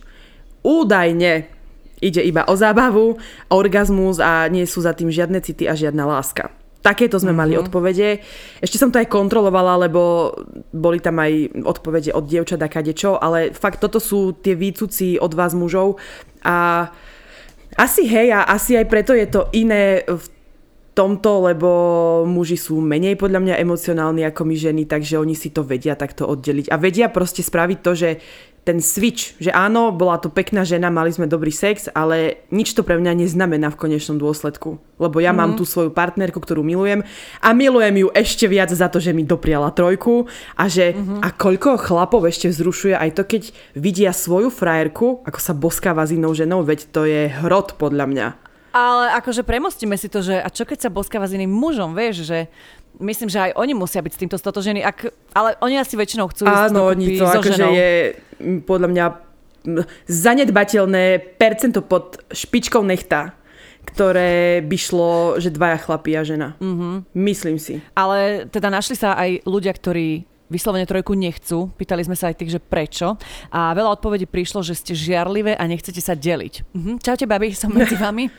Údajne 0.63 1.51
ide 1.99 2.23
iba 2.23 2.47
o 2.47 2.55
zábavu, 2.55 3.19
orgazmus 3.49 4.23
a 4.23 4.47
nie 4.47 4.65
sú 4.65 4.81
za 4.81 4.93
tým 4.93 5.11
žiadne 5.11 5.41
city 5.41 5.67
a 5.67 5.75
žiadna 5.75 6.05
láska. 6.05 6.55
Takéto 6.79 7.17
sme 7.17 7.33
mali 7.33 7.57
odpovede. 7.57 8.21
Ešte 8.61 8.77
som 8.77 8.93
to 8.93 9.01
aj 9.01 9.09
kontrolovala, 9.09 9.89
lebo 9.89 10.37
boli 10.69 11.01
tam 11.01 11.17
aj 11.17 11.65
odpovede 11.65 12.13
od 12.13 12.29
dievčat 12.29 12.61
a 12.61 12.69
kadečo, 12.69 13.17
ale 13.17 13.51
fakt 13.51 13.81
toto 13.81 13.97
sú 13.97 14.37
tie 14.37 14.53
výcuci 14.53 15.17
od 15.17 15.33
vás 15.33 15.57
mužov 15.57 15.97
a 16.45 16.89
asi 17.75 18.05
hej 18.05 18.31
a 18.31 18.45
asi 18.47 18.77
aj 18.77 18.87
preto 18.87 19.17
je 19.17 19.27
to 19.27 19.49
iné 19.51 20.05
v 20.05 20.25
tomto, 20.95 21.51
lebo 21.51 21.69
muži 22.25 22.55
sú 22.55 22.79
menej 22.79 23.19
podľa 23.19 23.43
mňa 23.43 23.55
emocionálni 23.61 24.23
ako 24.25 24.47
my 24.47 24.57
ženy, 24.57 24.83
takže 24.87 25.19
oni 25.19 25.35
si 25.35 25.51
to 25.51 25.67
vedia 25.67 25.99
takto 25.99 26.25
oddeliť. 26.31 26.71
A 26.71 26.79
vedia 26.79 27.11
proste 27.11 27.43
spraviť 27.43 27.79
to, 27.83 27.93
že 27.99 28.11
ten 28.65 28.81
switch, 28.81 29.37
že 29.37 29.53
áno, 29.53 29.93
bola 29.93 30.17
to 30.17 30.33
pekná 30.33 30.65
žena, 30.65 30.89
mali 30.89 31.13
sme 31.13 31.29
dobrý 31.29 31.53
sex, 31.53 31.93
ale 31.93 32.49
nič 32.49 32.73
to 32.73 32.81
pre 32.81 32.97
mňa 32.97 33.13
neznamená 33.13 33.69
v 33.69 33.77
konečnom 33.77 34.17
dôsledku. 34.17 34.81
Lebo 34.97 35.21
ja 35.21 35.37
mm. 35.37 35.37
mám 35.37 35.53
tú 35.61 35.69
svoju 35.69 35.93
partnerku, 35.93 36.41
ktorú 36.41 36.65
milujem 36.65 37.05
a 37.45 37.49
milujem 37.53 37.93
ju 38.01 38.09
ešte 38.17 38.49
viac 38.49 38.73
za 38.73 38.89
to, 38.89 39.05
že 39.05 39.13
mi 39.13 39.21
dopriala 39.21 39.69
trojku 39.69 40.33
a 40.57 40.65
že 40.65 40.97
mm-hmm. 40.97 41.21
a 41.21 41.29
koľko 41.37 41.77
chlapov 41.77 42.25
ešte 42.25 42.49
vzrušuje 42.49 42.97
aj 42.97 43.11
to, 43.21 43.23
keď 43.29 43.43
vidia 43.77 44.17
svoju 44.17 44.49
frajerku, 44.49 45.21
ako 45.29 45.39
sa 45.39 45.53
boskáva 45.53 46.09
s 46.09 46.17
inou 46.17 46.33
ženou, 46.33 46.65
veď 46.65 46.89
to 46.89 47.05
je 47.05 47.29
hrot 47.29 47.77
podľa 47.77 48.09
mňa. 48.09 48.44
Ale 48.75 49.15
akože 49.23 49.47
premostíme 49.47 49.95
si 49.95 50.11
to, 50.11 50.19
že 50.19 50.35
a 50.35 50.51
čo 50.51 50.67
keď 50.67 50.87
sa 50.87 50.91
boskáva 50.91 51.31
s 51.31 51.37
iným 51.39 51.55
mužom, 51.55 51.95
vieš, 51.95 52.27
že 52.27 52.51
myslím, 52.99 53.31
že 53.31 53.39
aj 53.39 53.51
oni 53.55 53.71
musia 53.71 54.03
byť 54.03 54.13
s 54.13 54.21
týmto 54.21 54.35
stotožení, 54.35 54.83
ak, 54.83 55.15
ale 55.31 55.55
oni 55.63 55.79
asi 55.79 55.95
väčšinou 55.95 56.27
chcú 56.35 56.51
ísť 56.51 56.75
Áno, 56.75 56.91
oni 56.91 57.15
to 57.15 57.27
so 57.31 57.39
akože 57.39 57.65
je 57.71 57.91
podľa 58.67 58.89
mňa 58.91 59.05
zanedbateľné 60.11 61.39
percento 61.39 61.87
pod 61.87 62.19
špičkou 62.35 62.83
nechta, 62.83 63.33
ktoré 63.87 64.59
by 64.67 64.77
šlo, 64.77 65.39
že 65.39 65.55
dvaja 65.55 65.79
chlapí 65.79 66.13
a 66.19 66.27
žena. 66.27 66.59
Mm-hmm. 66.59 66.95
Myslím 67.15 67.57
si. 67.63 67.79
Ale 67.95 68.51
teda 68.51 68.69
našli 68.75 68.99
sa 68.99 69.15
aj 69.15 69.47
ľudia, 69.47 69.71
ktorí 69.71 70.27
vyslovene 70.55 70.87
trojku 70.87 71.19
nechcú. 71.19 71.75
Pýtali 71.75 72.07
sme 72.07 72.15
sa 72.15 72.31
aj 72.31 72.39
tých, 72.39 72.55
že 72.55 72.61
prečo. 72.63 73.19
A 73.51 73.75
veľa 73.75 73.99
odpovedí 73.99 74.31
prišlo, 74.31 74.63
že 74.63 74.79
ste 74.79 74.95
žiarlivé 74.95 75.59
a 75.59 75.67
nechcete 75.67 75.99
sa 75.99 76.15
deliť. 76.15 76.71
Mhm. 76.71 76.93
Čaute, 77.03 77.27
babi, 77.27 77.51
som 77.51 77.75
medzi 77.75 77.99
vami. 77.99 78.31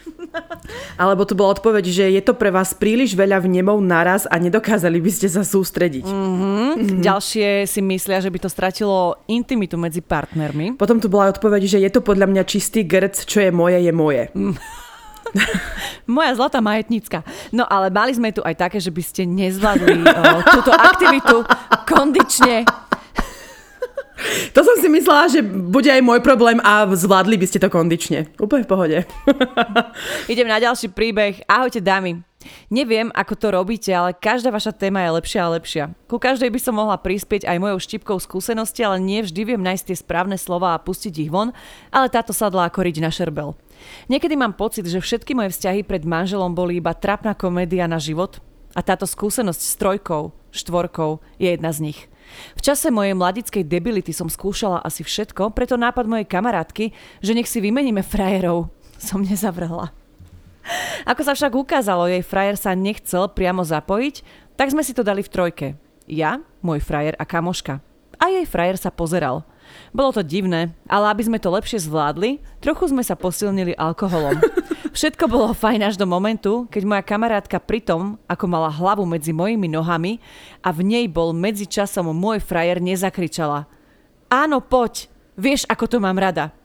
Alebo 1.02 1.28
to 1.28 1.36
bola 1.36 1.54
odpoveď, 1.60 1.86
že 1.92 2.06
je 2.16 2.22
to 2.24 2.32
pre 2.32 2.50
vás 2.50 2.72
príliš 2.72 3.12
veľa 3.14 3.44
vnemov 3.44 3.84
naraz 3.84 4.24
a 4.32 4.40
nedokázali 4.40 5.04
by 5.04 5.12
ste 5.12 5.28
sa 5.28 5.44
sústrediť. 5.44 6.08
Mm. 6.08 6.16
Mhm. 6.16 6.96
Ďalšie 7.04 7.68
si 7.68 7.80
myslia, 7.84 8.24
že 8.24 8.32
by 8.32 8.40
to 8.40 8.50
stratilo 8.50 9.20
intimitu 9.28 9.76
medzi 9.76 10.00
partnermi. 10.00 10.80
Potom 10.80 11.04
tu 11.04 11.12
bola 11.12 11.30
odpoveď, 11.36 11.68
že 11.68 11.78
je 11.84 11.90
to 11.92 12.00
podľa 12.00 12.32
mňa 12.32 12.44
čistý 12.48 12.88
grc, 12.88 13.28
čo 13.28 13.44
je 13.44 13.52
moje, 13.52 13.78
je 13.84 13.92
moje. 13.92 14.24
Mm. 14.32 14.56
Moja 16.16 16.32
zlatá 16.36 16.62
majetnícka. 16.62 17.26
No 17.52 17.66
ale 17.68 17.92
mali 17.92 18.14
sme 18.16 18.32
tu 18.32 18.42
aj 18.46 18.56
také, 18.56 18.78
že 18.80 18.94
by 18.94 19.04
ste 19.04 19.28
nezvládli 19.28 20.06
o, 20.06 20.24
túto 20.54 20.72
aktivitu 20.72 21.44
kondične. 21.90 22.66
To 24.56 24.64
som 24.64 24.76
si 24.80 24.88
myslela, 24.88 25.28
že 25.28 25.44
bude 25.44 25.92
aj 25.92 26.00
môj 26.00 26.24
problém 26.24 26.64
a 26.64 26.88
zvládli 26.88 27.36
by 27.36 27.46
ste 27.52 27.60
to 27.60 27.68
kondične. 27.68 28.32
Úplne 28.40 28.64
v 28.64 28.72
pohode. 28.72 28.98
Idem 30.32 30.48
na 30.48 30.56
ďalší 30.56 30.88
príbeh. 30.96 31.44
Ahojte 31.52 31.84
dámy. 31.84 32.24
Neviem, 32.70 33.10
ako 33.12 33.34
to 33.36 33.48
robíte, 33.52 33.90
ale 33.90 34.14
každá 34.14 34.54
vaša 34.54 34.72
téma 34.72 35.02
je 35.02 35.18
lepšia 35.18 35.42
a 35.44 35.54
lepšia. 35.58 35.84
Ku 36.06 36.22
každej 36.22 36.54
by 36.54 36.60
som 36.62 36.78
mohla 36.78 36.96
prispieť 36.96 37.50
aj 37.50 37.58
mojou 37.58 37.80
štipkou 37.82 38.18
skúsenosti, 38.22 38.86
ale 38.86 39.02
nie 39.02 39.26
vždy 39.26 39.42
viem 39.56 39.62
nájsť 39.62 39.86
tie 39.92 39.98
správne 39.98 40.38
slova 40.38 40.78
a 40.78 40.82
pustiť 40.82 41.26
ich 41.26 41.34
von, 41.34 41.52
ale 41.90 42.08
táto 42.14 42.32
sadla 42.32 42.70
ako 42.70 42.86
riť 42.86 43.02
na 43.02 43.10
šerbel. 43.10 43.58
Niekedy 44.08 44.36
mám 44.38 44.54
pocit, 44.54 44.86
že 44.86 45.02
všetky 45.02 45.34
moje 45.34 45.54
vzťahy 45.56 45.82
pred 45.86 46.04
manželom 46.06 46.54
boli 46.54 46.78
iba 46.78 46.94
trapná 46.94 47.34
komédia 47.34 47.86
na 47.86 47.98
život 48.02 48.40
a 48.76 48.84
táto 48.84 49.08
skúsenosť 49.08 49.62
s 49.62 49.74
trojkou, 49.80 50.36
štvorkou 50.52 51.24
je 51.40 51.56
jedna 51.56 51.72
z 51.72 51.92
nich. 51.92 52.00
V 52.58 52.62
čase 52.66 52.90
mojej 52.90 53.14
mladickej 53.14 53.64
debility 53.64 54.12
som 54.12 54.28
skúšala 54.28 54.82
asi 54.82 55.06
všetko, 55.06 55.54
preto 55.54 55.78
nápad 55.78 56.10
mojej 56.10 56.28
kamarátky, 56.28 56.92
že 57.22 57.32
nech 57.38 57.48
si 57.48 57.62
vymeníme 57.62 58.02
frajerov, 58.02 58.70
som 59.08 59.24
nezavrhla. 59.24 59.94
Ako 61.06 61.22
sa 61.22 61.38
však 61.38 61.54
ukázalo, 61.54 62.10
jej 62.10 62.26
frajer 62.26 62.58
sa 62.58 62.74
nechcel 62.74 63.30
priamo 63.30 63.62
zapojiť, 63.62 64.26
tak 64.58 64.74
sme 64.74 64.82
si 64.82 64.98
to 64.98 65.06
dali 65.06 65.22
v 65.22 65.30
trojke. 65.30 65.68
Ja, 66.10 66.42
môj 66.66 66.82
frajer 66.82 67.14
a 67.18 67.26
kamoška. 67.26 67.82
A 68.18 68.26
jej 68.34 68.46
frajer 68.50 68.78
sa 68.82 68.90
pozeral. 68.90 69.46
Bolo 69.96 70.12
to 70.16 70.24
divné, 70.24 70.76
ale 70.86 71.12
aby 71.12 71.24
sme 71.26 71.40
to 71.40 71.54
lepšie 71.54 71.84
zvládli, 71.84 72.44
trochu 72.60 72.92
sme 72.92 73.02
sa 73.02 73.16
posilnili 73.16 73.76
alkoholom. 73.76 74.40
Všetko 74.98 75.28
bolo 75.28 75.52
fajn 75.52 75.92
až 75.92 75.96
do 76.00 76.08
momentu, 76.08 76.72
keď 76.72 76.84
moja 76.88 77.04
kamarátka 77.04 77.60
pri 77.60 77.84
tom, 77.84 78.16
ako 78.32 78.48
mala 78.48 78.72
hlavu 78.72 79.04
medzi 79.04 79.36
mojimi 79.36 79.68
nohami 79.68 80.24
a 80.64 80.72
v 80.72 80.88
nej 80.88 81.06
bol 81.12 81.36
medzi 81.36 81.68
časom 81.68 82.16
môj 82.16 82.40
frajer 82.40 82.80
nezakričala. 82.80 83.68
Áno, 84.32 84.64
poď, 84.64 85.12
vieš, 85.36 85.68
ako 85.68 85.86
to 85.92 85.98
mám 86.00 86.16
rada. 86.16 86.56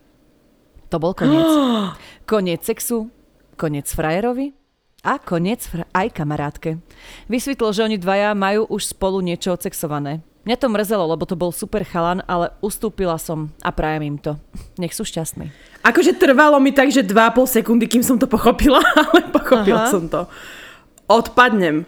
To 0.95 1.03
bol 1.03 1.11
koniec. 1.11 1.43
koniec 2.31 2.63
sexu, 2.63 3.11
koniec 3.59 3.91
frajerovi 3.91 4.55
a 5.03 5.19
koniec 5.19 5.67
fra- 5.67 5.91
aj 5.91 6.15
kamarátke. 6.15 6.79
Vysvetlo, 7.27 7.75
že 7.75 7.83
oni 7.83 7.97
dvaja 7.99 8.31
majú 8.39 8.69
už 8.71 8.95
spolu 8.95 9.19
niečo 9.25 9.55
odsexované. 9.55 10.23
Mňa 10.41 10.57
to 10.57 10.73
mrzelo, 10.73 11.05
lebo 11.05 11.29
to 11.29 11.37
bol 11.37 11.53
super 11.53 11.85
chalan, 11.85 12.25
ale 12.25 12.49
ustúpila 12.65 13.21
som 13.21 13.53
a 13.61 13.69
prajem 13.69 14.03
im 14.09 14.17
to. 14.17 14.41
Nech 14.81 14.97
sú 14.97 15.05
šťastní. 15.05 15.53
Akože 15.85 16.17
trvalo 16.17 16.57
mi 16.57 16.73
tak, 16.73 16.89
že 16.89 17.05
2,5 17.05 17.61
sekundy, 17.61 17.85
kým 17.85 18.01
som 18.01 18.17
to 18.17 18.25
pochopila, 18.25 18.81
ale 19.05 19.29
pochopila 19.29 19.85
Aha. 19.85 19.93
som 19.93 20.09
to. 20.09 20.25
Odpadnem. 21.13 21.85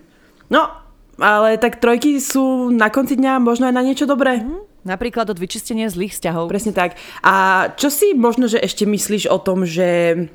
No, 0.52 0.68
ale 1.16 1.56
tak 1.56 1.80
trojky 1.80 2.20
sú 2.20 2.68
na 2.68 2.92
konci 2.92 3.16
dňa 3.16 3.40
možno 3.40 3.72
aj 3.72 3.74
na 3.74 3.84
niečo 3.84 4.04
dobré. 4.04 4.44
Napríklad 4.84 5.32
od 5.32 5.38
vyčistenia 5.40 5.88
zlých 5.88 6.12
vzťahov. 6.12 6.52
Presne 6.52 6.76
tak. 6.76 7.00
A 7.24 7.68
čo 7.80 7.88
si 7.88 8.12
možno, 8.12 8.52
že 8.52 8.60
ešte 8.60 8.84
myslíš 8.84 9.32
o 9.32 9.38
tom, 9.40 9.64
že 9.64 10.28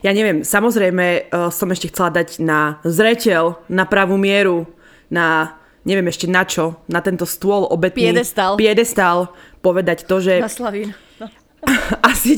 ja 0.00 0.12
neviem, 0.16 0.40
samozrejme 0.40 1.28
uh, 1.28 1.52
som 1.52 1.68
ešte 1.68 1.92
chcela 1.92 2.08
dať 2.14 2.40
na 2.40 2.80
zreteľ, 2.86 3.60
na 3.68 3.84
pravú 3.84 4.16
mieru, 4.16 4.64
na 5.12 5.58
neviem 5.86 6.10
ešte 6.10 6.26
na 6.26 6.42
čo, 6.42 6.82
na 6.90 6.98
tento 6.98 7.22
stôl 7.24 7.64
obetný. 7.70 8.10
Piedestal. 8.10 8.58
Piedestal. 8.58 9.18
Povedať 9.62 10.04
to, 10.04 10.18
že 10.18 10.42
Na 10.42 10.50
Slavín. 10.50 10.90
asi, 12.10 12.34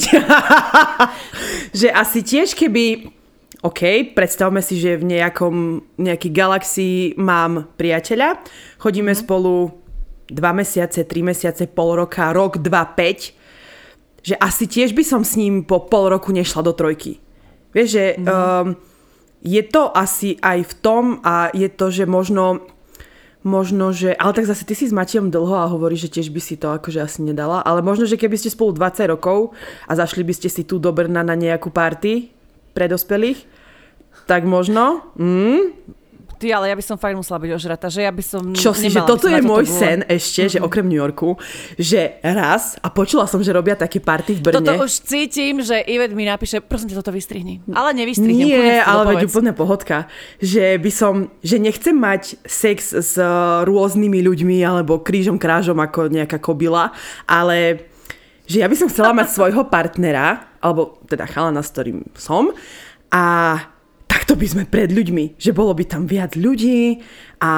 že 1.80 1.88
asi 1.88 2.20
tiež 2.20 2.52
keby 2.52 3.16
OK, 3.58 4.14
predstavme 4.14 4.62
si, 4.62 4.78
že 4.78 4.94
v 5.02 5.18
nejakom, 5.18 5.82
nejakej 5.98 6.30
galaxii 6.30 6.98
mám 7.18 7.66
priateľa, 7.74 8.38
chodíme 8.78 9.10
mm. 9.10 9.18
spolu 9.18 9.74
dva 10.30 10.54
mesiace, 10.54 11.02
tri 11.02 11.26
mesiace, 11.26 11.66
pol 11.66 11.98
roka, 11.98 12.30
rok, 12.30 12.62
dva, 12.62 12.86
päť, 12.86 13.34
že 14.22 14.38
asi 14.38 14.70
tiež 14.70 14.94
by 14.94 15.02
som 15.02 15.26
s 15.26 15.34
ním 15.34 15.66
po 15.66 15.90
pol 15.90 16.06
roku 16.06 16.30
nešla 16.30 16.62
do 16.62 16.70
trojky. 16.70 17.18
Vieš, 17.74 17.88
že 17.90 18.04
mm. 18.14 18.26
um, 18.30 18.78
je 19.42 19.62
to 19.66 19.90
asi 19.90 20.38
aj 20.38 20.62
v 20.62 20.72
tom 20.78 21.04
a 21.26 21.50
je 21.50 21.66
to, 21.66 21.90
že 21.90 22.06
možno 22.06 22.62
možno, 23.48 23.96
že, 23.96 24.12
ale 24.12 24.36
tak 24.36 24.44
zase 24.44 24.68
ty 24.68 24.76
si 24.76 24.84
s 24.84 24.92
Matejom 24.92 25.32
dlho 25.32 25.56
a 25.56 25.72
hovoríš, 25.72 26.12
že 26.12 26.20
tiež 26.20 26.28
by 26.28 26.40
si 26.44 26.60
to 26.60 26.68
akože 26.76 27.00
asi 27.00 27.24
nedala, 27.24 27.64
ale 27.64 27.80
možno, 27.80 28.04
že 28.04 28.20
keby 28.20 28.36
ste 28.36 28.52
spolu 28.52 28.76
20 28.76 29.08
rokov 29.08 29.56
a 29.88 29.96
zašli 29.96 30.20
by 30.20 30.34
ste 30.36 30.52
si 30.52 30.68
tu 30.68 30.76
do 30.76 30.92
Brna 30.92 31.24
na 31.24 31.32
nejakú 31.32 31.72
party 31.72 32.28
pre 32.76 32.84
dospelých, 32.84 33.48
tak 34.28 34.44
možno, 34.44 35.08
mm, 35.16 35.72
Ty, 36.38 36.46
ale 36.54 36.70
ja 36.70 36.76
by 36.78 36.84
som 36.86 36.96
fakt 36.96 37.18
musela 37.18 37.42
byť 37.42 37.50
ožrata, 37.50 37.86
že 37.90 38.06
ja 38.06 38.12
by 38.14 38.22
som 38.22 38.42
čo 38.54 38.70
si, 38.70 38.86
že 38.86 39.02
toto 39.02 39.26
je 39.26 39.42
môj 39.42 39.66
sen 39.66 40.06
ešte, 40.06 40.56
že 40.56 40.58
okrem 40.62 40.86
New 40.86 40.96
Yorku, 40.96 41.34
že 41.74 42.22
raz, 42.22 42.78
a 42.78 42.88
počula 42.94 43.26
som, 43.26 43.42
že 43.42 43.50
robia 43.50 43.74
také 43.74 43.98
party 43.98 44.38
v 44.38 44.40
Brne. 44.46 44.62
Toto 44.62 44.86
už 44.86 45.02
cítim, 45.02 45.58
že 45.66 45.82
Ivet 45.82 46.14
mi 46.14 46.22
napíše, 46.22 46.62
prosím 46.62 46.94
ťa, 46.94 47.02
toto 47.02 47.10
vystrihni. 47.10 47.58
Ale 47.74 47.90
nevystrihnem. 47.98 48.46
Nie, 48.46 48.78
ale 48.86 49.18
veď 49.18 49.26
úplne 49.26 49.50
pohodka. 49.50 50.06
Že 50.38 50.78
by 50.78 50.90
som, 50.94 51.14
že 51.42 51.58
nechcem 51.58 51.98
mať 51.98 52.38
sex 52.46 52.94
s 52.94 53.18
uh, 53.18 53.66
rôznymi 53.66 54.22
ľuďmi 54.22 54.62
alebo 54.62 55.02
krížom 55.02 55.42
krážom 55.42 55.82
ako 55.82 56.06
nejaká 56.06 56.38
kobila, 56.38 56.94
ale 57.26 57.90
že 58.46 58.62
ja 58.62 58.70
by 58.70 58.76
som 58.78 58.88
chcela 58.88 59.10
mať 59.10 59.28
svojho 59.36 59.66
partnera, 59.66 60.54
alebo 60.62 61.02
teda 61.10 61.26
chalana, 61.26 61.66
s 61.66 61.74
ktorým 61.74 62.06
som 62.14 62.54
a 63.08 63.24
takto 64.28 64.44
by 64.44 64.60
sme 64.60 64.64
pred 64.68 64.92
ľuďmi, 64.92 65.40
že 65.40 65.56
bolo 65.56 65.72
by 65.72 65.88
tam 65.88 66.04
viac 66.04 66.36
ľudí 66.36 67.00
a 67.40 67.52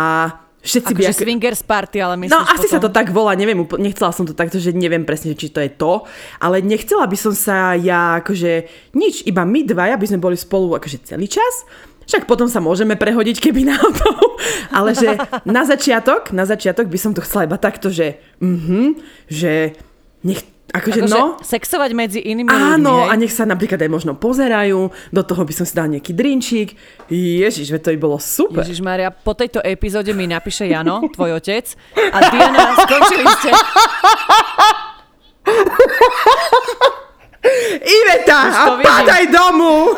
všetci 0.62 0.94
by... 0.94 1.02
Akože 1.02 1.11
ako- 1.11 1.22
swingers 1.26 1.62
party, 1.66 1.98
ale 1.98 2.14
myslíš 2.14 2.30
No 2.30 2.46
asi 2.46 2.70
potom... 2.70 2.74
sa 2.78 2.78
to? 2.78 2.94
tak 2.94 3.11
volá, 3.11 3.35
neviem, 3.35 3.66
nechcela 3.83 4.14
som 4.14 4.22
to 4.22 4.38
takto, 4.38 4.62
že 4.62 4.70
neviem 4.70 5.02
presne, 5.02 5.35
či 5.35 5.50
to 5.50 5.59
je 5.59 5.66
to, 5.66 6.06
ale 6.38 6.62
nechcela 6.62 7.11
by 7.11 7.18
som 7.18 7.35
sa 7.35 7.74
ja 7.74 8.22
akože 8.22 8.70
nič, 8.94 9.26
iba 9.26 9.42
my 9.42 9.66
dvaja 9.66 9.98
by 9.98 10.06
sme 10.14 10.22
boli 10.22 10.38
spolu 10.38 10.70
akože 10.78 11.11
celý 11.11 11.26
čas, 11.26 11.66
však 12.06 12.30
potom 12.30 12.46
sa 12.46 12.62
môžeme 12.62 12.94
prehodiť, 12.94 13.42
keby 13.42 13.66
náhodou, 13.66 14.38
ale 14.78 14.94
že 14.94 15.18
na 15.42 15.66
začiatok, 15.66 16.30
na 16.30 16.46
začiatok 16.46 16.87
by 16.87 16.98
som 17.02 17.18
to 17.18 17.26
chcela 17.26 17.50
iba 17.50 17.59
takto, 17.59 17.90
že 17.90 18.22
mhm, 18.38 18.94
že 19.26 19.74
nech, 20.22 20.46
akože, 20.70 21.02
Akože 21.02 21.11
no, 21.11 21.35
sexovať 21.42 21.90
medzi 21.98 22.20
inými 22.22 22.46
Áno, 22.46 23.02
ľuďmi, 23.02 23.11
a 23.11 23.14
hej? 23.14 23.20
nech 23.26 23.35
sa 23.35 23.42
napríklad 23.42 23.83
aj 23.83 23.90
možno 23.90 24.14
pozerajú, 24.14 24.94
do 25.11 25.22
toho 25.26 25.42
by 25.42 25.52
som 25.54 25.66
si 25.66 25.74
dal 25.74 25.90
nejaký 25.90 26.14
drinčík. 26.14 26.78
Ježiš, 27.11 27.74
veď 27.74 27.80
to 27.83 27.90
by 27.94 27.98
bolo 27.98 28.18
super. 28.22 28.62
Ježiš 28.62 28.78
Maria, 28.78 29.11
po 29.11 29.35
tejto 29.35 29.59
epizóde 29.59 30.14
mi 30.14 30.30
napíše 30.30 30.70
Jano, 30.70 31.02
tvoj 31.11 31.42
otec, 31.42 31.74
a 31.98 32.18
Diana, 32.30 32.78
skončili 32.78 33.26
ste. 33.42 33.50
Iveta, 37.80 38.40
a 38.46 38.62
padaj 38.78 39.24
domu! 39.33 39.90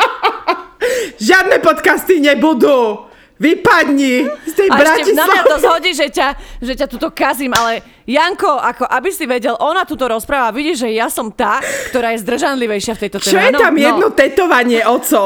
Žiadne 1.26 1.58
podcasty 1.58 2.22
nebudú! 2.22 3.09
Vypadni 3.40 4.28
z 4.44 4.52
tej 4.52 4.68
A 4.68 4.76
ešte 4.84 5.16
na 5.16 5.24
mňa 5.24 5.42
to 5.48 5.56
Bratislavy! 5.56 5.64
zhodí, 5.64 5.90
že 5.96 6.06
ťa, 6.12 6.28
že 6.60 6.72
ťa 6.76 6.86
tuto 6.92 7.08
kazím, 7.08 7.56
ale 7.56 7.80
Janko, 8.04 8.60
ako 8.60 8.84
aby 8.84 9.08
si 9.08 9.24
vedel, 9.24 9.56
ona 9.56 9.88
tuto 9.88 10.12
rozpráva, 10.12 10.52
vidíš, 10.52 10.84
že 10.84 10.92
ja 10.92 11.08
som 11.08 11.32
tá, 11.32 11.56
ktorá 11.88 12.12
je 12.12 12.20
zdržanlivejšia 12.20 13.00
v 13.00 13.00
tejto 13.08 13.18
Čo 13.24 13.32
téme. 13.32 13.40
je 13.40 13.48
Áno, 13.56 13.58
tam 13.64 13.72
no. 13.72 13.80
jedno 13.80 14.08
tetovanie, 14.12 14.84
oco? 14.84 15.22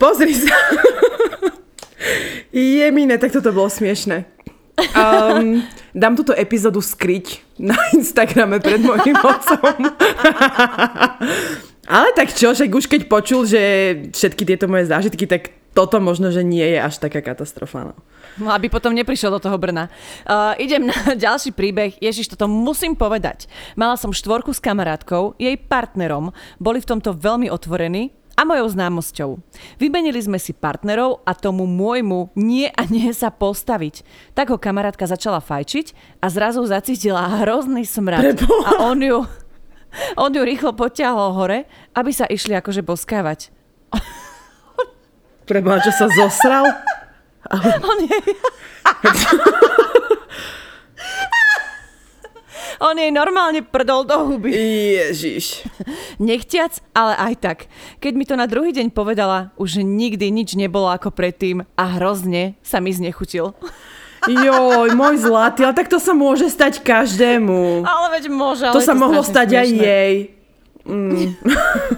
Pozri 0.00 0.32
sa. 0.32 0.56
Jemine, 2.56 3.20
tak 3.20 3.36
toto 3.36 3.52
bolo 3.52 3.68
smiešne. 3.68 4.24
Um, 4.94 5.60
dám 5.92 6.14
túto 6.14 6.32
epizódu 6.32 6.78
skryť 6.78 7.42
na 7.58 7.74
Instagrame 7.92 8.62
pred 8.62 8.80
mojim 8.80 9.18
otcom. 9.18 9.76
Ale 11.88 12.08
tak 12.14 12.30
čo, 12.32 12.52
však 12.54 12.70
už 12.70 12.86
keď 12.86 13.00
počul, 13.10 13.48
že 13.48 13.60
všetky 14.12 14.44
tieto 14.44 14.68
moje 14.70 14.86
zážitky, 14.86 15.24
tak 15.26 15.50
toto 15.76 16.02
možno, 16.02 16.34
že 16.34 16.42
nie 16.42 16.64
je 16.64 16.78
až 16.80 16.98
taká 16.98 17.22
katastrofa. 17.22 17.92
No. 17.92 17.94
No, 18.38 18.54
aby 18.54 18.70
potom 18.70 18.94
neprišiel 18.94 19.34
do 19.34 19.42
toho 19.42 19.58
Brna. 19.58 19.90
Uh, 20.22 20.54
idem 20.58 20.86
na 20.86 20.94
ďalší 21.26 21.54
príbeh. 21.54 21.98
Ježiš, 21.98 22.34
toto 22.34 22.46
musím 22.46 22.94
povedať. 22.94 23.50
Mala 23.74 23.98
som 23.98 24.14
štvorku 24.14 24.54
s 24.54 24.62
kamarátkou, 24.62 25.34
jej 25.38 25.54
partnerom, 25.58 26.30
boli 26.62 26.78
v 26.78 26.88
tomto 26.88 27.14
veľmi 27.14 27.50
otvorení 27.50 28.14
a 28.38 28.46
mojou 28.46 28.70
známosťou. 28.70 29.30
Vymenili 29.82 30.22
sme 30.22 30.38
si 30.38 30.54
partnerov 30.54 31.26
a 31.26 31.34
tomu 31.34 31.66
môjmu 31.66 32.30
nie 32.38 32.70
a 32.70 32.86
nie 32.86 33.10
sa 33.10 33.34
postaviť. 33.34 34.06
Tak 34.38 34.54
ho 34.54 34.58
kamarátka 34.62 35.10
začala 35.10 35.42
fajčiť 35.42 36.18
a 36.22 36.30
zrazu 36.30 36.62
zacítila 36.62 37.42
hrozný 37.42 37.82
smrad. 37.82 38.38
Preboha. 38.38 38.62
A 38.62 38.70
on 38.86 39.02
ju, 39.02 39.26
on 40.22 40.30
ju 40.30 40.42
rýchlo 40.46 40.70
potiahol 40.78 41.34
hore, 41.34 41.66
aby 41.98 42.14
sa 42.14 42.30
išli 42.30 42.54
akože 42.54 42.86
boskávať. 42.86 43.50
Preboha, 45.48 45.80
čo 45.80 45.90
sa 45.90 46.06
zosral? 46.12 46.68
On 47.80 47.98
jej... 48.04 48.22
On 52.78 52.94
jej 52.94 53.10
normálne 53.10 53.58
prdol 53.66 54.06
do 54.06 54.14
huby. 54.22 54.54
Ježiš. 54.54 55.66
Nechtiac, 56.22 56.78
ale 56.94 57.18
aj 57.18 57.34
tak. 57.42 57.58
Keď 57.98 58.12
mi 58.14 58.22
to 58.22 58.38
na 58.38 58.46
druhý 58.46 58.70
deň 58.70 58.94
povedala, 58.94 59.50
už 59.58 59.82
nikdy 59.82 60.30
nič 60.30 60.54
nebolo 60.54 60.86
ako 60.86 61.10
predtým 61.10 61.66
a 61.74 61.84
hrozne 61.98 62.54
sa 62.62 62.78
mi 62.78 62.94
znechutil. 62.94 63.50
Joj, 64.30 64.94
môj 64.94 65.26
zlatý, 65.26 65.66
ale 65.66 65.74
tak 65.74 65.90
to 65.90 65.98
sa 65.98 66.14
môže 66.14 66.46
stať 66.46 66.78
každému. 66.86 67.82
Ale 67.82 68.06
veď 68.14 68.24
môže, 68.30 68.62
ale 68.62 68.78
To 68.78 68.82
je 68.82 68.86
sa 68.86 68.94
mohlo 68.94 69.26
strašne 69.26 69.34
stať 69.34 69.48
aj 69.50 69.66
smiešné. 69.66 69.82
jej. 69.82 70.14
Mm. 70.86 71.26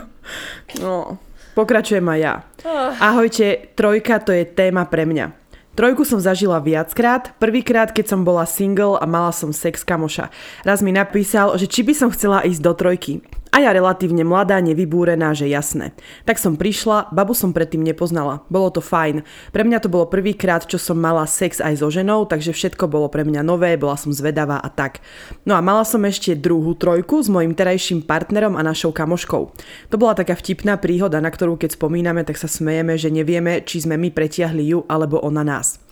no, 0.84 1.20
pokračujem 1.54 2.06
aj 2.06 2.18
ja. 2.20 2.34
Ah. 2.66 3.14
Ahojte, 3.14 3.72
trojka 3.74 4.20
to 4.22 4.30
je 4.34 4.44
téma 4.44 4.86
pre 4.86 5.06
mňa. 5.06 5.40
Trojku 5.78 6.04
som 6.04 6.20
zažila 6.20 6.60
viackrát. 6.60 7.32
Prvýkrát, 7.40 7.94
keď 7.94 8.12
som 8.12 8.20
bola 8.26 8.44
single 8.44 8.98
a 8.98 9.06
mala 9.06 9.32
som 9.32 9.54
sex 9.54 9.80
kamoša. 9.86 10.28
Raz 10.66 10.82
mi 10.82 10.92
napísal, 10.92 11.56
že 11.56 11.70
či 11.70 11.86
by 11.86 11.94
som 11.96 12.12
chcela 12.12 12.44
ísť 12.44 12.60
do 12.60 12.72
trojky. 12.74 13.24
A 13.50 13.58
ja 13.58 13.74
relatívne 13.74 14.22
mladá, 14.22 14.62
nevybúrená, 14.62 15.34
že 15.34 15.50
jasné. 15.50 15.90
Tak 16.22 16.38
som 16.38 16.54
prišla, 16.54 17.10
babu 17.10 17.34
som 17.34 17.50
predtým 17.50 17.82
nepoznala. 17.82 18.46
Bolo 18.46 18.70
to 18.70 18.78
fajn. 18.78 19.26
Pre 19.50 19.62
mňa 19.66 19.82
to 19.82 19.90
bolo 19.90 20.06
prvýkrát, 20.06 20.62
čo 20.70 20.78
som 20.78 21.02
mala 21.02 21.26
sex 21.26 21.58
aj 21.58 21.82
so 21.82 21.90
ženou, 21.90 22.30
takže 22.30 22.54
všetko 22.54 22.86
bolo 22.86 23.10
pre 23.10 23.26
mňa 23.26 23.42
nové, 23.42 23.74
bola 23.74 23.98
som 23.98 24.14
zvedavá 24.14 24.62
a 24.62 24.70
tak. 24.70 25.02
No 25.42 25.58
a 25.58 25.60
mala 25.60 25.82
som 25.82 26.06
ešte 26.06 26.38
druhú 26.38 26.78
trojku 26.78 27.18
s 27.18 27.26
mojim 27.26 27.58
terajším 27.58 28.06
partnerom 28.06 28.54
a 28.54 28.62
našou 28.62 28.94
kamoškou. 28.94 29.42
To 29.90 29.96
bola 29.98 30.14
taká 30.14 30.38
vtipná 30.38 30.78
príhoda, 30.78 31.18
na 31.18 31.34
ktorú 31.34 31.58
keď 31.58 31.74
spomíname, 31.74 32.22
tak 32.22 32.38
sa 32.38 32.46
smejeme, 32.46 32.94
že 32.94 33.10
nevieme, 33.10 33.66
či 33.66 33.82
sme 33.82 33.98
my 33.98 34.14
pretiahli 34.14 34.62
ju 34.70 34.86
alebo 34.86 35.18
ona 35.18 35.42
nás. 35.42 35.82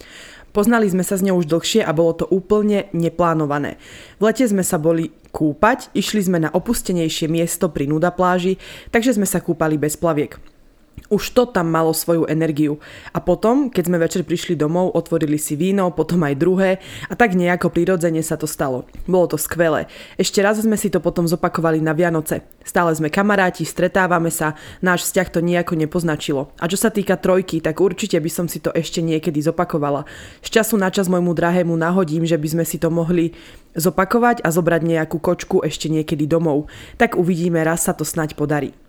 Poznali 0.59 0.91
sme 0.91 1.07
sa 1.07 1.15
s 1.15 1.23
ňou 1.23 1.39
už 1.39 1.47
dlhšie 1.47 1.87
a 1.87 1.95
bolo 1.95 2.19
to 2.19 2.27
úplne 2.35 2.91
neplánované. 2.91 3.79
V 4.19 4.27
lete 4.27 4.43
sme 4.43 4.67
sa 4.67 4.75
boli 4.75 5.15
kúpať, 5.31 5.95
išli 5.95 6.19
sme 6.19 6.43
na 6.43 6.51
opustenejšie 6.51 7.31
miesto 7.31 7.71
pri 7.71 7.87
nuda 7.87 8.11
pláži, 8.11 8.59
takže 8.91 9.15
sme 9.15 9.23
sa 9.23 9.39
kúpali 9.39 9.79
bez 9.79 9.95
plaviek. 9.95 10.58
Už 11.07 11.31
to 11.33 11.47
tam 11.47 11.71
malo 11.71 11.95
svoju 11.95 12.27
energiu. 12.27 12.83
A 13.15 13.23
potom, 13.23 13.71
keď 13.71 13.85
sme 13.87 14.03
večer 14.03 14.23
prišli 14.27 14.59
domov, 14.59 14.93
otvorili 14.93 15.39
si 15.39 15.55
víno, 15.55 15.95
potom 15.95 16.21
aj 16.27 16.35
druhé 16.35 16.71
a 17.07 17.15
tak 17.15 17.39
nejako 17.39 17.71
prirodzene 17.71 18.21
sa 18.21 18.35
to 18.35 18.51
stalo. 18.51 18.85
Bolo 19.07 19.31
to 19.31 19.39
skvelé. 19.39 19.87
Ešte 20.19 20.43
raz 20.43 20.59
sme 20.59 20.77
si 20.77 20.91
to 20.91 20.99
potom 20.99 21.25
zopakovali 21.25 21.79
na 21.79 21.95
Vianoce. 21.95 22.45
Stále 22.67 22.93
sme 22.93 23.09
kamaráti, 23.09 23.65
stretávame 23.65 24.29
sa, 24.29 24.53
náš 24.85 25.09
vzťah 25.09 25.29
to 25.33 25.41
nejako 25.41 25.73
nepoznačilo. 25.79 26.53
A 26.61 26.69
čo 26.69 26.77
sa 26.77 26.93
týka 26.93 27.17
trojky, 27.17 27.65
tak 27.65 27.81
určite 27.81 28.21
by 28.21 28.29
som 28.29 28.45
si 28.45 28.61
to 28.61 28.69
ešte 28.77 29.01
niekedy 29.01 29.41
zopakovala. 29.41 30.05
Z 30.45 30.61
času 30.61 30.77
na 30.77 30.93
čas 30.93 31.09
môjmu 31.09 31.33
drahému 31.33 31.73
nahodím, 31.73 32.29
že 32.29 32.37
by 32.37 32.49
sme 32.61 32.65
si 32.69 32.77
to 32.77 32.93
mohli 32.93 33.33
zopakovať 33.79 34.45
a 34.45 34.49
zobrať 34.53 34.83
nejakú 34.85 35.17
kočku 35.17 35.65
ešte 35.65 35.89
niekedy 35.89 36.29
domov. 36.29 36.69
Tak 37.01 37.17
uvidíme, 37.17 37.63
raz 37.65 37.89
sa 37.89 37.97
to 37.97 38.05
snať 38.05 38.37
podarí. 38.37 38.88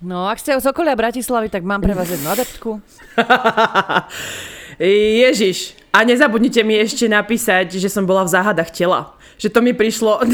No, 0.00 0.24
ak 0.24 0.40
ste 0.40 0.56
z 0.56 0.64
okolia 0.64 0.96
Bratislavy, 0.96 1.52
tak 1.52 1.60
mám 1.60 1.84
pre 1.84 1.92
vás 1.92 2.08
jednu 2.08 2.32
adeptku. 2.32 2.80
Ježiš, 4.80 5.76
a 5.92 6.08
nezabudnite 6.08 6.64
mi 6.64 6.80
ešte 6.80 7.04
napísať, 7.04 7.76
že 7.76 7.92
som 7.92 8.08
bola 8.08 8.24
v 8.24 8.32
záhadách 8.32 8.72
tela. 8.72 9.12
Že 9.36 9.48
to 9.52 9.60
mi 9.60 9.76
prišlo, 9.76 10.24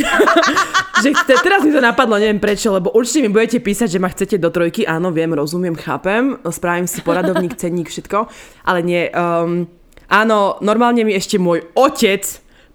že 1.03 1.11
te, 1.27 1.35
teraz 1.43 1.67
mi 1.67 1.75
to 1.75 1.83
napadlo, 1.83 2.15
neviem 2.15 2.39
prečo, 2.39 2.71
lebo 2.71 2.95
určite 2.95 3.27
mi 3.27 3.35
budete 3.35 3.59
písať, 3.59 3.89
že 3.91 3.99
ma 3.99 4.07
chcete 4.07 4.39
do 4.39 4.55
trojky. 4.55 4.87
Áno, 4.87 5.11
viem, 5.11 5.35
rozumiem, 5.35 5.75
chápem, 5.75 6.39
spravím 6.47 6.87
si 6.87 7.03
poradovník, 7.03 7.59
cenník, 7.63 7.91
všetko, 7.91 8.31
ale 8.63 8.87
nie. 8.87 9.11
Um, 9.11 9.67
áno, 10.07 10.63
normálne 10.63 11.03
mi 11.03 11.11
ešte 11.11 11.43
môj 11.43 11.67
otec 11.75 12.23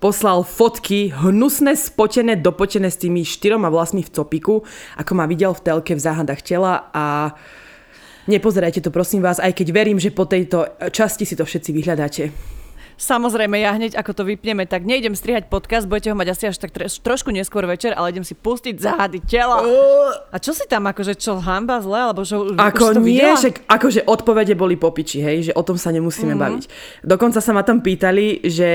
poslal 0.01 0.41
fotky 0.41 1.13
hnusné, 1.13 1.77
spotené, 1.77 2.33
dopotené 2.33 2.89
s 2.89 2.97
tými 2.97 3.21
štyroma 3.21 3.69
vlasmi 3.69 4.01
v 4.01 4.09
copiku, 4.09 4.65
ako 4.97 5.11
ma 5.13 5.29
videl 5.29 5.53
v 5.53 5.61
telke 5.61 5.93
v 5.93 6.01
záhadách 6.01 6.41
tela 6.41 6.89
a 6.89 7.37
nepozerajte 8.25 8.81
to 8.81 8.89
prosím 8.89 9.21
vás, 9.21 9.37
aj 9.37 9.53
keď 9.53 9.67
verím, 9.69 10.01
že 10.01 10.09
po 10.09 10.25
tejto 10.25 10.65
časti 10.89 11.29
si 11.29 11.37
to 11.37 11.45
všetci 11.45 11.69
vyhľadáte. 11.69 12.23
Samozrejme, 13.01 13.57
ja 13.57 13.73
hneď 13.73 13.97
ako 13.97 14.13
to 14.13 14.23
vypneme, 14.29 14.69
tak 14.69 14.85
nejdem 14.85 15.17
strihať 15.17 15.49
podcast, 15.49 15.89
budete 15.89 16.13
ho 16.13 16.15
mať 16.17 16.37
asi 16.37 16.43
až 16.53 16.61
tak 16.61 16.69
trošku 16.77 17.33
neskôr 17.33 17.65
večer, 17.65 17.97
ale 17.97 18.13
idem 18.13 18.21
si 18.21 18.37
pustiť 18.37 18.77
záhady 18.77 19.25
tela. 19.25 19.65
A 20.29 20.37
čo 20.37 20.53
si 20.53 20.69
tam, 20.69 20.85
akože 20.85 21.17
čo, 21.17 21.41
hamba 21.41 21.81
zle, 21.81 21.97
alebo 21.97 22.21
čo, 22.21 22.53
Ako 22.53 22.93
už 22.93 22.95
to 22.97 23.01
nie, 23.01 23.25
že 23.41 23.57
akože 23.65 24.05
odpovede 24.05 24.53
boli 24.53 24.77
popiči, 24.77 25.17
hej, 25.17 25.49
že 25.49 25.53
o 25.57 25.65
tom 25.65 25.81
sa 25.81 25.89
nemusíme 25.89 26.37
mm-hmm. 26.37 26.45
baviť. 26.45 26.63
Dokonca 27.01 27.41
sa 27.41 27.51
ma 27.57 27.65
tam 27.65 27.81
pýtali, 27.81 28.45
že 28.45 28.69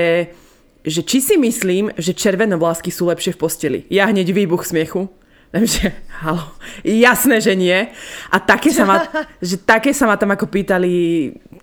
že 0.87 1.03
či 1.03 1.19
si 1.19 1.35
myslím, 1.35 1.91
že 1.99 2.15
červené 2.15 2.55
vlásky 2.55 2.95
sú 2.95 3.11
lepšie 3.11 3.35
v 3.35 3.41
posteli. 3.43 3.79
Ja 3.91 4.07
hneď 4.07 4.31
výbuch 4.31 4.63
smiechu. 4.63 5.11
Že, 5.51 5.91
halo, 6.23 6.55
jasné, 6.87 7.43
že 7.43 7.59
nie. 7.59 7.91
A 8.31 8.37
také 8.39 8.71
sa, 8.71 8.87
ma, 8.87 9.03
že 9.43 9.59
také 9.59 9.91
sa 9.91 10.07
ma 10.07 10.15
tam 10.15 10.31
ako 10.31 10.47
pýtali 10.47 10.93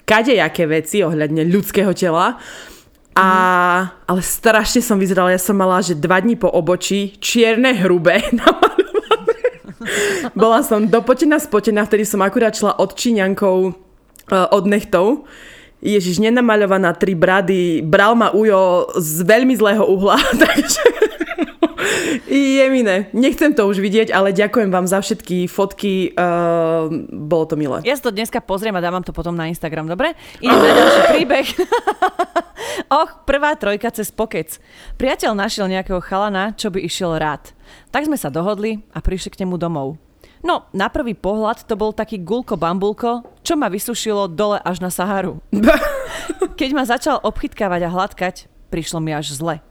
kadejaké 0.04 0.68
veci 0.68 1.00
ohľadne 1.00 1.48
ľudského 1.48 1.96
tela. 1.96 2.36
A, 3.14 3.28
mm. 3.30 4.10
ale 4.10 4.22
strašne 4.26 4.82
som 4.82 4.98
vyzerala, 4.98 5.32
ja 5.32 5.40
som 5.40 5.56
mala, 5.56 5.80
že 5.86 5.94
dva 5.94 6.18
dní 6.20 6.36
po 6.36 6.50
obočí, 6.50 7.16
čierne, 7.22 7.72
hrubé, 7.80 8.26
Bola 10.40 10.64
som 10.64 10.88
dopotená, 10.88 11.38
spotená, 11.38 11.84
vtedy 11.86 12.08
som 12.08 12.24
akurát 12.24 12.56
šla 12.56 12.80
od 12.80 12.96
Číňankov 12.96 13.56
uh, 14.32 14.48
od 14.50 14.64
nechtov 14.66 15.28
Ježiš, 15.84 16.24
nenamaľovaná 16.24 16.96
tri 16.96 17.12
brady, 17.12 17.84
bral 17.84 18.16
ma 18.16 18.32
Ujo 18.32 18.88
z 18.96 19.28
veľmi 19.28 19.52
zlého 19.60 19.84
uhla, 19.84 20.16
takže 20.48 20.80
Jemine, 22.34 23.12
nechcem 23.12 23.52
to 23.52 23.68
už 23.68 23.84
vidieť, 23.84 24.10
ale 24.16 24.32
ďakujem 24.32 24.72
vám 24.72 24.88
za 24.88 25.04
všetky 25.04 25.52
fotky, 25.52 26.16
uh, 26.16 26.88
bolo 27.12 27.46
to 27.46 27.60
milé. 27.60 27.84
Ja 27.84 27.94
si 27.94 28.04
to 28.04 28.16
dneska 28.16 28.40
pozriem 28.40 28.74
a 28.74 28.82
dávam 28.82 29.04
to 29.04 29.12
potom 29.12 29.36
na 29.36 29.52
Instagram, 29.52 29.92
dobre? 29.92 30.16
Idem 30.40 30.58
na 30.58 30.72
ďalší 30.72 31.02
príbeh. 31.14 31.48
Och, 33.04 33.28
prvá 33.28 33.54
trojka 33.60 33.92
cez 33.92 34.10
pokec. 34.10 34.58
Priateľ 34.98 35.36
našiel 35.36 35.68
nejakého 35.70 36.00
chalana, 36.02 36.56
čo 36.56 36.72
by 36.72 36.80
išiel 36.82 37.20
rád. 37.20 37.52
Tak 37.92 38.08
sme 38.08 38.18
sa 38.18 38.32
dohodli 38.32 38.82
a 38.96 39.04
prišli 39.04 39.30
k 39.34 39.46
nemu 39.46 39.60
domov. 39.60 40.03
No, 40.44 40.68
na 40.76 40.92
prvý 40.92 41.16
pohľad 41.16 41.64
to 41.64 41.80
bol 41.80 41.96
taký 41.96 42.20
gulko 42.20 42.60
bambulko, 42.60 43.24
čo 43.48 43.56
ma 43.56 43.72
vysušilo 43.72 44.28
dole 44.28 44.60
až 44.60 44.84
na 44.84 44.92
Saharu. 44.92 45.40
Keď 46.60 46.70
ma 46.76 46.84
začal 46.84 47.24
obchytkávať 47.24 47.88
a 47.88 47.90
hladkať, 47.90 48.36
prišlo 48.68 49.00
mi 49.00 49.16
až 49.16 49.32
zle. 49.40 49.64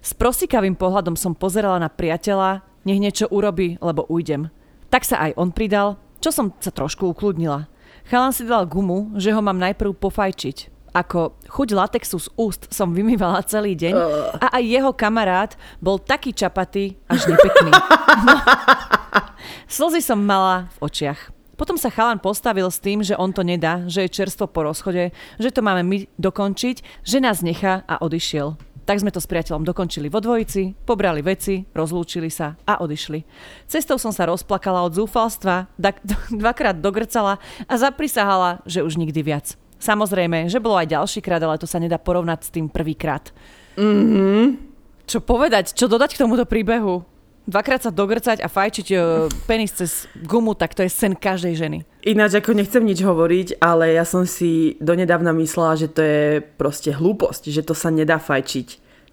S 0.00 0.16
prosikavým 0.16 0.80
pohľadom 0.80 1.12
som 1.12 1.36
pozerala 1.36 1.76
na 1.76 1.92
priateľa, 1.92 2.64
nech 2.88 3.04
niečo 3.04 3.28
urobí, 3.28 3.76
lebo 3.84 4.08
ujdem. 4.08 4.48
Tak 4.88 5.04
sa 5.04 5.28
aj 5.28 5.36
on 5.36 5.52
pridal, 5.52 6.00
čo 6.24 6.32
som 6.32 6.56
sa 6.56 6.72
trošku 6.72 7.04
ukludnila. 7.04 7.68
Chalan 8.08 8.32
si 8.32 8.48
dal 8.48 8.64
gumu, 8.64 9.12
že 9.20 9.28
ho 9.28 9.40
mám 9.44 9.60
najprv 9.60 9.92
pofajčiť. 9.92 10.72
Ako 10.96 11.36
chuť 11.52 11.68
latexu 11.74 12.16
z 12.16 12.28
úst 12.38 12.70
som 12.72 12.96
vymývala 12.96 13.44
celý 13.44 13.76
deň 13.76 13.94
a 14.40 14.46
aj 14.56 14.62
jeho 14.62 14.92
kamarát 14.94 15.52
bol 15.82 15.98
taký 16.00 16.32
čapatý, 16.32 16.96
až 17.12 17.28
nepekný. 17.28 17.72
No, 18.14 18.38
Slzy 19.68 20.00
som 20.04 20.20
mala 20.20 20.68
v 20.78 20.88
očiach. 20.90 21.20
Potom 21.54 21.78
sa 21.78 21.86
chalan 21.86 22.18
postavil 22.18 22.66
s 22.66 22.82
tým, 22.82 23.06
že 23.06 23.14
on 23.14 23.30
to 23.30 23.46
nedá, 23.46 23.86
že 23.86 24.04
je 24.04 24.14
čerstvo 24.20 24.50
po 24.50 24.66
rozchode, 24.66 25.14
že 25.38 25.50
to 25.54 25.62
máme 25.62 25.86
my 25.86 26.10
dokončiť, 26.18 27.06
že 27.06 27.22
nás 27.22 27.46
nechá 27.46 27.86
a 27.86 28.02
odišiel. 28.02 28.58
Tak 28.84 29.00
sme 29.00 29.14
to 29.14 29.22
s 29.22 29.30
priateľom 29.30 29.64
dokončili 29.64 30.12
vo 30.12 30.20
dvojici, 30.20 30.76
pobrali 30.84 31.24
veci, 31.24 31.64
rozlúčili 31.72 32.28
sa 32.28 32.58
a 32.68 32.84
odišli. 32.84 33.24
Cestou 33.64 33.96
som 33.96 34.12
sa 34.12 34.28
rozplakala 34.28 34.84
od 34.84 34.92
zúfalstva, 34.92 35.72
dvakrát 36.42 36.76
dogrcala 36.82 37.40
a 37.64 37.74
zaprisahala, 37.80 38.60
že 38.68 38.84
už 38.84 39.00
nikdy 39.00 39.24
viac. 39.24 39.56
Samozrejme, 39.80 40.52
že 40.52 40.60
bolo 40.60 40.76
aj 40.76 40.92
ďalší 40.92 41.20
krát, 41.24 41.40
ale 41.40 41.56
to 41.56 41.68
sa 41.68 41.80
nedá 41.80 41.96
porovnať 41.96 42.40
s 42.44 42.52
tým 42.52 42.68
prvýkrát. 42.68 43.32
Mhm. 43.80 44.74
Čo 45.04 45.20
povedať, 45.20 45.76
čo 45.76 45.84
dodať 45.84 46.16
k 46.16 46.20
tomuto 46.24 46.48
príbehu? 46.48 47.04
Dvakrát 47.44 47.84
sa 47.84 47.92
dogrcať 47.92 48.40
a 48.40 48.48
fajčiť 48.48 48.86
uh, 48.96 49.28
penis 49.44 49.76
cez 49.76 50.08
gumu, 50.24 50.56
tak 50.56 50.72
to 50.72 50.80
je 50.80 50.88
sen 50.88 51.12
každej 51.12 51.54
ženy. 51.60 51.78
Ináč 52.00 52.40
ako 52.40 52.56
nechcem 52.56 52.80
nič 52.80 53.04
hovoriť, 53.04 53.60
ale 53.60 53.92
ja 53.92 54.08
som 54.08 54.24
si 54.24 54.80
donedávna 54.80 55.36
myslela, 55.36 55.76
že 55.76 55.92
to 55.92 56.00
je 56.00 56.40
proste 56.56 56.96
hlúposť, 56.96 57.52
že 57.52 57.60
to 57.60 57.76
sa 57.76 57.92
nedá 57.92 58.16
fajčiť 58.16 58.68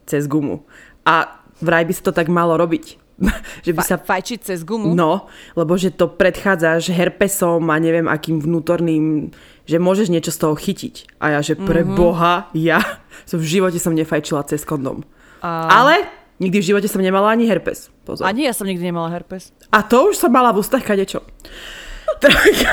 cez 0.08 0.32
gumu. 0.32 0.64
A 1.04 1.44
vraj 1.60 1.84
by 1.84 1.92
sa 1.92 2.08
to 2.08 2.14
tak 2.16 2.32
malo 2.32 2.56
robiť. 2.56 3.02
že 3.68 3.72
by 3.76 3.82
sa... 3.84 4.00
Fajčiť 4.00 4.40
cez 4.48 4.64
gumu? 4.64 4.96
No, 4.96 5.28
lebo 5.54 5.76
že 5.76 5.92
to 5.92 6.08
predchádzaš 6.08 6.88
herpesom 6.90 7.68
a 7.68 7.76
neviem 7.78 8.08
akým 8.08 8.40
vnútorným, 8.40 9.30
že 9.68 9.78
môžeš 9.78 10.08
niečo 10.08 10.32
z 10.32 10.40
toho 10.40 10.56
chytiť. 10.56 11.20
A 11.22 11.38
ja, 11.38 11.40
že 11.44 11.60
pre 11.60 11.84
mm-hmm. 11.86 12.00
boha, 12.00 12.48
ja 12.56 12.80
som 13.30 13.44
v 13.44 13.60
živote 13.60 13.78
som 13.78 13.92
nefajčila 13.92 14.48
cez 14.48 14.64
kondom. 14.64 15.04
A... 15.44 15.68
Ale 15.68 16.21
Nikdy 16.42 16.58
v 16.58 16.68
živote 16.74 16.90
som 16.90 17.06
nemala 17.06 17.30
ani 17.30 17.46
herpes. 17.46 17.94
Pozor. 18.02 18.26
Ani 18.26 18.50
ja 18.50 18.54
som 18.58 18.66
nikdy 18.66 18.90
nemala 18.90 19.14
herpes. 19.14 19.54
A 19.70 19.86
to 19.86 20.10
už 20.10 20.18
som 20.18 20.34
mala 20.34 20.50
v 20.50 20.66
ústach 20.66 20.82
kadečo. 20.82 21.22
Trojka. 22.24 22.72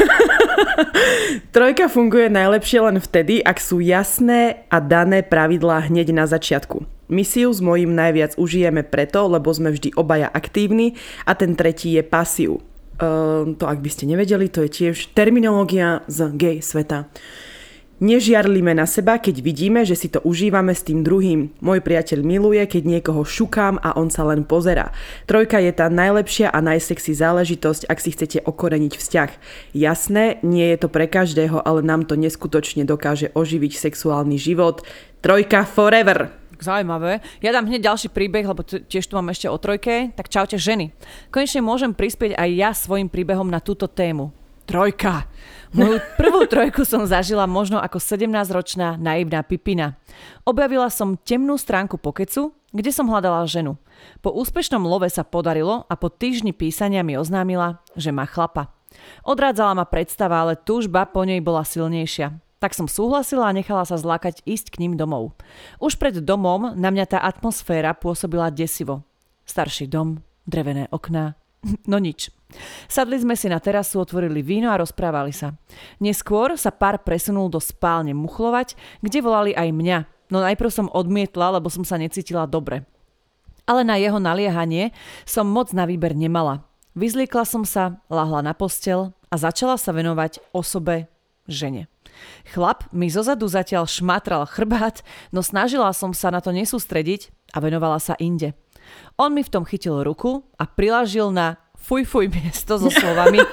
Trojka 1.52 1.87
funguje 1.92 2.33
najlepšie 2.33 2.81
len 2.81 2.96
vtedy, 2.96 3.44
ak 3.44 3.61
sú 3.61 3.85
jasné 3.85 4.64
a 4.72 4.81
dané 4.81 5.20
pravidlá 5.20 5.92
hneď 5.92 6.16
na 6.16 6.24
začiatku. 6.24 6.88
My 7.09 7.24
si 7.24 7.44
ju 7.44 7.52
s 7.52 7.61
mojím 7.61 7.92
najviac 7.92 8.37
užijeme 8.40 8.85
preto, 8.85 9.28
lebo 9.28 9.52
sme 9.52 9.72
vždy 9.72 9.96
obaja 9.96 10.28
aktívni 10.28 10.96
a 11.24 11.37
ten 11.37 11.52
tretí 11.52 11.96
je 11.96 12.04
pasív. 12.04 12.64
Uh, 12.98 13.54
to 13.57 13.64
ak 13.68 13.78
by 13.85 13.88
ste 13.92 14.11
nevedeli, 14.11 14.50
to 14.50 14.64
je 14.66 14.70
tiež 14.72 15.12
terminológia 15.12 16.02
z 16.11 16.35
gay 16.35 16.57
sveta. 16.59 17.09
Nežiarlíme 17.99 18.79
na 18.79 18.87
seba, 18.87 19.19
keď 19.19 19.43
vidíme, 19.43 19.83
že 19.83 19.99
si 19.99 20.07
to 20.07 20.23
užívame 20.23 20.71
s 20.71 20.87
tým 20.87 21.03
druhým. 21.03 21.51
Môj 21.59 21.83
priateľ 21.83 22.23
miluje, 22.23 22.63
keď 22.63 22.87
niekoho 22.87 23.27
šukám 23.27 23.83
a 23.83 23.99
on 23.99 24.07
sa 24.07 24.23
len 24.23 24.47
pozera. 24.47 24.95
Trojka 25.27 25.59
je 25.59 25.75
tá 25.75 25.91
najlepšia 25.91 26.55
a 26.55 26.63
najsexy 26.63 27.11
záležitosť, 27.19 27.91
ak 27.91 27.99
si 27.99 28.15
chcete 28.15 28.47
okoreniť 28.47 28.95
vzťah. 28.95 29.31
Jasné, 29.75 30.39
nie 30.47 30.71
je 30.71 30.79
to 30.79 30.87
pre 30.87 31.11
každého, 31.11 31.59
ale 31.59 31.83
nám 31.83 32.07
to 32.07 32.15
neskutočne 32.15 32.87
dokáže 32.87 33.35
oživiť 33.35 33.75
sexuálny 33.75 34.39
život. 34.39 34.87
Trojka 35.19 35.67
forever! 35.67 36.31
Zaujímavé. 36.59 37.19
Ja 37.43 37.51
dám 37.51 37.67
hneď 37.67 37.87
ďalší 37.91 38.15
príbeh, 38.15 38.47
lebo 38.47 38.63
tiež 38.63 39.11
tu 39.11 39.15
mám 39.19 39.31
ešte 39.31 39.51
o 39.51 39.59
trojke. 39.59 40.15
Tak 40.15 40.31
čaute 40.31 40.55
ženy. 40.55 40.95
Konečne 41.35 41.67
môžem 41.67 41.95
prispieť 41.95 42.35
aj 42.35 42.51
ja 42.55 42.71
svojim 42.75 43.11
príbehom 43.11 43.47
na 43.47 43.63
túto 43.63 43.87
tému. 43.91 44.35
Trojka. 44.68 45.24
Moju 45.72 45.96
prvú 46.20 46.44
trojku 46.44 46.85
som 46.85 47.09
zažila 47.09 47.48
možno 47.48 47.81
ako 47.81 47.96
17-ročná 47.96 49.00
naivná 49.00 49.40
pipina. 49.40 49.96
Objavila 50.44 50.92
som 50.92 51.16
temnú 51.16 51.57
stránku 51.57 51.96
pokecu, 51.96 52.52
kde 52.76 52.92
som 52.92 53.09
hľadala 53.09 53.48
ženu. 53.48 53.81
Po 54.20 54.28
úspešnom 54.28 54.85
love 54.85 55.09
sa 55.09 55.24
podarilo 55.24 55.88
a 55.88 55.96
po 55.96 56.12
týždni 56.12 56.52
písania 56.52 57.00
mi 57.00 57.16
oznámila, 57.16 57.81
že 57.96 58.12
má 58.12 58.28
chlapa. 58.28 58.68
Odrádzala 59.24 59.72
ma 59.72 59.88
predstava, 59.88 60.44
ale 60.44 60.61
túžba 60.61 61.09
po 61.09 61.24
nej 61.24 61.40
bola 61.40 61.64
silnejšia. 61.64 62.37
Tak 62.61 62.76
som 62.76 62.92
súhlasila 62.92 63.48
a 63.48 63.57
nechala 63.57 63.88
sa 63.88 63.96
zlákať 63.96 64.44
ísť 64.44 64.76
k 64.76 64.85
ním 64.85 65.00
domov. 65.00 65.33
Už 65.81 65.96
pred 65.96 66.20
domom 66.20 66.76
na 66.76 66.92
mňa 66.92 67.16
tá 67.16 67.18
atmosféra 67.24 67.96
pôsobila 67.96 68.52
desivo. 68.52 69.00
Starší 69.48 69.88
dom, 69.88 70.20
drevené 70.44 70.92
okná, 70.92 71.40
no 71.88 71.96
nič. 71.96 72.37
Sadli 72.89 73.21
sme 73.21 73.37
si 73.37 73.47
na 73.53 73.61
terasu, 73.61 74.01
otvorili 74.01 74.41
víno 74.41 74.73
a 74.73 74.81
rozprávali 74.81 75.37
sa. 75.37 75.53
Neskôr 76.01 76.57
sa 76.57 76.73
pár 76.73 77.05
presunul 77.05 77.53
do 77.53 77.61
spálne 77.61 78.17
muchlovať, 78.17 78.73
kde 79.05 79.19
volali 79.21 79.53
aj 79.53 79.69
mňa. 79.69 79.99
No 80.33 80.41
najprv 80.41 80.71
som 80.73 80.93
odmietla, 80.93 81.61
lebo 81.61 81.69
som 81.69 81.85
sa 81.85 82.01
necítila 82.01 82.49
dobre. 82.49 82.89
Ale 83.69 83.85
na 83.85 84.01
jeho 84.01 84.17
naliehanie 84.17 84.97
som 85.29 85.45
moc 85.45 85.77
na 85.77 85.85
výber 85.85 86.17
nemala. 86.17 86.65
Vyzliekla 86.97 87.45
som 87.45 87.69
sa, 87.69 88.01
lahla 88.09 88.41
na 88.41 88.57
postel 88.57 89.13
a 89.29 89.35
začala 89.37 89.77
sa 89.77 89.93
venovať 89.93 90.41
osobe 90.57 91.07
žene. 91.45 91.87
Chlap 92.49 92.89
mi 92.91 93.13
zozadu 93.13 93.47
zatiaľ 93.47 93.87
šmatral 93.87 94.49
chrbát, 94.49 95.05
no 95.31 95.45
snažila 95.45 95.93
som 95.93 96.17
sa 96.17 96.33
na 96.33 96.41
to 96.41 96.51
nesústrediť 96.51 97.31
a 97.55 97.61
venovala 97.61 98.01
sa 98.01 98.17
inde. 98.19 98.57
On 99.21 99.29
mi 99.29 99.45
v 99.45 99.53
tom 99.53 99.69
chytil 99.69 100.01
ruku 100.01 100.43
a 100.57 100.65
prilažil 100.65 101.29
na 101.29 101.61
fuj 101.79 102.05
fuj 102.05 102.27
miesto 102.29 102.77
so 102.79 102.91
slovami 102.91 103.41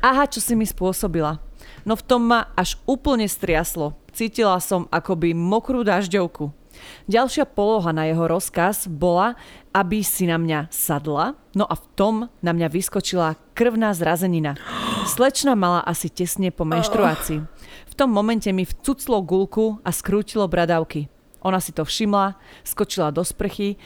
Aha, 0.00 0.24
čo 0.24 0.40
si 0.40 0.56
mi 0.56 0.64
spôsobila. 0.64 1.44
No 1.84 1.92
v 1.92 2.04
tom 2.04 2.24
ma 2.24 2.48
až 2.56 2.80
úplne 2.88 3.28
striaslo. 3.28 4.00
Cítila 4.16 4.56
som 4.64 4.88
akoby 4.88 5.36
mokrú 5.36 5.84
dažďovku. 5.84 6.56
Ďalšia 7.04 7.44
poloha 7.44 7.92
na 7.92 8.08
jeho 8.08 8.24
rozkaz 8.24 8.88
bola, 8.88 9.36
aby 9.76 10.00
si 10.00 10.24
na 10.24 10.40
mňa 10.40 10.72
sadla, 10.72 11.36
no 11.52 11.68
a 11.68 11.76
v 11.76 11.84
tom 11.92 12.14
na 12.40 12.56
mňa 12.56 12.72
vyskočila 12.72 13.36
krvná 13.52 13.92
zrazenina. 13.92 14.56
Slečna 15.04 15.52
mala 15.52 15.84
asi 15.84 16.08
tesne 16.08 16.48
po 16.48 16.64
menštruácii. 16.64 17.44
V 17.92 17.94
tom 17.94 18.08
momente 18.08 18.48
mi 18.56 18.64
vcuclo 18.64 19.20
gulku 19.20 19.76
a 19.84 19.92
skrútilo 19.92 20.48
bradavky. 20.48 21.12
Ona 21.44 21.60
si 21.60 21.76
to 21.76 21.84
všimla, 21.84 22.40
skočila 22.64 23.12
do 23.12 23.20
sprchy, 23.20 23.76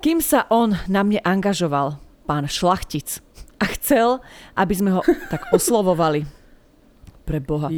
kým 0.00 0.24
sa 0.24 0.48
on 0.48 0.76
na 0.88 1.04
mne 1.04 1.20
angažoval 1.20 2.03
pán 2.24 2.48
Šlachtic 2.48 3.20
a 3.60 3.64
chcel, 3.78 4.20
aby 4.56 4.74
sme 4.74 4.90
ho 4.96 5.00
tak 5.30 5.48
oslovovali. 5.52 6.26
Pre 7.24 7.40
Boha. 7.40 7.72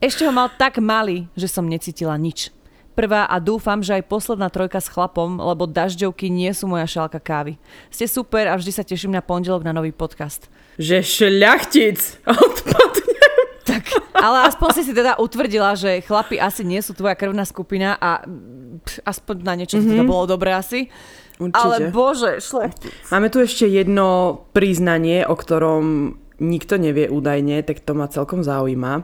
Ešte 0.00 0.24
ho 0.24 0.32
mal 0.32 0.48
tak 0.56 0.80
malý, 0.80 1.28
že 1.36 1.46
som 1.52 1.68
necítila 1.68 2.16
nič. 2.16 2.48
Prvá 2.92 3.24
a 3.24 3.40
dúfam, 3.40 3.80
že 3.80 3.96
aj 3.96 4.04
posledná 4.04 4.52
trojka 4.52 4.76
s 4.76 4.92
chlapom, 4.92 5.40
lebo 5.40 5.64
dažďovky 5.64 6.28
nie 6.28 6.52
sú 6.52 6.68
moja 6.68 6.84
šálka 6.84 7.20
kávy. 7.24 7.56
Ste 7.88 8.04
super 8.04 8.52
a 8.52 8.56
vždy 8.60 8.72
sa 8.72 8.84
teším 8.84 9.16
na 9.16 9.24
pondelok 9.24 9.64
na 9.64 9.72
nový 9.72 9.96
podcast. 9.96 10.52
Že 10.76 11.00
šľachtic 11.00 12.20
odpadne. 12.28 12.81
Ale 14.22 14.46
aspoň 14.46 14.68
si 14.70 14.82
si 14.86 14.92
teda 14.94 15.18
utvrdila, 15.18 15.74
že 15.74 15.98
chlapi 16.06 16.38
asi 16.38 16.62
nie 16.62 16.78
sú 16.78 16.94
tvoja 16.94 17.18
krvná 17.18 17.42
skupina 17.42 17.98
a 17.98 18.22
pff, 18.22 19.02
aspoň 19.02 19.34
na 19.42 19.54
niečo 19.58 19.82
mm-hmm. 19.82 19.98
to 19.98 20.04
bolo 20.06 20.30
dobré 20.30 20.54
asi. 20.54 20.86
Určite. 21.42 21.58
Ale 21.58 21.76
bože, 21.90 22.38
šlechtic. 22.38 22.94
Máme 23.10 23.26
tu 23.34 23.42
ešte 23.42 23.66
jedno 23.66 24.38
priznanie, 24.54 25.26
o 25.26 25.34
ktorom 25.34 26.14
nikto 26.38 26.78
nevie 26.78 27.10
údajne, 27.10 27.66
tak 27.66 27.82
to 27.82 27.98
ma 27.98 28.06
celkom 28.06 28.46
zaujíma. 28.46 29.02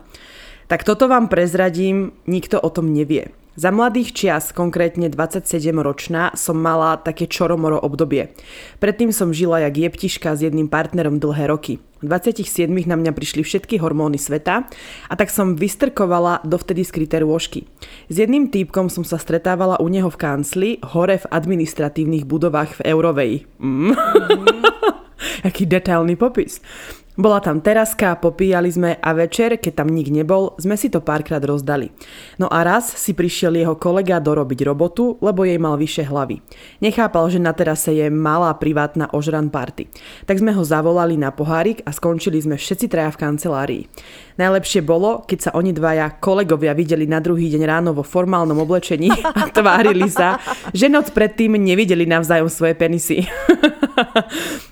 Tak 0.70 0.86
toto 0.86 1.10
vám 1.10 1.26
prezradím, 1.26 2.14
nikto 2.30 2.62
o 2.62 2.70
tom 2.70 2.94
nevie. 2.94 3.34
Za 3.58 3.74
mladých 3.74 4.14
čias, 4.14 4.54
konkrétne 4.54 5.10
27-ročná, 5.10 6.38
som 6.38 6.62
mala 6.62 6.94
také 6.94 7.26
čoromoro 7.26 7.74
obdobie. 7.82 8.30
Predtým 8.78 9.10
som 9.10 9.34
žila 9.34 9.58
jak 9.66 9.74
jeptiška 9.74 10.38
s 10.38 10.46
jedným 10.46 10.70
partnerom 10.70 11.18
dlhé 11.18 11.50
roky. 11.50 11.82
V 11.98 12.06
27 12.06 12.70
na 12.86 12.94
mňa 12.94 13.10
prišli 13.10 13.42
všetky 13.42 13.82
hormóny 13.82 14.14
sveta 14.14 14.70
a 15.10 15.14
tak 15.18 15.34
som 15.34 15.58
vystrkovala 15.58 16.46
dovtedy 16.46 16.86
skryté 16.86 17.18
rôžky. 17.18 17.66
S 18.06 18.22
jedným 18.22 18.46
týpkom 18.46 18.86
som 18.86 19.02
sa 19.02 19.18
stretávala 19.18 19.82
u 19.82 19.90
neho 19.90 20.06
v 20.06 20.20
kancli, 20.22 20.70
hore 20.94 21.18
v 21.18 21.26
administratívnych 21.26 22.30
budovách 22.30 22.78
v 22.78 22.94
Eurovej. 22.94 23.32
Mm. 23.58 23.90
Aký 25.50 25.66
detailný 25.66 26.14
popis. 26.14 26.62
Bola 27.18 27.42
tam 27.42 27.58
teraska, 27.58 28.14
popíjali 28.14 28.70
sme 28.70 28.94
a 28.94 29.10
večer, 29.10 29.58
keď 29.58 29.82
tam 29.82 29.90
nik 29.90 30.06
nebol, 30.06 30.54
sme 30.54 30.78
si 30.78 30.86
to 30.86 31.02
párkrát 31.02 31.42
rozdali. 31.42 31.90
No 32.38 32.46
a 32.46 32.62
raz 32.62 32.94
si 32.94 33.10
prišiel 33.10 33.58
jeho 33.58 33.74
kolega 33.74 34.22
dorobiť 34.22 34.62
robotu, 34.62 35.18
lebo 35.18 35.42
jej 35.42 35.58
mal 35.58 35.74
vyššie 35.74 36.06
hlavy. 36.06 36.38
Nechápal, 36.78 37.26
že 37.26 37.42
na 37.42 37.50
terase 37.50 37.90
je 37.90 38.06
malá 38.06 38.54
privátna 38.54 39.10
ožran 39.10 39.50
party. 39.50 39.90
Tak 40.30 40.38
sme 40.38 40.54
ho 40.54 40.62
zavolali 40.62 41.18
na 41.18 41.34
pohárik 41.34 41.82
a 41.82 41.90
skončili 41.90 42.38
sme 42.38 42.54
všetci 42.54 42.86
traja 42.86 43.10
v 43.10 43.18
kancelárii. 43.18 43.82
Najlepšie 44.38 44.86
bolo, 44.86 45.26
keď 45.26 45.38
sa 45.38 45.50
oni 45.58 45.74
dvaja 45.74 46.22
kolegovia 46.22 46.70
videli 46.70 47.10
na 47.10 47.18
druhý 47.18 47.50
deň 47.50 47.62
ráno 47.66 47.90
vo 47.90 48.06
formálnom 48.06 48.54
oblečení 48.62 49.10
a 49.10 49.50
tvárili 49.58 50.06
sa, 50.06 50.38
že 50.70 50.86
noc 50.86 51.10
predtým 51.10 51.58
nevideli 51.58 52.06
navzájom 52.06 52.46
svoje 52.46 52.78
penisy. 52.78 53.26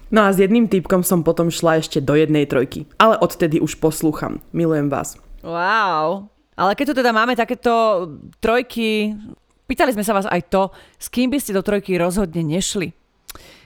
No 0.07 0.23
a 0.23 0.31
s 0.31 0.39
jedným 0.39 0.71
typkom 0.71 1.03
som 1.03 1.27
potom 1.27 1.51
šla 1.51 1.83
ešte 1.83 1.99
do 1.99 2.15
jednej 2.15 2.47
trojky. 2.47 2.87
Ale 2.95 3.19
odtedy 3.19 3.59
už 3.59 3.83
poslúcham. 3.83 4.39
Milujem 4.55 4.87
vás. 4.87 5.19
Wow. 5.43 6.31
Ale 6.55 6.79
keď 6.79 6.85
tu 6.87 6.95
teda 7.03 7.11
máme 7.11 7.35
takéto 7.35 8.07
trojky, 8.39 9.19
pýtali 9.67 9.91
sme 9.99 10.07
sa 10.07 10.15
vás 10.15 10.31
aj 10.31 10.47
to, 10.47 10.71
s 10.95 11.11
kým 11.11 11.35
by 11.35 11.43
ste 11.43 11.59
do 11.59 11.67
trojky 11.67 11.99
rozhodne 11.99 12.47
nešli. 12.47 12.95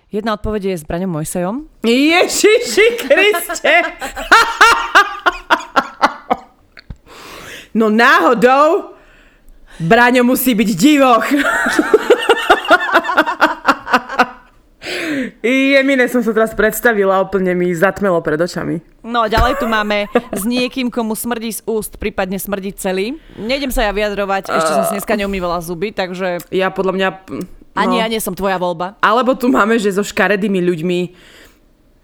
Jedna 0.09 0.35
odpoveď 0.35 0.75
je 0.75 0.77
s 0.81 0.89
Braňom 0.89 1.13
Mojsejom. 1.13 1.69
Ježiši 1.85 2.87
Kriste! 2.99 3.75
no 7.81 7.89
náhodou 7.89 8.93
Braňo 9.81 10.21
musí 10.29 10.53
byť 10.53 10.71
divoch. 10.77 11.25
Jemine 15.41 16.05
som 16.13 16.21
sa 16.21 16.37
teraz 16.37 16.53
predstavila, 16.53 17.25
úplne 17.25 17.57
mi 17.57 17.73
zatmelo 17.73 18.21
pred 18.21 18.37
očami. 18.37 18.85
No 19.01 19.25
ďalej 19.25 19.57
tu 19.57 19.65
máme 19.65 20.05
s 20.37 20.45
niekým, 20.45 20.93
komu 20.93 21.17
smrdí 21.17 21.49
z 21.57 21.65
úst, 21.65 21.97
prípadne 21.97 22.37
smrdí 22.37 22.77
celý. 22.77 23.17
Nejdem 23.41 23.73
sa 23.73 23.89
ja 23.89 23.93
vyjadrovať, 23.97 24.53
ešte 24.53 24.73
som 24.77 24.85
si 24.85 25.01
dneska 25.01 25.17
neumývala 25.17 25.65
zuby, 25.65 25.97
takže... 25.97 26.45
Ja 26.53 26.69
podľa 26.69 26.93
mňa... 26.93 27.09
No. 27.33 27.41
Ani 27.73 28.03
ja 28.03 28.11
nie 28.11 28.21
som 28.21 28.37
tvoja 28.37 28.61
voľba. 28.61 29.01
Alebo 29.01 29.33
tu 29.33 29.49
máme, 29.49 29.81
že 29.81 29.95
so 29.95 30.05
škaredými 30.05 30.61
ľuďmi 30.61 31.01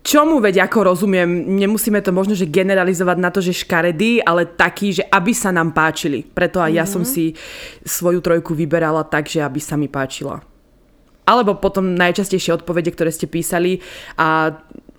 čomu 0.07 0.39
veď 0.39 0.71
ako 0.71 0.95
rozumiem, 0.95 1.27
nemusíme 1.59 1.99
to 1.99 2.15
možno, 2.15 2.39
že 2.39 2.47
generalizovať 2.47 3.19
na 3.19 3.35
to, 3.35 3.43
že 3.43 3.67
škaredý, 3.67 4.23
ale 4.23 4.47
taký, 4.47 5.03
že 5.03 5.05
aby 5.11 5.35
sa 5.35 5.51
nám 5.51 5.75
páčili. 5.75 6.23
Preto 6.23 6.63
aj 6.63 6.71
mm-hmm. 6.71 6.79
ja 6.79 6.87
som 6.87 7.03
mhm. 7.03 7.11
si 7.11 7.35
svoju 7.83 8.23
trojku 8.23 8.55
vyberala 8.55 9.03
tak, 9.03 9.27
že 9.27 9.43
aby 9.43 9.59
sa 9.59 9.75
mi 9.75 9.91
páčila. 9.91 10.39
Alebo 11.27 11.59
potom 11.59 11.99
najčastejšie 11.99 12.55
odpovede, 12.63 12.95
ktoré 12.95 13.11
ste 13.11 13.27
písali 13.27 13.83
a 14.15 14.55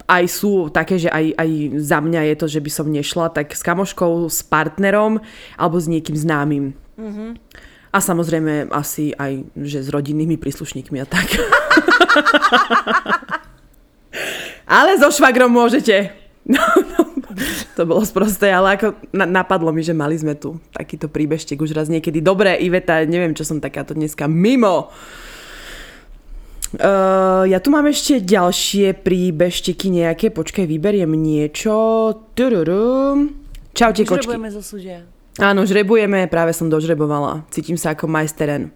aj 0.07 0.23
sú 0.27 0.67
také, 0.67 0.99
že 0.99 1.07
aj, 1.07 1.39
aj 1.39 1.49
za 1.79 1.99
mňa 2.03 2.21
je 2.31 2.35
to, 2.35 2.47
že 2.51 2.59
by 2.59 2.71
som 2.71 2.91
nešla, 2.91 3.31
tak 3.31 3.55
s 3.55 3.63
kamoškou, 3.63 4.27
s 4.27 4.43
partnerom 4.43 5.23
alebo 5.55 5.79
s 5.79 5.87
niekým 5.87 6.19
známym. 6.19 6.75
Mm-hmm. 6.99 7.29
A 7.95 7.97
samozrejme 8.03 8.67
asi 8.75 9.15
aj, 9.15 9.47
že 9.55 9.79
s 9.83 9.87
rodinnými 9.87 10.35
príslušníkmi 10.35 10.99
a 10.99 11.07
tak. 11.07 11.27
ale 14.67 14.99
so 14.99 15.09
švagrom 15.09 15.51
môžete. 15.51 16.11
No, 16.47 16.63
no, 16.63 17.03
to 17.75 17.83
bolo 17.83 18.07
sprosté, 18.07 18.55
ale 18.55 18.79
ako 18.79 18.95
na, 19.11 19.27
napadlo 19.27 19.67
mi, 19.75 19.83
že 19.83 19.91
mali 19.91 20.15
sme 20.15 20.31
tu 20.39 20.63
takýto 20.71 21.11
príbežtek 21.11 21.59
už 21.59 21.75
raz 21.75 21.91
niekedy. 21.91 22.23
Dobre, 22.23 22.55
Iveta, 22.55 23.03
neviem, 23.03 23.35
čo 23.35 23.43
som 23.43 23.59
takáto 23.59 23.91
dneska 23.91 24.31
mimo. 24.31 24.87
Uh, 26.79 27.43
ja 27.51 27.59
tu 27.59 27.67
mám 27.67 27.83
ešte 27.91 28.23
ďalšie 28.23 28.95
príbežteky 28.95 29.91
nejaké. 29.91 30.31
Počkaj, 30.31 30.63
vyberiem 30.71 31.11
niečo. 31.19 31.75
Tururu. 32.31 33.27
Čaute, 33.75 34.07
kočky. 34.07 34.31
Žrebujeme 34.31 34.51
zo 34.55 34.63
súdia. 34.63 35.03
Áno, 35.37 35.63
žrebujeme, 35.63 36.31
práve 36.31 36.55
som 36.55 36.71
dožrebovala. 36.71 37.43
Cítim 37.53 37.75
sa 37.75 37.91
ako 37.91 38.09
majsteren. 38.09 38.71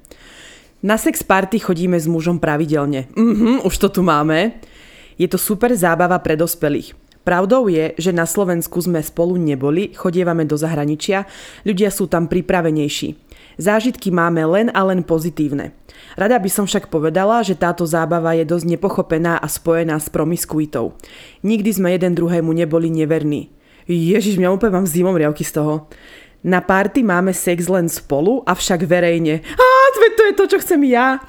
Na 0.83 0.99
sex 0.99 1.23
party 1.25 1.57
chodíme 1.61 1.97
s 1.97 2.05
mužom 2.05 2.37
pravidelne. 2.37 3.09
Mhm, 3.15 3.63
už 3.63 3.73
to 3.79 3.87
tu 3.89 4.01
máme. 4.03 4.59
Je 5.21 5.29
to 5.29 5.37
super 5.37 5.69
zábava 5.77 6.17
pre 6.17 6.33
dospelých. 6.33 6.97
Pravdou 7.21 7.69
je, 7.69 7.93
že 8.01 8.09
na 8.09 8.25
Slovensku 8.25 8.81
sme 8.81 8.97
spolu 9.05 9.37
neboli, 9.37 9.93
chodievame 9.93 10.41
do 10.49 10.57
zahraničia, 10.57 11.29
ľudia 11.61 11.93
sú 11.93 12.09
tam 12.09 12.25
pripravenejší. 12.25 13.13
Zážitky 13.61 14.09
máme 14.09 14.41
len 14.49 14.73
a 14.73 14.81
len 14.81 15.05
pozitívne. 15.05 15.77
Rada 16.17 16.41
by 16.41 16.49
som 16.49 16.65
však 16.65 16.89
povedala, 16.89 17.45
že 17.45 17.53
táto 17.53 17.85
zábava 17.85 18.33
je 18.33 18.49
dosť 18.49 18.65
nepochopená 18.73 19.37
a 19.37 19.45
spojená 19.45 20.01
s 20.01 20.09
promiskuitou. 20.09 20.97
Nikdy 21.45 21.69
sme 21.69 21.93
jeden 21.93 22.17
druhému 22.17 22.49
neboli 22.57 22.89
neverní. 22.89 23.53
Ježiš, 23.85 24.41
mňa 24.41 24.49
úplne 24.49 24.81
mám 24.81 24.89
zimom 24.89 25.13
riavky 25.13 25.45
z 25.45 25.61
toho. 25.61 25.85
Na 26.41 26.57
párty 26.57 27.05
máme 27.05 27.37
sex 27.37 27.69
len 27.69 27.85
spolu, 27.85 28.41
avšak 28.49 28.89
verejne. 28.89 29.45
Á, 29.45 29.70
to 30.17 30.21
je 30.27 30.33
to, 30.33 30.45
čo 30.55 30.57
chcem 30.61 30.81
ja. 30.89 31.21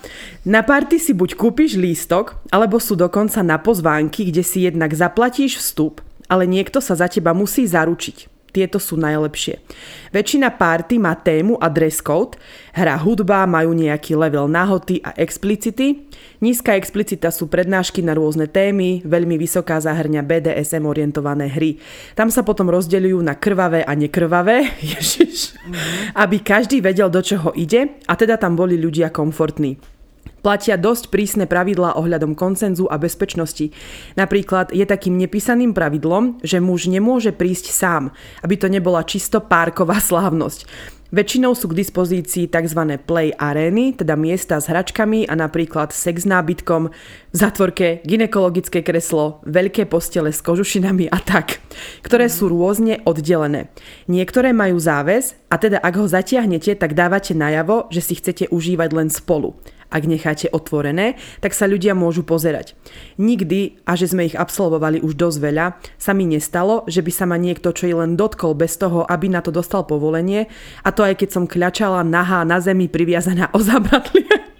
Na 0.42 0.64
párty 0.64 0.98
si 0.98 1.12
buď 1.12 1.38
kúpiš 1.38 1.78
lístok, 1.78 2.40
alebo 2.50 2.82
sú 2.82 2.98
dokonca 2.98 3.40
na 3.44 3.60
pozvánky, 3.60 4.32
kde 4.32 4.42
si 4.42 4.66
jednak 4.66 4.90
zaplatíš 4.96 5.60
vstup, 5.60 6.02
ale 6.26 6.48
niekto 6.48 6.80
sa 6.80 6.96
za 6.98 7.06
teba 7.06 7.36
musí 7.36 7.68
zaručiť. 7.68 8.41
Tieto 8.52 8.76
sú 8.76 9.00
najlepšie. 9.00 9.64
Väčšina 10.12 10.52
party 10.52 11.00
má 11.00 11.16
tému 11.16 11.56
a 11.56 11.72
dress 11.72 12.04
code, 12.04 12.36
hra 12.76 13.00
hudba, 13.00 13.48
majú 13.48 13.72
nejaký 13.72 14.12
level 14.12 14.44
nahoty 14.46 15.00
a 15.00 15.16
explicity. 15.16 16.04
Nízka 16.44 16.76
explicita 16.76 17.32
sú 17.32 17.48
prednášky 17.48 18.04
na 18.04 18.12
rôzne 18.12 18.44
témy, 18.44 19.00
veľmi 19.08 19.40
vysoká 19.40 19.80
zahrňa 19.80 20.20
BDSM 20.20 20.84
orientované 20.84 21.48
hry. 21.48 21.80
Tam 22.12 22.28
sa 22.28 22.44
potom 22.44 22.68
rozdeľujú 22.68 23.18
na 23.24 23.34
krvavé 23.40 23.88
a 23.88 23.96
nekrvavé, 23.96 24.68
ježiš, 24.94 25.56
mm-hmm. 25.56 26.20
aby 26.20 26.36
každý 26.44 26.84
vedel, 26.84 27.08
do 27.08 27.24
čoho 27.24 27.56
ide 27.56 27.98
a 28.04 28.12
teda 28.14 28.36
tam 28.36 28.52
boli 28.52 28.76
ľudia 28.76 29.08
komfortní. 29.08 30.01
Platia 30.42 30.74
dosť 30.74 31.14
prísne 31.14 31.46
pravidlá 31.46 31.94
ohľadom 31.94 32.34
koncenzu 32.34 32.90
a 32.90 32.98
bezpečnosti. 32.98 33.70
Napríklad 34.18 34.74
je 34.74 34.82
takým 34.82 35.14
nepísaným 35.14 35.70
pravidlom, 35.70 36.42
že 36.42 36.58
muž 36.58 36.90
nemôže 36.90 37.30
prísť 37.30 37.70
sám, 37.70 38.10
aby 38.42 38.58
to 38.58 38.66
nebola 38.66 39.06
čisto 39.06 39.38
párková 39.38 40.02
slávnosť. 40.02 40.66
Väčšinou 41.12 41.52
sú 41.52 41.68
k 41.68 41.76
dispozícii 41.84 42.48
tzv. 42.48 42.96
play 43.04 43.36
arény, 43.36 43.92
teda 43.92 44.16
miesta 44.16 44.56
s 44.56 44.64
hračkami 44.64 45.28
a 45.28 45.36
napríklad 45.36 45.92
sex 45.92 46.24
nábytkom, 46.24 46.88
v 46.88 47.36
zatvorke 47.36 48.00
ginekologické 48.08 48.80
kreslo, 48.80 49.44
veľké 49.44 49.84
postele 49.92 50.32
s 50.32 50.40
kožušinami 50.40 51.12
a 51.12 51.20
tak, 51.20 51.60
ktoré 52.00 52.32
sú 52.32 52.48
rôzne 52.48 53.04
oddelené. 53.04 53.68
Niektoré 54.08 54.56
majú 54.56 54.80
záväz 54.80 55.36
a 55.52 55.60
teda 55.60 55.84
ak 55.84 55.94
ho 56.00 56.08
zatiahnete, 56.08 56.80
tak 56.80 56.96
dávate 56.96 57.36
najavo, 57.36 57.92
že 57.92 58.00
si 58.00 58.16
chcete 58.16 58.48
užívať 58.48 58.90
len 58.96 59.12
spolu 59.12 59.60
ak 59.92 60.02
necháte 60.08 60.48
otvorené, 60.48 61.20
tak 61.44 61.52
sa 61.52 61.68
ľudia 61.68 61.92
môžu 61.92 62.24
pozerať. 62.24 62.72
Nikdy, 63.20 63.84
a 63.84 63.92
že 63.92 64.08
sme 64.08 64.24
ich 64.24 64.34
absolvovali 64.34 65.04
už 65.04 65.14
dosť 65.14 65.38
veľa, 65.38 65.66
sa 66.00 66.16
mi 66.16 66.24
nestalo, 66.24 66.88
že 66.88 67.04
by 67.04 67.12
sa 67.12 67.28
ma 67.28 67.36
niekto 67.36 67.70
čo 67.76 67.86
i 67.86 67.94
len 67.94 68.16
dotkol 68.16 68.56
bez 68.56 68.80
toho, 68.80 69.04
aby 69.04 69.28
na 69.28 69.44
to 69.44 69.52
dostal 69.52 69.84
povolenie, 69.84 70.48
a 70.82 70.88
to 70.90 71.04
aj 71.04 71.20
keď 71.20 71.28
som 71.28 71.44
kľačala 71.44 72.00
nahá 72.02 72.48
na 72.48 72.56
zemi 72.58 72.88
priviazaná 72.88 73.52
o 73.52 73.60
zabratlie. 73.60 74.52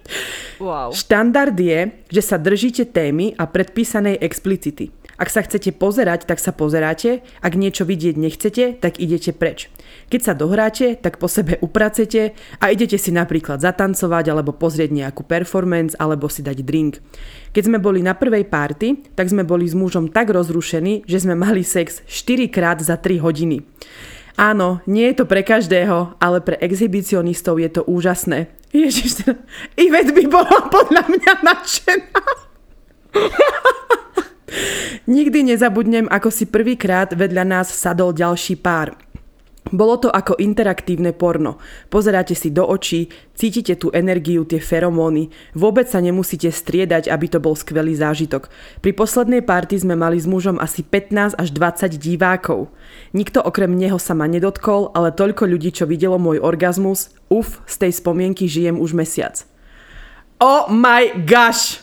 Wow. 0.63 0.95
Štandard 0.95 1.59
je, 1.59 1.91
že 2.07 2.23
sa 2.23 2.39
držíte 2.39 2.95
témy 2.95 3.35
a 3.35 3.51
predpísanej 3.51 4.23
explicity. 4.23 4.95
Ak 5.23 5.31
sa 5.31 5.47
chcete 5.47 5.71
pozerať, 5.71 6.27
tak 6.27 6.43
sa 6.43 6.51
pozeráte, 6.51 7.23
ak 7.39 7.55
niečo 7.55 7.87
vidieť 7.87 8.19
nechcete, 8.19 8.65
tak 8.83 8.99
idete 8.99 9.31
preč. 9.31 9.71
Keď 10.11 10.19
sa 10.19 10.35
dohráte, 10.35 10.99
tak 10.99 11.23
po 11.23 11.31
sebe 11.31 11.63
upracete 11.63 12.35
a 12.59 12.75
idete 12.75 12.99
si 12.99 13.15
napríklad 13.15 13.63
zatancovať 13.63 14.35
alebo 14.35 14.51
pozrieť 14.51 14.91
nejakú 14.91 15.23
performance 15.23 15.95
alebo 15.95 16.27
si 16.27 16.43
dať 16.43 16.67
drink. 16.67 16.99
Keď 17.55 17.71
sme 17.71 17.79
boli 17.79 18.03
na 18.03 18.19
prvej 18.19 18.51
party, 18.51 19.15
tak 19.15 19.31
sme 19.31 19.47
boli 19.47 19.71
s 19.71 19.79
mužom 19.79 20.11
tak 20.11 20.35
rozrušení, 20.35 21.07
že 21.07 21.23
sme 21.23 21.39
mali 21.39 21.63
sex 21.63 22.03
4 22.11 22.51
krát 22.51 22.83
za 22.83 22.99
3 22.99 23.23
hodiny. 23.23 23.63
Áno, 24.35 24.83
nie 24.91 25.07
je 25.07 25.23
to 25.23 25.31
pre 25.31 25.47
každého, 25.47 26.19
ale 26.19 26.43
pre 26.43 26.59
exhibicionistov 26.59 27.63
je 27.63 27.71
to 27.71 27.87
úžasné. 27.87 28.51
Ježiš, 28.75 29.23
Ivet 29.79 30.11
by 30.19 30.25
bola 30.27 30.67
podľa 30.67 31.07
mňa 31.07 31.33
nadšená. 31.47 32.23
Nikdy 35.09 35.55
nezabudnem, 35.55 36.07
ako 36.09 36.29
si 36.31 36.47
prvýkrát 36.47 37.13
vedľa 37.13 37.45
nás 37.45 37.69
sadol 37.73 38.15
ďalší 38.17 38.61
pár. 38.61 38.95
Bolo 39.73 39.97
to 39.97 40.13
ako 40.13 40.37
interaktívne 40.37 41.17
porno. 41.17 41.57
Pozeráte 41.89 42.37
si 42.37 42.53
do 42.53 42.67
očí, 42.67 43.09
cítite 43.33 43.79
tú 43.79 43.89
energiu, 43.95 44.45
tie 44.45 44.61
feromóny. 44.61 45.33
Vôbec 45.57 45.89
sa 45.89 46.03
nemusíte 46.03 46.53
striedať, 46.53 47.09
aby 47.09 47.27
to 47.31 47.39
bol 47.41 47.57
skvelý 47.57 47.97
zážitok. 47.97 48.53
Pri 48.85 48.93
poslednej 48.93 49.41
party 49.41 49.81
sme 49.81 49.97
mali 49.97 50.21
s 50.21 50.29
mužom 50.29 50.61
asi 50.61 50.85
15 50.85 51.41
až 51.41 51.49
20 51.55 51.95
divákov. 51.95 52.69
Nikto 53.17 53.41
okrem 53.41 53.73
neho 53.73 53.97
sa 53.97 54.13
ma 54.13 54.29
nedotkol, 54.29 54.93
ale 54.93 55.15
toľko 55.15 55.49
ľudí, 55.49 55.73
čo 55.73 55.89
videlo 55.89 56.21
môj 56.21 56.43
orgazmus, 56.43 57.15
uf, 57.33 57.65
z 57.65 57.87
tej 57.87 57.93
spomienky 57.97 58.51
žijem 58.51 58.77
už 58.77 58.93
mesiac. 58.93 59.47
Oh 60.43 60.67
my 60.69 61.23
gosh! 61.23 61.82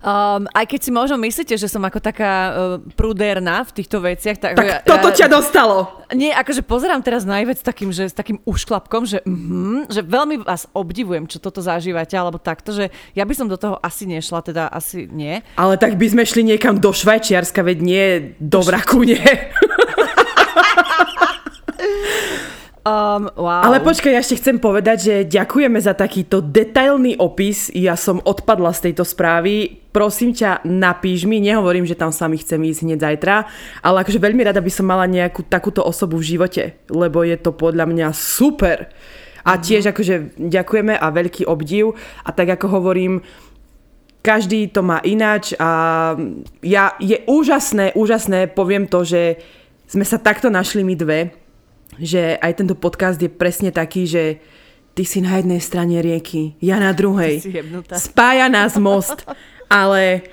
Um, 0.00 0.48
aj 0.56 0.64
keď 0.64 0.80
si 0.80 0.90
možno 0.96 1.20
myslíte, 1.20 1.60
že 1.60 1.68
som 1.68 1.84
ako 1.84 2.00
taká 2.00 2.32
uh, 2.32 2.52
prudérna 2.96 3.60
v 3.68 3.70
týchto 3.76 4.00
veciach, 4.00 4.40
tak... 4.40 4.56
Tak 4.56 4.64
ja, 4.64 4.80
toto 4.80 5.12
ťa 5.12 5.28
dostalo! 5.28 6.00
Nie, 6.16 6.32
akože 6.32 6.64
pozerám 6.64 7.04
teraz 7.04 7.28
na 7.28 7.36
vec 7.44 7.60
takým, 7.60 7.92
že 7.92 8.08
s 8.08 8.16
takým 8.16 8.40
ušklapkom, 8.48 9.04
že, 9.04 9.20
mm, 9.28 9.92
že 9.92 10.00
veľmi 10.00 10.40
vás 10.40 10.64
obdivujem, 10.72 11.28
čo 11.28 11.36
toto 11.36 11.60
zažívate, 11.60 12.16
alebo 12.16 12.40
takto, 12.40 12.72
že 12.72 12.88
ja 13.12 13.28
by 13.28 13.34
som 13.36 13.46
do 13.46 13.60
toho 13.60 13.76
asi 13.84 14.08
nešla, 14.08 14.40
teda 14.40 14.72
asi 14.72 15.04
nie. 15.04 15.44
Ale 15.60 15.76
tak 15.76 16.00
by 16.00 16.06
sme 16.08 16.24
šli 16.24 16.48
niekam 16.48 16.80
do 16.80 16.96
Švajčiarska, 16.96 17.60
veď 17.60 17.78
nie 17.84 18.04
do 18.40 18.64
Vraku, 18.64 19.04
nie? 19.04 19.20
Um, 22.80 23.28
wow. 23.36 23.60
Ale 23.60 23.84
počkaj, 23.84 24.08
ja 24.08 24.24
ešte 24.24 24.40
chcem 24.40 24.56
povedať, 24.56 24.98
že 25.04 25.14
ďakujeme 25.28 25.76
za 25.76 25.92
takýto 25.92 26.40
detailný 26.40 27.12
opis. 27.20 27.68
Ja 27.76 27.92
som 27.92 28.24
odpadla 28.24 28.72
z 28.72 28.88
tejto 28.88 29.04
správy. 29.04 29.84
Prosím 29.92 30.32
ťa, 30.32 30.64
napíš 30.64 31.28
mi. 31.28 31.44
Nehovorím, 31.44 31.84
že 31.84 31.92
tam 31.92 32.08
s 32.08 32.24
vami 32.24 32.40
chcem 32.40 32.56
ísť 32.56 32.80
hneď 32.88 32.98
zajtra, 33.04 33.36
ale 33.84 34.00
akože 34.00 34.16
veľmi 34.16 34.40
rada 34.48 34.64
by 34.64 34.72
som 34.72 34.88
mala 34.88 35.04
nejakú 35.04 35.44
takúto 35.44 35.84
osobu 35.84 36.16
v 36.16 36.36
živote, 36.36 36.80
lebo 36.88 37.20
je 37.20 37.36
to 37.36 37.52
podľa 37.52 37.84
mňa 37.84 38.08
super. 38.16 38.88
A 39.44 39.56
mhm. 39.56 39.60
tiež 39.60 39.82
akože 39.92 40.14
ďakujeme 40.40 40.96
a 40.96 41.06
veľký 41.12 41.44
obdiv. 41.44 41.92
A 42.24 42.32
tak 42.32 42.48
ako 42.48 42.80
hovorím, 42.80 43.20
každý 44.24 44.72
to 44.72 44.80
má 44.80 45.04
ináč 45.04 45.52
a 45.56 46.12
ja, 46.64 46.96
je 47.00 47.24
úžasné, 47.28 47.92
úžasné, 47.92 48.52
poviem 48.52 48.84
to, 48.88 49.04
že 49.04 49.40
sme 49.88 50.04
sa 50.04 50.20
takto 50.20 50.52
našli 50.52 50.84
my 50.84 50.94
dve 50.96 51.39
že 51.98 52.38
aj 52.38 52.52
tento 52.60 52.76
podcast 52.76 53.18
je 53.18 53.32
presne 53.32 53.74
taký, 53.74 54.06
že 54.06 54.38
ty 54.94 55.02
si 55.02 55.24
na 55.24 55.40
jednej 55.40 55.58
strane 55.62 55.96
rieky, 55.98 56.54
ja 56.60 56.76
na 56.76 56.92
druhej. 56.92 57.40
Spája 57.96 58.46
nás 58.52 58.76
most, 58.76 59.24
ale 59.66 60.28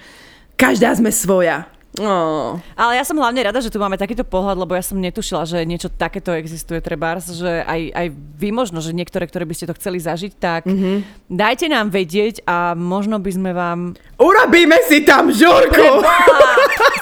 každá 0.59 0.91
sme 0.97 1.13
svoja. 1.13 1.69
Oh. 1.97 2.61
Ale 2.77 2.97
ja 2.97 3.03
som 3.03 3.17
hlavne 3.17 3.41
rada, 3.41 3.57
že 3.57 3.73
tu 3.73 3.81
máme 3.81 3.97
takýto 3.97 4.21
pohľad, 4.21 4.57
lebo 4.57 4.77
ja 4.77 4.85
som 4.85 5.01
netušila, 5.01 5.49
že 5.49 5.65
niečo 5.65 5.89
takéto 5.89 6.33
existuje 6.33 6.77
trebárs, 6.81 7.29
že 7.33 7.65
aj, 7.65 7.81
aj 7.93 8.07
vy 8.37 8.49
možno, 8.53 8.79
že 8.81 8.93
niektoré, 8.93 9.25
ktoré 9.25 9.49
by 9.49 9.55
ste 9.57 9.69
to 9.69 9.77
chceli 9.77 9.97
zažiť, 9.97 10.31
tak 10.37 10.69
mm-hmm. 10.69 11.29
dajte 11.33 11.65
nám 11.69 11.89
vedieť 11.89 12.45
a 12.45 12.77
možno 12.77 13.17
by 13.17 13.31
sme 13.33 13.51
vám... 13.51 13.97
Urobíme 14.21 14.77
si 14.85 15.01
tam 15.01 15.33
žurku! 15.33 16.05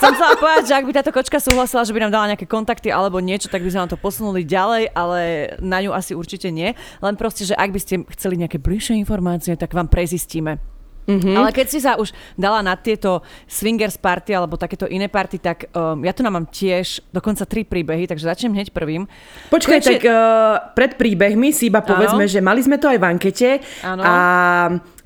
som 0.06 0.14
chcela 0.14 0.38
povedať, 0.38 0.64
že 0.70 0.76
ak 0.78 0.86
by 0.86 0.94
táto 0.94 1.12
kočka 1.12 1.38
súhlasila, 1.42 1.88
že 1.88 1.94
by 1.96 2.00
nám 2.06 2.14
dala 2.14 2.30
nejaké 2.34 2.46
kontakty 2.46 2.94
alebo 2.94 3.18
niečo, 3.18 3.50
tak 3.50 3.66
by 3.66 3.74
sme 3.74 3.82
nám 3.86 3.92
to 3.92 4.00
posunuli 4.00 4.46
ďalej, 4.46 4.94
ale 4.94 5.22
na 5.64 5.82
ňu 5.82 5.92
asi 5.96 6.14
určite 6.14 6.54
nie. 6.54 6.78
Len 7.02 7.16
proste, 7.18 7.48
že 7.48 7.58
ak 7.58 7.74
by 7.74 7.80
ste 7.82 8.06
chceli 8.14 8.38
nejaké 8.38 8.62
bližšie 8.62 9.00
informácie, 9.02 9.58
tak 9.58 9.74
vám 9.74 9.90
prezistíme. 9.90 10.75
Mm-hmm. 11.06 11.36
Ale 11.38 11.50
keď 11.54 11.68
si 11.70 11.80
sa 11.82 11.98
už 12.02 12.10
dala 12.34 12.66
na 12.66 12.74
tieto 12.74 13.22
swingers 13.46 13.96
party 13.98 14.34
alebo 14.34 14.58
takéto 14.58 14.90
iné 14.90 15.06
party, 15.06 15.38
tak 15.38 15.70
um, 15.72 16.02
ja 16.02 16.12
tu 16.12 16.26
nám 16.26 16.42
mám 16.42 16.48
tiež 16.50 17.06
dokonca 17.14 17.46
tri 17.46 17.64
príbehy, 17.64 18.10
takže 18.10 18.26
začnem 18.26 18.58
hneď 18.58 18.74
prvým. 18.74 19.06
Počkaj, 19.54 19.80
Konečne... 19.80 19.92
tak 19.96 20.04
uh, 20.10 20.74
pred 20.74 20.98
príbehmi 20.98 21.54
si 21.54 21.70
iba 21.70 21.86
povedzme, 21.86 22.26
ano. 22.26 22.32
že 22.32 22.42
mali 22.42 22.62
sme 22.66 22.82
to 22.82 22.90
aj 22.90 23.00
v 23.00 23.06
ankete 23.06 23.50
ano. 23.86 24.02
a 24.02 24.14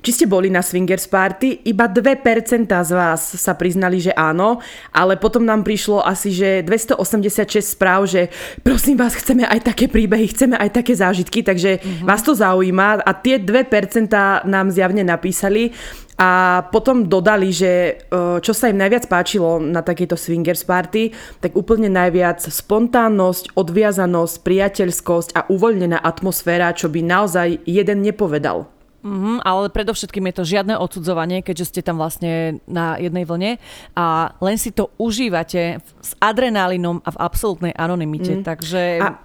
či 0.00 0.10
ste 0.16 0.26
boli 0.26 0.48
na 0.48 0.64
swingers 0.64 1.04
party, 1.04 1.64
iba 1.68 1.84
2% 1.84 2.66
z 2.66 2.92
vás 2.96 3.20
sa 3.36 3.52
priznali, 3.52 4.00
že 4.00 4.16
áno, 4.16 4.64
ale 4.96 5.20
potom 5.20 5.44
nám 5.44 5.60
prišlo 5.60 6.00
asi, 6.00 6.32
že 6.32 6.64
286 6.64 7.76
správ, 7.76 8.08
že 8.08 8.32
prosím 8.64 8.96
vás, 8.96 9.12
chceme 9.12 9.44
aj 9.44 9.72
také 9.72 9.92
príbehy, 9.92 10.32
chceme 10.32 10.56
aj 10.56 10.70
také 10.72 10.96
zážitky, 10.96 11.44
takže 11.44 11.80
mm-hmm. 11.80 12.08
vás 12.08 12.24
to 12.24 12.32
zaujíma 12.32 13.04
a 13.04 13.12
tie 13.12 13.36
2% 13.36 14.08
nám 14.48 14.66
zjavne 14.72 15.04
napísali 15.04 15.76
a 16.20 16.60
potom 16.68 17.08
dodali, 17.08 17.48
že 17.48 17.72
e, 17.72 17.92
čo 18.44 18.52
sa 18.52 18.68
im 18.68 18.76
najviac 18.76 19.08
páčilo 19.08 19.56
na 19.56 19.80
takejto 19.80 20.20
swingers 20.20 20.68
party, 20.68 21.16
tak 21.40 21.56
úplne 21.56 21.88
najviac 21.88 22.44
spontánnosť, 22.44 23.56
odviazanosť, 23.56 24.34
priateľskosť 24.44 25.28
a 25.32 25.48
uvoľnená 25.48 25.96
atmosféra, 25.96 26.76
čo 26.76 26.92
by 26.92 27.00
naozaj 27.00 27.64
jeden 27.64 28.04
nepovedal. 28.04 28.79
Mm-hmm, 29.00 29.40
ale 29.48 29.72
predovšetkým 29.72 30.28
je 30.28 30.34
to 30.36 30.44
žiadne 30.44 30.76
odsudzovanie, 30.76 31.40
keďže 31.40 31.72
ste 31.72 31.80
tam 31.80 31.96
vlastne 31.96 32.60
na 32.68 33.00
jednej 33.00 33.24
vlne 33.24 33.56
a 33.96 34.36
len 34.44 34.56
si 34.60 34.76
to 34.76 34.92
užívate 35.00 35.80
s 35.80 36.12
adrenalinom 36.20 37.00
a 37.00 37.08
v 37.08 37.18
absolútnej 37.18 37.72
anonimite. 37.72 38.40
Mm. 38.40 38.44
Takže... 38.44 38.82
A, 39.00 39.16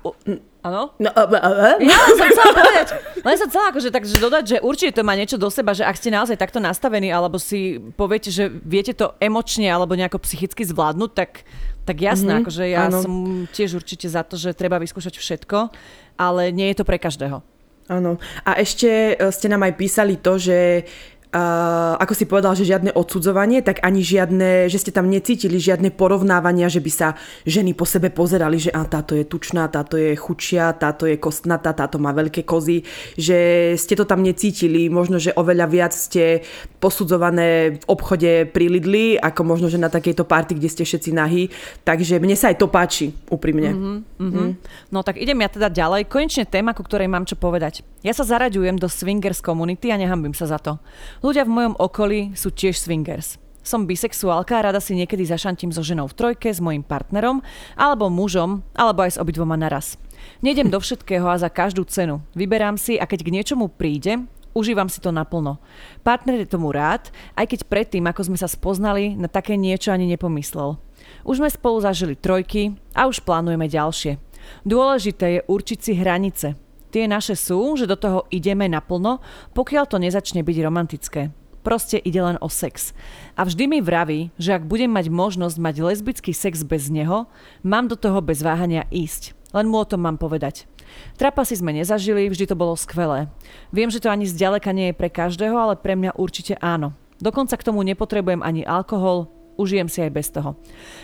Áno? 0.66 0.98
No, 0.98 1.14
uh, 1.14 1.30
uh, 1.30 1.78
uh. 1.78 1.78
Ja 1.78 1.94
som 1.94 2.26
chcela 2.26 2.52
povedať, 2.58 2.88
len 3.22 3.36
som 3.38 3.48
chcela 3.54 3.70
akože, 3.70 3.90
takže 3.94 4.18
dodať, 4.18 4.44
že 4.50 4.58
určite 4.66 4.98
to 4.98 5.06
má 5.06 5.14
niečo 5.14 5.38
do 5.38 5.46
seba, 5.54 5.78
že 5.78 5.86
ak 5.86 5.94
ste 5.94 6.10
naozaj 6.10 6.42
takto 6.42 6.58
nastavení, 6.58 7.14
alebo 7.14 7.38
si 7.38 7.78
poviete, 7.94 8.34
že 8.34 8.50
viete 8.50 8.98
to 8.98 9.14
emočne 9.22 9.70
alebo 9.70 9.94
nejako 9.94 10.26
psychicky 10.26 10.66
zvládnuť, 10.66 11.12
tak, 11.14 11.46
tak 11.86 12.02
jasné, 12.02 12.42
mm-hmm, 12.42 12.46
akože 12.50 12.64
ja 12.66 12.90
áno. 12.90 12.98
som 12.98 13.14
tiež 13.54 13.78
určite 13.78 14.10
za 14.10 14.26
to, 14.26 14.42
že 14.42 14.58
treba 14.58 14.82
vyskúšať 14.82 15.22
všetko, 15.22 15.70
ale 16.18 16.50
nie 16.50 16.74
je 16.74 16.82
to 16.82 16.88
pre 16.90 16.98
každého. 16.98 17.46
Áno. 17.86 18.18
A 18.42 18.58
ešte 18.58 19.14
e, 19.14 19.30
ste 19.30 19.46
nám 19.46 19.62
aj 19.62 19.74
písali 19.78 20.18
to, 20.18 20.42
že 20.42 20.90
uh, 21.36 22.00
ako 22.00 22.14
si 22.16 22.26
povedal, 22.26 22.56
že 22.56 22.64
žiadne 22.64 22.96
odsudzovanie, 22.96 23.60
tak 23.60 23.84
ani 23.84 24.00
žiadne, 24.00 24.72
že 24.72 24.80
ste 24.80 24.96
tam 24.96 25.12
necítili 25.12 25.60
žiadne 25.60 25.92
porovnávania, 25.92 26.72
že 26.72 26.80
by 26.80 26.92
sa 26.92 27.08
ženy 27.44 27.76
po 27.76 27.84
sebe 27.84 28.08
pozerali, 28.10 28.56
že 28.56 28.72
a 28.72 28.88
táto 28.88 29.14
je 29.14 29.28
tučná, 29.28 29.68
táto 29.68 30.00
je 30.00 30.16
chučia, 30.16 30.72
táto 30.72 31.04
je 31.04 31.20
kostnatá, 31.20 31.76
táto 31.76 32.00
má 32.00 32.16
veľké 32.16 32.48
kozy, 32.48 32.88
že 33.20 33.38
ste 33.76 34.00
to 34.00 34.08
tam 34.08 34.24
necítili, 34.24 34.88
možno, 34.88 35.20
že 35.20 35.36
oveľa 35.36 35.68
viac 35.68 35.92
ste 35.92 36.48
posudzované 36.80 37.82
v 37.82 37.84
obchode 37.92 38.48
pri 38.50 38.72
Lidli, 38.72 39.20
ako 39.20 39.42
možno, 39.44 39.68
že 39.68 39.82
na 39.82 39.92
takejto 39.92 40.24
party, 40.24 40.56
kde 40.56 40.72
ste 40.72 40.84
všetci 40.88 41.12
nahí, 41.12 41.52
takže 41.84 42.22
mne 42.22 42.40
sa 42.40 42.54
aj 42.54 42.58
to 42.64 42.68
páči, 42.72 43.12
úprimne. 43.28 43.76
Mm-hmm, 43.76 43.98
mm-hmm. 44.22 44.48
Mm. 44.48 44.54
No 44.94 45.04
tak 45.04 45.20
idem 45.20 45.42
ja 45.44 45.50
teda 45.52 45.68
ďalej, 45.68 46.08
konečne 46.08 46.48
téma, 46.48 46.72
ku 46.78 46.86
ktorej 46.86 47.12
mám 47.12 47.28
čo 47.28 47.36
povedať. 47.36 47.84
Ja 48.06 48.14
sa 48.14 48.22
zaraďujem 48.22 48.78
do 48.78 48.86
swingers 48.86 49.42
komunity 49.42 49.90
a 49.90 49.98
nehambím 49.98 50.38
sa 50.38 50.46
za 50.46 50.62
to. 50.62 50.78
Ľudia 51.26 51.42
v 51.42 51.58
mojom 51.58 51.74
okolí 51.74 52.38
sú 52.38 52.54
tiež 52.54 52.78
swingers. 52.78 53.42
Som 53.66 53.90
bisexuálka 53.90 54.62
a 54.62 54.70
rada 54.70 54.78
si 54.78 54.94
niekedy 54.94 55.26
zašantím 55.26 55.74
so 55.74 55.82
ženou 55.82 56.06
v 56.06 56.14
trojke, 56.14 56.54
s 56.54 56.62
mojim 56.62 56.86
partnerom, 56.86 57.42
alebo 57.74 58.14
mužom, 58.14 58.62
alebo 58.78 59.02
aj 59.02 59.18
s 59.18 59.22
obidvoma 59.22 59.58
naraz. 59.58 59.98
Nejdem 60.46 60.70
do 60.70 60.78
všetkého 60.78 61.26
a 61.26 61.42
za 61.42 61.50
každú 61.50 61.82
cenu. 61.90 62.22
Vyberám 62.38 62.78
si 62.78 63.02
a 63.02 63.10
keď 63.10 63.26
k 63.26 63.34
niečomu 63.42 63.74
príde, 63.74 64.22
užívam 64.54 64.86
si 64.86 65.02
to 65.02 65.10
naplno. 65.10 65.58
Partner 66.06 66.46
je 66.46 66.54
tomu 66.54 66.70
rád, 66.70 67.10
aj 67.34 67.58
keď 67.58 67.60
predtým, 67.66 68.06
ako 68.06 68.22
sme 68.30 68.38
sa 68.38 68.46
spoznali, 68.46 69.18
na 69.18 69.26
také 69.26 69.58
niečo 69.58 69.90
ani 69.90 70.06
nepomyslel. 70.14 70.78
Už 71.26 71.42
sme 71.42 71.50
spolu 71.50 71.82
zažili 71.82 72.14
trojky 72.14 72.78
a 72.94 73.10
už 73.10 73.26
plánujeme 73.26 73.66
ďalšie. 73.66 74.22
Dôležité 74.62 75.42
je 75.42 75.46
určiť 75.50 75.80
si 75.82 75.98
hranice. 75.98 76.65
Tie 76.96 77.12
naše 77.12 77.36
sú, 77.36 77.76
že 77.76 77.92
do 77.92 78.00
toho 78.00 78.24
ideme 78.32 78.72
naplno, 78.72 79.20
pokiaľ 79.52 79.84
to 79.84 80.00
nezačne 80.00 80.48
byť 80.48 80.58
romantické. 80.64 81.36
Proste 81.60 82.00
ide 82.00 82.24
len 82.24 82.40
o 82.40 82.48
sex. 82.48 82.96
A 83.36 83.44
vždy 83.44 83.68
mi 83.68 83.84
vraví, 83.84 84.32
že 84.40 84.56
ak 84.56 84.64
budem 84.64 84.88
mať 84.88 85.12
možnosť 85.12 85.60
mať 85.60 85.76
lesbický 85.84 86.32
sex 86.32 86.64
bez 86.64 86.88
neho, 86.88 87.28
mám 87.68 87.92
do 87.92 88.00
toho 88.00 88.24
bez 88.24 88.40
váhania 88.40 88.88
ísť. 88.96 89.36
Len 89.52 89.68
mu 89.68 89.84
o 89.84 89.90
tom 89.90 90.08
mám 90.08 90.16
povedať. 90.16 90.72
Trapasy 91.20 91.60
sme 91.60 91.76
nezažili, 91.76 92.32
vždy 92.32 92.48
to 92.48 92.56
bolo 92.56 92.80
skvelé. 92.80 93.28
Viem, 93.76 93.92
že 93.92 94.00
to 94.00 94.08
ani 94.08 94.24
zďaleka 94.24 94.72
nie 94.72 94.96
je 94.96 94.96
pre 94.96 95.12
každého, 95.12 95.52
ale 95.52 95.76
pre 95.76 96.00
mňa 96.00 96.16
určite 96.16 96.56
áno. 96.64 96.96
Dokonca 97.20 97.60
k 97.60 97.66
tomu 97.68 97.84
nepotrebujem 97.84 98.40
ani 98.40 98.64
alkohol, 98.64 99.28
užijem 99.60 99.92
si 99.92 100.00
aj 100.00 100.16
bez 100.16 100.32
toho. 100.32 100.56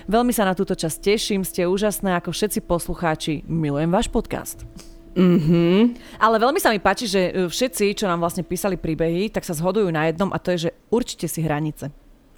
Veľmi 0.08 0.32
sa 0.32 0.48
na 0.48 0.56
túto 0.56 0.72
časť 0.72 1.04
teším, 1.04 1.44
ste 1.44 1.68
úžasné 1.68 2.16
ako 2.16 2.32
všetci 2.32 2.64
poslucháči, 2.64 3.44
milujem 3.44 3.92
váš 3.92 4.08
podcast. 4.08 4.64
Mm-hmm. 5.12 5.80
Ale 6.24 6.36
veľmi 6.40 6.60
sa 6.64 6.72
mi 6.72 6.80
páči, 6.80 7.06
že 7.08 7.22
e, 7.30 7.32
všetci, 7.52 8.00
čo 8.00 8.08
nám 8.08 8.24
vlastne 8.24 8.48
písali 8.48 8.80
príbehy, 8.80 9.28
tak 9.32 9.44
sa 9.44 9.52
zhodujú 9.52 9.92
na 9.92 10.08
jednom 10.08 10.32
a 10.32 10.40
to 10.40 10.56
je, 10.56 10.68
že 10.68 10.76
určite 10.88 11.28
si 11.28 11.44
hranice. 11.44 11.92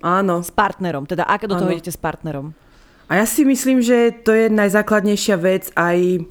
Áno. 0.03 0.43
S 0.43 0.51
partnerom, 0.51 1.07
teda 1.07 1.23
aké 1.23 1.47
do 1.47 1.55
toho 1.55 1.71
Áno. 1.71 1.77
idete 1.77 1.93
s 1.93 1.99
partnerom. 2.01 2.51
A 3.07 3.21
ja 3.21 3.25
si 3.29 3.45
myslím, 3.45 3.79
že 3.79 4.11
to 4.25 4.33
je 4.33 4.51
najzákladnejšia 4.51 5.35
vec 5.37 5.69
aj 5.77 6.27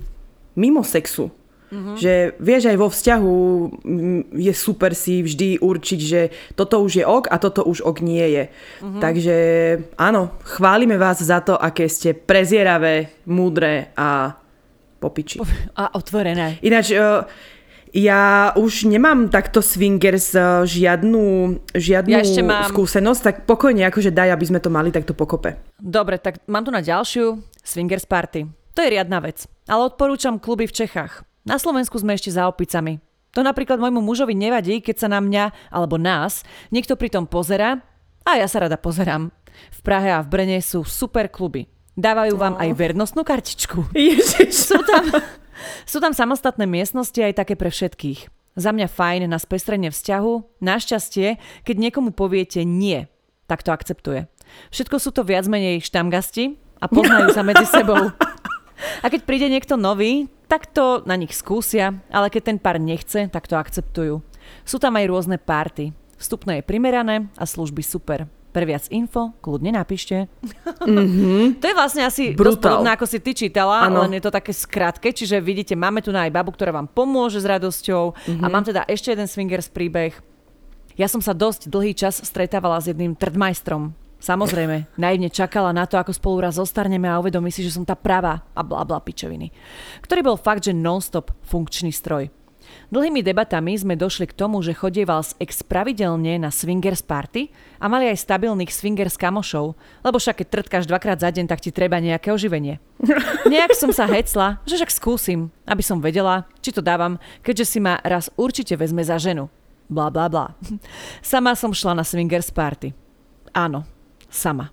mimo 0.59 0.83
sexu. 0.85 1.33
Mm-hmm. 1.73 1.97
Že 1.97 2.15
vieš, 2.37 2.63
aj 2.69 2.77
vo 2.77 2.89
vzťahu 2.93 3.37
je 4.37 4.53
super 4.53 4.93
si 4.93 5.25
vždy 5.25 5.65
určiť, 5.65 6.01
že 6.05 6.21
toto 6.53 6.85
už 6.85 7.01
je 7.01 7.05
ok 7.09 7.33
a 7.33 7.41
toto 7.41 7.65
už 7.65 7.81
ok 7.81 8.05
nie 8.05 8.27
je. 8.29 8.45
Mm-hmm. 8.53 9.01
Takže 9.01 9.37
áno, 9.97 10.37
chválime 10.45 11.01
vás 11.01 11.25
za 11.25 11.41
to, 11.41 11.57
aké 11.57 11.89
ste 11.89 12.13
prezieravé, 12.13 13.25
múdre 13.25 13.89
a 13.97 14.37
popiči. 15.03 15.43
A 15.75 15.91
otvorené. 15.99 16.63
Ináč, 16.63 16.95
e, 16.95 17.03
ja 17.93 18.55
už 18.55 18.87
nemám 18.87 19.29
takto 19.29 19.59
swingers 19.59 20.33
e, 20.33 20.63
žiadnu, 20.63 21.59
žiadnu 21.75 22.15
ja 22.15 22.23
ešte 22.23 22.41
mám... 22.47 22.71
skúsenosť, 22.71 23.21
tak 23.21 23.37
pokojne 23.45 23.83
akože 23.91 24.15
daj, 24.15 24.33
aby 24.33 24.45
sme 24.47 24.63
to 24.63 24.71
mali 24.71 24.95
takto 24.95 25.13
pokope. 25.13 25.59
Dobre, 25.77 26.23
tak 26.23 26.41
mám 26.47 26.63
tu 26.63 26.71
na 26.71 26.81
ďalšiu 26.81 27.43
swingers 27.61 28.07
party. 28.07 28.47
To 28.73 28.81
je 28.81 28.89
riadna 28.89 29.21
vec, 29.21 29.45
ale 29.69 29.91
odporúčam 29.91 30.41
kluby 30.41 30.65
v 30.65 30.87
Čechách. 30.87 31.27
Na 31.45 31.59
Slovensku 31.59 31.99
sme 31.99 32.15
ešte 32.17 32.33
za 32.33 32.49
opicami. 32.49 33.03
To 33.37 33.45
napríklad 33.45 33.81
môjmu 33.81 34.01
mužovi 34.05 34.37
nevadí, 34.37 34.81
keď 34.81 34.97
sa 35.05 35.09
na 35.09 35.21
mňa, 35.21 35.73
alebo 35.73 35.97
nás, 35.97 36.45
niekto 36.73 36.97
pri 36.97 37.13
tom 37.13 37.25
pozera 37.29 37.81
a 38.25 38.41
ja 38.41 38.49
sa 38.49 38.65
rada 38.65 38.81
pozerám. 38.81 39.33
V 39.73 39.81
Prahe 39.85 40.13
a 40.13 40.25
v 40.25 40.31
Brne 40.33 40.59
sú 40.65 40.85
super 40.85 41.29
kluby. 41.29 41.69
Dávajú 41.93 42.41
vám 42.41 42.57
aj 42.57 42.73
vernostnú 42.73 43.21
kartičku. 43.21 43.93
Ježiš. 43.93 44.53
Sú 44.73 44.81
tam, 44.81 45.05
sú 45.85 45.99
tam 46.01 46.13
samostatné 46.17 46.65
miestnosti 46.65 47.21
aj 47.21 47.45
také 47.45 47.55
pre 47.55 47.69
všetkých. 47.69 48.33
Za 48.57 48.73
mňa 48.73 48.89
fajn 48.89 49.29
na 49.29 49.39
spestrenie 49.39 49.93
vzťahu. 49.93 50.59
Našťastie, 50.65 51.37
keď 51.63 51.77
niekomu 51.79 52.11
poviete 52.17 52.65
nie, 52.67 53.07
tak 53.47 53.63
to 53.63 53.71
akceptuje. 53.71 54.27
Všetko 54.75 54.97
sú 54.99 55.15
to 55.15 55.23
viac 55.23 55.47
menej 55.49 55.85
štamgasti 55.85 56.57
a 56.81 56.89
poznajú 56.89 57.33
sa 57.33 57.45
medzi 57.47 57.65
sebou. 57.77 58.11
A 59.01 59.07
keď 59.07 59.21
príde 59.23 59.47
niekto 59.47 59.79
nový, 59.79 60.27
tak 60.51 60.69
to 60.73 61.07
na 61.07 61.15
nich 61.15 61.33
skúsia, 61.33 61.97
ale 62.11 62.29
keď 62.29 62.43
ten 62.53 62.59
pár 62.59 62.83
nechce, 62.83 63.31
tak 63.31 63.47
to 63.47 63.55
akceptujú. 63.57 64.21
Sú 64.67 64.77
tam 64.83 64.99
aj 64.99 65.07
rôzne 65.09 65.37
párty. 65.39 65.95
Vstupné 66.19 66.61
je 66.61 66.69
primerané 66.69 67.31
a 67.39 67.45
služby 67.47 67.81
super. 67.87 68.27
Pre 68.53 68.65
viac 68.69 68.85
info 68.93 69.33
kľudne 69.41 69.73
napíšte. 69.73 70.29
Mm-hmm. 70.83 71.57
to 71.57 71.65
je 71.65 71.75
vlastne 71.75 72.05
asi 72.05 72.37
Brutal. 72.37 72.53
dosť 72.53 72.61
podobné, 72.61 72.91
ako 72.93 73.07
si 73.09 73.19
ty 73.25 73.33
čítala, 73.33 73.89
ano. 73.89 74.05
len 74.05 74.21
je 74.21 74.23
to 74.29 74.35
také 74.35 74.53
skrátke, 74.53 75.09
čiže 75.09 75.41
vidíte, 75.41 75.73
máme 75.73 76.05
tu 76.05 76.13
na 76.13 76.29
aj 76.29 76.35
babu, 76.37 76.53
ktorá 76.53 76.69
vám 76.69 76.91
pomôže 76.91 77.41
s 77.41 77.49
radosťou 77.49 78.13
mm-hmm. 78.13 78.45
a 78.45 78.47
mám 78.53 78.65
teda 78.67 78.85
ešte 78.85 79.17
jeden 79.17 79.25
swingers 79.25 79.73
príbeh. 79.73 80.13
Ja 81.01 81.09
som 81.09 81.25
sa 81.25 81.33
dosť 81.33 81.73
dlhý 81.73 81.97
čas 81.97 82.21
stretávala 82.21 82.77
s 82.77 82.93
jedným 82.93 83.17
trdmajstrom. 83.17 83.97
Samozrejme, 84.23 84.95
naivne 85.03 85.27
čakala 85.35 85.75
na 85.75 85.83
to, 85.83 85.99
ako 85.99 86.15
spolu 86.15 86.47
raz 86.47 86.55
zostarneme 86.55 87.11
a 87.11 87.19
uvedomí 87.19 87.51
si, 87.51 87.67
že 87.67 87.75
som 87.75 87.83
tá 87.83 87.99
pravá 87.99 88.47
a 88.55 88.63
bla 88.63 88.87
bla 88.87 89.03
pičoviny. 89.03 89.51
Ktorý 89.99 90.21
bol 90.23 90.39
fakt, 90.39 90.71
že 90.71 90.77
non-stop 90.77 91.35
funkčný 91.43 91.91
stroj. 91.91 92.31
Dlhými 92.93 93.25
debatami 93.25 93.73
sme 93.73 93.97
došli 93.97 94.29
k 94.29 94.37
tomu, 94.37 94.61
že 94.61 94.77
chodieval 94.77 95.25
z 95.25 95.33
ex 95.41 95.65
pravidelne 95.65 96.37
na 96.37 96.53
swingers 96.53 97.01
party 97.01 97.49
a 97.81 97.89
mali 97.89 98.05
aj 98.13 98.21
stabilných 98.21 98.69
swingers 98.69 99.17
kamošov, 99.17 99.73
lebo 100.05 100.21
však 100.21 100.45
keď 100.45 100.47
trtkáš 100.53 100.85
dvakrát 100.85 101.17
za 101.17 101.33
deň, 101.33 101.49
tak 101.49 101.65
ti 101.65 101.73
treba 101.73 101.97
nejaké 102.05 102.29
oživenie. 102.29 102.85
Nejak 103.49 103.73
som 103.73 103.97
sa 103.97 104.05
hecla, 104.05 104.61
že 104.69 104.77
však 104.77 104.93
skúsim, 104.93 105.49
aby 105.65 105.81
som 105.81 106.05
vedela, 106.05 106.45
či 106.61 106.69
to 106.69 106.85
dávam, 106.85 107.17
keďže 107.41 107.65
si 107.65 107.79
ma 107.81 107.97
raz 108.05 108.29
určite 108.37 108.77
vezme 108.77 109.01
za 109.01 109.17
ženu. 109.17 109.49
Bla 109.89 110.13
bla 110.13 110.29
bla. 110.29 110.53
Sama 111.25 111.57
som 111.57 111.73
šla 111.73 111.97
na 111.97 112.05
swingers 112.05 112.53
party. 112.53 112.93
Áno, 113.57 113.89
sama. 114.29 114.69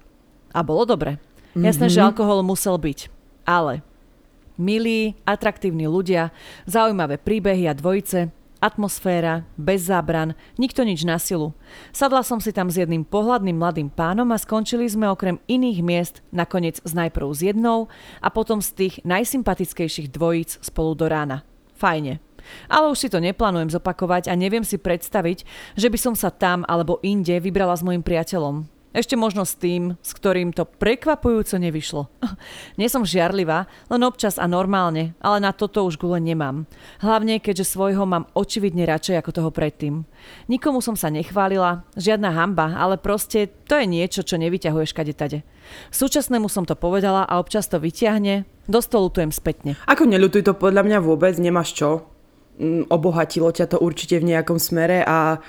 A 0.51 0.59
bolo 0.59 0.83
dobre. 0.83 1.19
Jasné, 1.55 1.87
mm-hmm. 1.87 1.95
že 1.95 2.03
alkohol 2.03 2.43
musel 2.43 2.75
byť. 2.75 3.11
Ale 3.47 3.83
milí, 4.59 5.15
atraktívni 5.23 5.87
ľudia, 5.87 6.35
zaujímavé 6.67 7.15
príbehy 7.17 7.65
a 7.65 7.73
dvojice, 7.73 8.29
atmosféra, 8.59 9.47
bez 9.55 9.87
zábran, 9.87 10.35
nikto 10.59 10.83
nič 10.83 11.07
na 11.07 11.15
silu. 11.15 11.55
Sadla 11.95 12.21
som 12.21 12.43
si 12.43 12.51
tam 12.51 12.67
s 12.67 12.75
jedným 12.75 13.07
pohľadným 13.07 13.55
mladým 13.55 13.89
pánom 13.89 14.27
a 14.35 14.37
skončili 14.37 14.85
sme 14.85 15.07
okrem 15.07 15.39
iných 15.47 15.79
miest 15.79 16.15
nakoniec 16.29 16.83
s 16.83 16.91
najprv 16.91 17.27
s 17.31 17.41
jednou 17.41 17.87
a 18.19 18.27
potom 18.27 18.59
z 18.59 18.69
tých 18.75 18.95
najsympatickejších 19.07 20.11
dvojíc 20.11 20.59
spolu 20.59 20.93
do 20.93 21.07
rána. 21.07 21.47
Fajne. 21.79 22.19
Ale 22.67 22.91
už 22.91 23.07
si 23.07 23.07
to 23.07 23.23
neplánujem 23.23 23.71
zopakovať 23.71 24.27
a 24.27 24.35
neviem 24.35 24.67
si 24.67 24.75
predstaviť, 24.75 25.47
že 25.79 25.87
by 25.87 25.97
som 25.99 26.13
sa 26.15 26.27
tam 26.27 26.67
alebo 26.67 26.99
inde 26.99 27.39
vybrala 27.39 27.75
s 27.79 27.85
mojim 27.85 28.03
priateľom. 28.03 28.78
Ešte 28.89 29.13
možno 29.13 29.45
s 29.45 29.53
tým, 29.53 30.01
s 30.01 30.17
ktorým 30.17 30.49
to 30.49 30.65
prekvapujúco 30.65 31.61
nevyšlo. 31.61 32.09
Nie 32.79 32.89
som 32.89 33.05
žiarlivá, 33.05 33.69
len 33.85 34.01
občas 34.01 34.41
a 34.41 34.49
normálne, 34.49 35.13
ale 35.21 35.37
na 35.37 35.53
toto 35.53 35.85
už 35.85 36.01
gule 36.01 36.17
nemám. 36.17 36.65
Hlavne, 36.97 37.37
keďže 37.37 37.69
svojho 37.69 38.09
mám 38.09 38.25
očividne 38.33 38.89
radšej 38.89 39.21
ako 39.21 39.31
toho 39.31 39.49
predtým. 39.53 40.09
Nikomu 40.49 40.81
som 40.81 40.97
sa 40.97 41.13
nechválila, 41.13 41.85
žiadna 42.01 42.33
hamba, 42.33 42.73
ale 42.73 42.97
proste 42.97 43.53
to 43.69 43.77
je 43.77 43.85
niečo, 43.85 44.25
čo 44.25 44.41
nevyťahuješ 44.41 44.97
kade 44.97 45.13
tade. 45.13 45.45
Súčasnému 45.93 46.49
som 46.49 46.65
to 46.65 46.73
povedala 46.73 47.29
a 47.29 47.37
občas 47.37 47.69
to 47.69 47.77
vyťahne, 47.77 48.49
do 48.65 48.79
stolu 48.81 49.13
tujem 49.13 49.29
spätne. 49.29 49.77
Ako 49.85 50.09
neľutuj 50.09 50.49
to 50.49 50.53
podľa 50.57 50.81
mňa 50.85 50.97
vôbec, 51.01 51.37
nemáš 51.37 51.77
čo. 51.77 52.09
Mm, 52.57 52.89
obohatilo 52.89 53.53
ťa 53.53 53.71
to 53.71 53.77
určite 53.77 54.17
v 54.17 54.33
nejakom 54.35 54.57
smere 54.57 55.05
a 55.05 55.39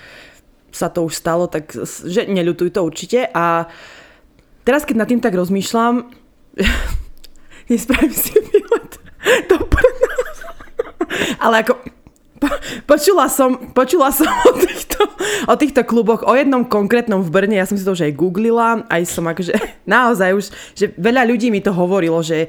sa 0.72 0.88
to 0.88 1.06
už 1.06 1.14
stalo, 1.14 1.46
tak 1.46 1.70
že 1.86 2.26
neľutuj 2.26 2.74
to 2.74 2.80
určite. 2.82 3.28
A 3.30 3.66
teraz, 4.66 4.86
keď 4.86 4.96
nad 5.04 5.08
tým 5.08 5.22
tak 5.22 5.34
rozmýšľam, 5.34 6.08
nespravím 7.70 8.14
si 8.14 8.34
výlet 8.38 8.92
do 9.46 9.56
Ale 11.44 11.66
ako 11.66 11.74
počula 12.86 13.28
som, 13.28 13.74
počula 13.76 14.10
som 14.14 14.26
o 14.26 14.52
týchto, 14.56 15.00
o 15.46 15.54
týchto 15.56 15.82
kluboch, 15.84 16.24
o 16.24 16.32
jednom 16.34 16.64
konkrétnom 16.64 17.20
v 17.20 17.30
Brne, 17.30 17.56
ja 17.58 17.68
som 17.68 17.76
si 17.76 17.84
to 17.84 17.92
už 17.92 18.06
aj 18.06 18.16
googlila, 18.16 18.86
aj 18.88 19.02
som 19.06 19.26
akože 19.28 19.54
naozaj 19.90 20.30
už, 20.34 20.44
že 20.74 20.92
veľa 20.96 21.26
ľudí 21.28 21.52
mi 21.52 21.60
to 21.60 21.74
hovorilo, 21.74 22.20
že 22.24 22.48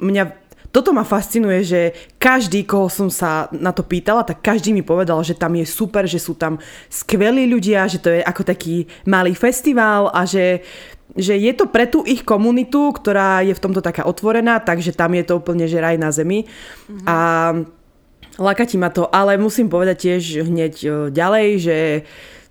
mňa 0.00 0.41
toto 0.72 0.96
ma 0.96 1.04
fascinuje, 1.04 1.60
že 1.62 1.80
každý, 2.16 2.64
koho 2.64 2.88
som 2.88 3.12
sa 3.12 3.52
na 3.52 3.76
to 3.76 3.84
pýtala, 3.84 4.24
tak 4.24 4.40
každý 4.40 4.72
mi 4.72 4.80
povedal, 4.80 5.20
že 5.20 5.36
tam 5.36 5.52
je 5.52 5.68
super, 5.68 6.08
že 6.08 6.16
sú 6.16 6.32
tam 6.32 6.56
skvelí 6.88 7.44
ľudia, 7.44 7.84
že 7.84 8.00
to 8.00 8.08
je 8.08 8.24
ako 8.24 8.42
taký 8.42 8.88
malý 9.04 9.36
festival 9.36 10.08
a 10.10 10.24
že 10.24 10.64
že 11.12 11.36
je 11.36 11.52
to 11.52 11.68
pre 11.68 11.84
tú 11.84 12.00
ich 12.08 12.24
komunitu, 12.24 12.88
ktorá 12.88 13.44
je 13.44 13.52
v 13.52 13.60
tomto 13.60 13.84
taká 13.84 14.08
otvorená, 14.08 14.64
takže 14.64 14.96
tam 14.96 15.12
je 15.12 15.24
to 15.28 15.44
úplne 15.44 15.68
že 15.68 15.76
raj 15.76 16.00
na 16.00 16.08
zemi. 16.08 16.48
Mm-hmm. 16.48 17.04
A 17.04 17.16
lakatí 18.40 18.80
ma 18.80 18.88
to, 18.88 19.12
ale 19.12 19.36
musím 19.36 19.68
povedať 19.68 20.08
tiež 20.08 20.48
hneď 20.48 20.74
e, 20.80 20.88
ďalej, 21.12 21.48
že 21.60 21.76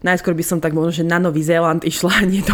najskôr 0.05 0.37
by 0.37 0.45
som 0.45 0.61
tak 0.61 0.77
možno, 0.77 1.01
že 1.01 1.09
na 1.09 1.17
Nový 1.17 1.41
Zéland 1.41 1.81
išla, 1.81 2.21
nie 2.29 2.45
do 2.45 2.53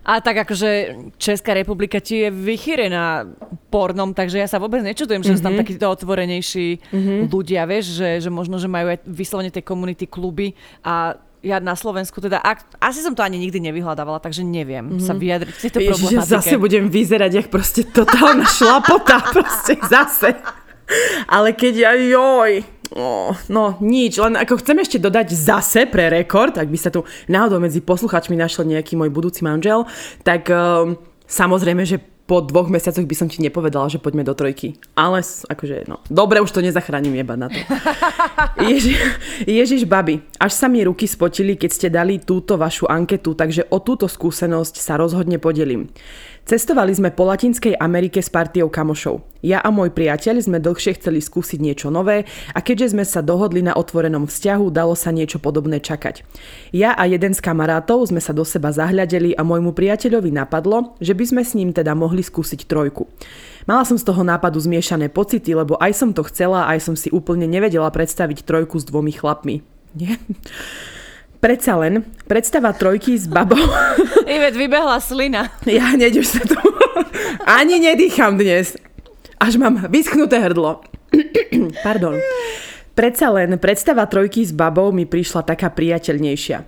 A 0.00 0.24
tak 0.24 0.48
akože 0.48 0.96
Česká 1.20 1.52
republika 1.52 2.00
ti 2.00 2.24
je 2.24 2.28
vychýrená 2.32 3.28
pornom, 3.68 4.16
takže 4.16 4.40
ja 4.40 4.48
sa 4.48 4.56
vôbec 4.56 4.80
nečudujem, 4.80 5.20
že 5.20 5.36
mm-hmm. 5.36 5.38
sú 5.38 5.44
tam 5.44 5.54
mhm. 5.54 5.60
takíto 5.60 5.86
otvorenejší 5.92 6.68
mm-hmm. 6.80 7.18
ľudia, 7.28 7.68
vieš, 7.68 8.00
že, 8.00 8.24
že 8.24 8.30
možno, 8.32 8.56
že 8.56 8.66
majú 8.66 8.96
aj 8.96 9.04
vyslovene 9.04 9.52
tej 9.52 9.64
komunity 9.64 10.08
kluby 10.08 10.56
a 10.80 11.20
ja 11.40 11.56
na 11.56 11.72
Slovensku 11.72 12.20
teda, 12.20 12.36
ak, 12.36 12.76
asi 12.84 13.00
som 13.00 13.16
to 13.16 13.24
ani 13.24 13.40
nikdy 13.40 13.64
nevyhľadávala, 13.64 14.20
takže 14.20 14.44
neviem 14.44 14.96
mm-hmm. 14.96 15.04
sa 15.04 15.16
vyjadriť 15.16 15.54
k 15.56 15.62
tejto 15.68 15.78
problematike. 15.88 16.36
zase 16.36 16.54
budem 16.60 16.92
vyzerať, 16.92 17.30
jak 17.32 17.48
proste 17.48 17.88
totálna 17.88 18.44
šlapota, 18.44 19.24
proste 19.36 19.80
zase. 19.88 20.36
Ale 21.24 21.56
keď 21.56 21.74
ja, 21.76 21.92
joj, 21.96 22.60
oh, 22.94 23.34
no 23.50 23.78
nič, 23.78 24.18
len 24.18 24.34
ako 24.38 24.60
chcem 24.62 24.78
ešte 24.82 24.98
dodať 25.02 25.34
zase 25.34 25.86
pre 25.86 26.10
rekord, 26.10 26.54
ak 26.56 26.68
by 26.68 26.78
sa 26.78 26.90
tu 26.90 27.06
náhodou 27.30 27.62
medzi 27.62 27.82
posluchačmi 27.82 28.34
našiel 28.34 28.66
nejaký 28.66 28.98
môj 28.98 29.10
budúci 29.10 29.46
manžel, 29.46 29.86
tak 30.26 30.50
um, 30.50 30.98
samozrejme, 31.26 31.82
že 31.86 32.02
po 32.30 32.38
dvoch 32.38 32.70
mesiacoch 32.70 33.02
by 33.02 33.16
som 33.18 33.26
ti 33.26 33.42
nepovedala, 33.42 33.90
že 33.90 33.98
poďme 33.98 34.22
do 34.22 34.30
trojky. 34.38 34.78
Ale 34.94 35.18
akože, 35.50 35.90
no, 35.90 35.98
dobre, 36.06 36.38
už 36.38 36.54
to 36.54 36.62
nezachránim 36.62 37.10
jeba 37.10 37.34
na 37.34 37.50
to. 37.50 37.58
Ježi, 38.70 38.94
Ježiš, 39.50 39.82
babi, 39.82 40.22
až 40.38 40.54
sa 40.54 40.70
mi 40.70 40.78
ruky 40.86 41.10
spotili, 41.10 41.58
keď 41.58 41.70
ste 41.74 41.88
dali 41.90 42.22
túto 42.22 42.54
vašu 42.54 42.86
anketu, 42.86 43.34
takže 43.34 43.66
o 43.74 43.82
túto 43.82 44.06
skúsenosť 44.06 44.78
sa 44.78 44.94
rozhodne 44.94 45.42
podelím. 45.42 45.90
Cestovali 46.50 46.90
sme 46.90 47.14
po 47.14 47.30
Latinskej 47.30 47.78
Amerike 47.78 48.18
s 48.18 48.26
partiou 48.26 48.66
kamošov. 48.66 49.22
Ja 49.38 49.62
a 49.62 49.70
môj 49.70 49.94
priateľ 49.94 50.42
sme 50.42 50.58
dlhšie 50.58 50.98
chceli 50.98 51.22
skúsiť 51.22 51.62
niečo 51.62 51.94
nové 51.94 52.26
a 52.50 52.58
keďže 52.58 52.90
sme 52.90 53.06
sa 53.06 53.22
dohodli 53.22 53.62
na 53.62 53.78
otvorenom 53.78 54.26
vzťahu, 54.26 54.66
dalo 54.74 54.98
sa 54.98 55.14
niečo 55.14 55.38
podobné 55.38 55.78
čakať. 55.78 56.26
Ja 56.74 56.98
a 56.98 57.06
jeden 57.06 57.38
z 57.38 57.40
kamarátov 57.46 58.02
sme 58.10 58.18
sa 58.18 58.34
do 58.34 58.42
seba 58.42 58.74
zahľadeli 58.74 59.38
a 59.38 59.46
môjmu 59.46 59.70
priateľovi 59.70 60.34
napadlo, 60.34 60.98
že 60.98 61.14
by 61.14 61.22
sme 61.22 61.42
s 61.46 61.54
ním 61.54 61.70
teda 61.70 61.94
mohli 61.94 62.26
skúsiť 62.26 62.66
trojku. 62.66 63.06
Mala 63.70 63.86
som 63.86 63.94
z 63.94 64.10
toho 64.10 64.26
nápadu 64.26 64.58
zmiešané 64.58 65.06
pocity, 65.06 65.54
lebo 65.54 65.78
aj 65.78 65.94
som 65.94 66.10
to 66.10 66.26
chcela, 66.26 66.66
aj 66.66 66.82
som 66.82 66.98
si 66.98 67.14
úplne 67.14 67.46
nevedela 67.46 67.86
predstaviť 67.94 68.42
trojku 68.42 68.74
s 68.74 68.90
dvomi 68.90 69.14
chlapmi. 69.14 69.62
Nie? 69.94 70.18
Predsa 71.40 71.80
len, 71.80 72.04
predstava 72.28 72.76
trojky 72.76 73.16
s 73.16 73.24
babou. 73.24 73.56
Ivet, 74.28 74.52
vybehla 74.60 75.00
slina. 75.00 75.48
Ja 75.64 75.96
hneď 75.96 76.20
už 76.20 76.28
sa 76.36 76.42
tu... 76.44 76.52
Ani 77.48 77.80
nedýcham 77.80 78.36
dnes. 78.36 78.76
Až 79.40 79.56
mám 79.56 79.88
vyschnuté 79.88 80.36
hrdlo. 80.36 80.84
Pardon. 81.86 82.20
Predsa 82.92 83.32
len 83.32 83.56
predstava 83.56 84.04
trojky 84.04 84.44
s 84.44 84.52
babou 84.52 84.92
mi 84.92 85.08
prišla 85.08 85.48
taká 85.48 85.72
priateľnejšia. 85.72 86.60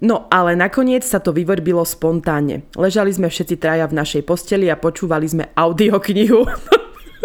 No 0.00 0.24
ale 0.32 0.56
nakoniec 0.56 1.04
sa 1.04 1.20
to 1.20 1.36
vyvrbilo 1.36 1.84
spontánne. 1.84 2.64
Ležali 2.80 3.12
sme 3.12 3.28
všetci 3.28 3.60
traja 3.60 3.84
v 3.84 4.00
našej 4.00 4.24
posteli 4.24 4.72
a 4.72 4.80
počúvali 4.80 5.28
sme 5.28 5.52
audioknihu. 5.52 6.48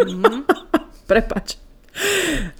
Mm. 0.03 0.43
Prepač. 1.09 1.68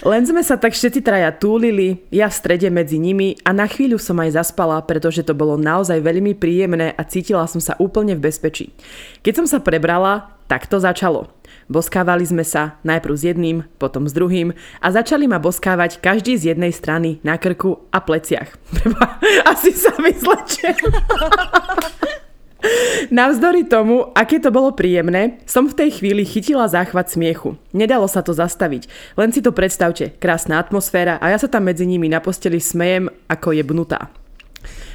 Len 0.03 0.23
sme 0.25 0.41
sa 0.41 0.55
tak 0.57 0.73
všetci 0.73 1.03
traja 1.03 1.29
túlili, 1.31 2.03
ja 2.09 2.27
v 2.27 2.37
strede 2.37 2.67
medzi 2.71 2.97
nimi 2.97 3.37
a 3.45 3.53
na 3.53 3.67
chvíľu 3.69 3.99
som 4.01 4.17
aj 4.19 4.35
zaspala, 4.35 4.81
pretože 4.83 5.23
to 5.23 5.37
bolo 5.37 5.55
naozaj 5.59 5.99
veľmi 6.01 6.35
príjemné 6.35 6.95
a 6.95 7.01
cítila 7.05 7.45
som 7.45 7.61
sa 7.61 7.77
úplne 7.77 8.15
v 8.17 8.25
bezpečí. 8.27 8.73
Keď 9.21 9.33
som 9.43 9.47
sa 9.47 9.59
prebrala, 9.61 10.39
tak 10.49 10.65
to 10.65 10.81
začalo. 10.81 11.29
Boskávali 11.69 12.25
sme 12.25 12.41
sa 12.41 12.81
najprv 12.81 13.13
s 13.13 13.23
jedným, 13.29 13.57
potom 13.77 14.09
s 14.09 14.13
druhým 14.17 14.57
a 14.81 14.87
začali 14.89 15.29
ma 15.29 15.37
boskávať 15.37 16.01
každý 16.01 16.33
z 16.33 16.55
jednej 16.55 16.73
strany 16.73 17.21
na 17.21 17.37
krku 17.37 17.85
a 17.93 18.01
pleciach. 18.01 18.57
Asi 19.53 19.69
sa 19.77 19.93
vyzlečie. 20.01 20.73
Navzdory 23.09 23.63
tomu, 23.63 24.11
aké 24.11 24.43
to 24.43 24.51
bolo 24.51 24.75
príjemné, 24.75 25.39
som 25.47 25.65
v 25.65 25.77
tej 25.79 25.89
chvíli 26.03 26.27
chytila 26.27 26.67
záchvat 26.67 27.07
smiechu. 27.07 27.55
Nedalo 27.71 28.05
sa 28.11 28.19
to 28.19 28.35
zastaviť. 28.35 29.15
Len 29.15 29.31
si 29.31 29.39
to 29.39 29.55
predstavte, 29.55 30.13
krásna 30.19 30.59
atmosféra 30.59 31.15
a 31.23 31.31
ja 31.31 31.39
sa 31.39 31.47
tam 31.47 31.71
medzi 31.71 31.87
nimi 31.87 32.11
na 32.11 32.19
posteli 32.19 32.59
smejem 32.59 33.07
ako 33.31 33.55
je 33.55 33.63
bnutá. 33.63 34.11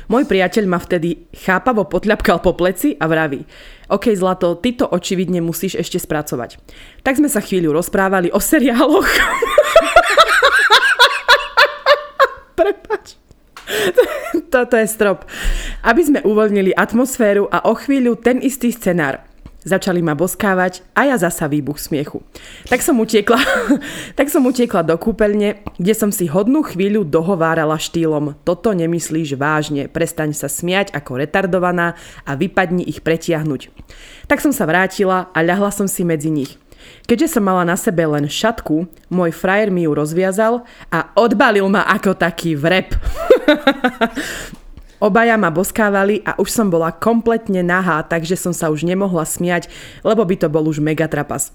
Môj 0.05 0.29
priateľ 0.29 0.69
ma 0.69 0.77
vtedy 0.77 1.33
chápavo 1.33 1.89
potľapkal 1.89 2.45
po 2.45 2.53
pleci 2.53 2.93
a 3.01 3.09
vraví 3.09 3.49
OK, 3.89 4.13
Zlato, 4.13 4.61
ty 4.61 4.77
to 4.77 4.85
očividne 4.85 5.41
musíš 5.41 5.81
ešte 5.81 5.97
spracovať. 6.01 6.61
Tak 7.01 7.21
sme 7.21 7.29
sa 7.33 7.41
chvíľu 7.41 7.73
rozprávali 7.77 8.33
o 8.33 8.41
seriáloch. 8.41 9.09
Prepač. 12.61 13.24
Toto 14.55 14.75
je 14.79 14.87
strop. 14.89 15.27
Aby 15.85 16.03
sme 16.05 16.21
uvoľnili 16.25 16.75
atmosféru 16.75 17.49
a 17.51 17.67
o 17.69 17.75
chvíľu 17.75 18.19
ten 18.19 18.41
istý 18.41 18.71
scenár. 18.71 19.23
Začali 19.65 20.05
ma 20.05 20.13
boskávať 20.13 20.85
a 20.93 21.09
ja 21.09 21.17
zasa 21.17 21.49
výbuch 21.49 21.81
smiechu. 21.81 22.21
Tak 22.69 22.85
som 22.85 23.01
utiekla, 23.01 23.41
tak 24.21 24.29
som 24.29 24.45
utiekla 24.45 24.85
do 24.85 24.93
kúpeľne, 25.01 25.65
kde 25.81 25.95
som 25.97 26.13
si 26.13 26.29
hodnú 26.29 26.61
chvíľu 26.61 27.01
dohovárala 27.09 27.81
štýlom 27.81 28.37
Toto 28.45 28.77
nemyslíš 28.77 29.41
vážne, 29.41 29.89
prestaň 29.89 30.37
sa 30.37 30.53
smiať 30.53 30.93
ako 30.93 31.17
retardovaná 31.17 31.97
a 32.29 32.37
vypadni 32.37 32.85
ich 32.85 33.01
pretiahnuť. 33.01 33.73
Tak 34.29 34.45
som 34.45 34.53
sa 34.53 34.69
vrátila 34.69 35.33
a 35.33 35.39
ľahla 35.41 35.73
som 35.73 35.89
si 35.89 36.05
medzi 36.05 36.29
nich. 36.29 36.61
Keďže 37.05 37.37
som 37.37 37.45
mala 37.45 37.69
na 37.69 37.77
sebe 37.77 38.07
len 38.09 38.25
šatku, 38.25 38.89
môj 39.13 39.31
frajer 39.35 39.69
mi 39.69 39.85
ju 39.85 39.93
rozviazal 39.93 40.65
a 40.89 41.13
odbalil 41.19 41.69
ma 41.69 41.85
ako 41.85 42.17
taký 42.17 42.57
vrep. 42.57 42.97
Obaja 45.05 45.37
ma 45.37 45.53
boskávali 45.53 46.25
a 46.25 46.33
už 46.41 46.49
som 46.49 46.73
bola 46.73 46.89
kompletne 46.89 47.61
nahá, 47.61 48.01
takže 48.01 48.41
som 48.41 48.57
sa 48.57 48.73
už 48.73 48.89
nemohla 48.89 49.29
smiať, 49.29 49.69
lebo 50.01 50.25
by 50.25 50.41
to 50.41 50.49
bol 50.49 50.65
už 50.65 50.81
megatrapas. 50.81 51.53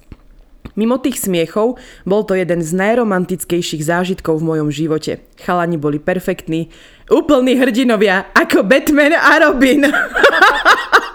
Mimo 0.78 1.02
tých 1.02 1.18
smiechov 1.18 1.82
bol 2.06 2.22
to 2.28 2.38
jeden 2.38 2.62
z 2.62 2.72
najromantickejších 2.78 3.84
zážitkov 3.84 4.40
v 4.40 4.48
mojom 4.54 4.70
živote. 4.70 5.26
Chalani 5.42 5.82
boli 5.82 5.98
perfektní, 5.98 6.70
úplní 7.10 7.58
hrdinovia, 7.58 8.30
ako 8.38 8.64
Batman 8.64 9.18
a 9.18 9.50
Robin. 9.50 9.90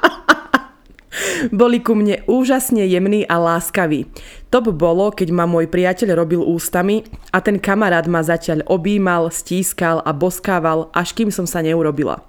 Boli 1.55 1.79
ku 1.79 1.95
mne 1.95 2.27
úžasne 2.27 2.83
jemní 2.87 3.23
a 3.27 3.39
láskaví. 3.39 4.11
Top 4.51 4.71
bolo, 4.71 5.11
keď 5.11 5.35
ma 5.35 5.51
môj 5.51 5.67
priateľ 5.67 6.15
robil 6.15 6.43
ústami 6.43 7.03
a 7.35 7.43
ten 7.43 7.59
kamarát 7.59 8.07
ma 8.07 8.23
zatiaľ 8.23 8.63
objímal, 8.71 9.31
stískal 9.31 9.99
a 10.03 10.15
boskával, 10.15 10.91
až 10.95 11.15
kým 11.15 11.35
som 11.35 11.47
sa 11.47 11.63
neurobila. 11.63 12.23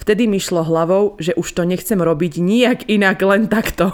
Vtedy 0.00 0.28
mi 0.28 0.40
šlo 0.40 0.64
hlavou, 0.64 1.16
že 1.20 1.36
už 1.36 1.48
to 1.52 1.62
nechcem 1.64 2.00
robiť 2.00 2.40
nijak 2.40 2.78
inak, 2.88 3.20
len 3.20 3.48
takto. 3.48 3.92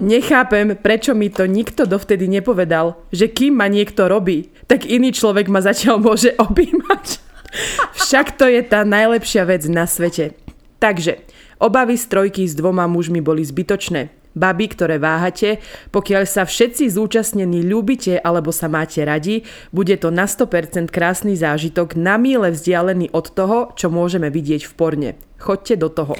Nechápem, 0.00 0.76
prečo 0.80 1.12
mi 1.12 1.28
to 1.28 1.44
nikto 1.44 1.84
dovtedy 1.84 2.24
nepovedal, 2.28 2.96
že 3.12 3.28
kým 3.28 3.60
ma 3.60 3.68
niekto 3.68 4.08
robí, 4.08 4.48
tak 4.64 4.88
iný 4.88 5.12
človek 5.12 5.52
ma 5.52 5.60
zatiaľ 5.60 6.00
môže 6.00 6.32
objímať. 6.40 7.20
Však 8.00 8.40
to 8.40 8.48
je 8.48 8.64
tá 8.64 8.86
najlepšia 8.86 9.44
vec 9.44 9.66
na 9.68 9.84
svete. 9.84 10.32
Takže, 10.80 11.20
Obavy 11.60 12.00
z 12.00 12.08
trojky 12.08 12.48
s 12.48 12.56
dvoma 12.56 12.88
mužmi 12.88 13.20
boli 13.20 13.44
zbytočné. 13.44 14.08
Baby, 14.32 14.72
ktoré 14.72 14.96
váhate, 14.96 15.60
pokiaľ 15.92 16.24
sa 16.24 16.48
všetci 16.48 16.88
zúčastnení 16.88 17.60
ľúbite 17.66 18.16
alebo 18.16 18.48
sa 18.48 18.70
máte 18.70 19.04
radi, 19.04 19.44
bude 19.68 19.92
to 20.00 20.08
na 20.08 20.24
100% 20.24 20.88
krásny 20.88 21.36
zážitok 21.36 22.00
na 22.00 22.16
míle 22.16 22.48
vzdialený 22.48 23.12
od 23.12 23.26
toho, 23.28 23.58
čo 23.76 23.92
môžeme 23.92 24.32
vidieť 24.32 24.64
v 24.64 24.72
porne. 24.72 25.10
Choďte 25.36 25.74
do 25.76 25.92
toho. 25.92 26.14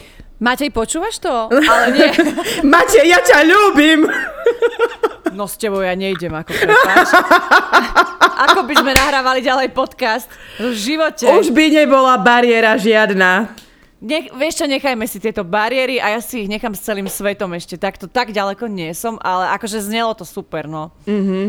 Matej, 0.44 0.68
počúvaš 0.76 1.24
to? 1.24 1.48
Ale 1.72 1.86
nie. 1.96 2.10
Matej, 2.60 3.08
ja 3.08 3.24
ťa 3.24 3.38
ľúbim! 3.48 4.00
No 5.32 5.48
s 5.48 5.56
tebou 5.56 5.80
ja 5.80 5.96
nejdem, 5.96 6.36
ako 6.36 6.52
prepáč. 6.52 7.08
Ako 8.50 8.64
by 8.66 8.74
sme 8.76 8.92
nahrávali 8.92 9.40
ďalej 9.40 9.72
podcast? 9.72 10.26
V 10.60 10.72
živote. 10.76 11.28
Už 11.28 11.52
by 11.52 11.84
nebola 11.84 12.18
bariéra 12.20 12.76
žiadna. 12.76 13.52
Nech, 14.00 14.32
vieš 14.32 14.64
čo, 14.64 14.64
nechajme 14.64 15.04
si 15.04 15.20
tieto 15.20 15.44
bariéry 15.44 16.00
a 16.00 16.16
ja 16.16 16.20
si 16.24 16.40
ich 16.40 16.48
nechám 16.48 16.72
s 16.72 16.80
celým 16.80 17.04
svetom 17.04 17.52
ešte. 17.52 17.76
Takto 17.76 18.08
tak 18.08 18.32
ďaleko 18.32 18.64
nie 18.64 18.96
som, 18.96 19.20
ale 19.20 19.52
akože 19.52 19.76
znelo 19.84 20.16
to 20.16 20.24
super, 20.24 20.64
no. 20.64 20.88
Mm-hmm. 21.04 21.44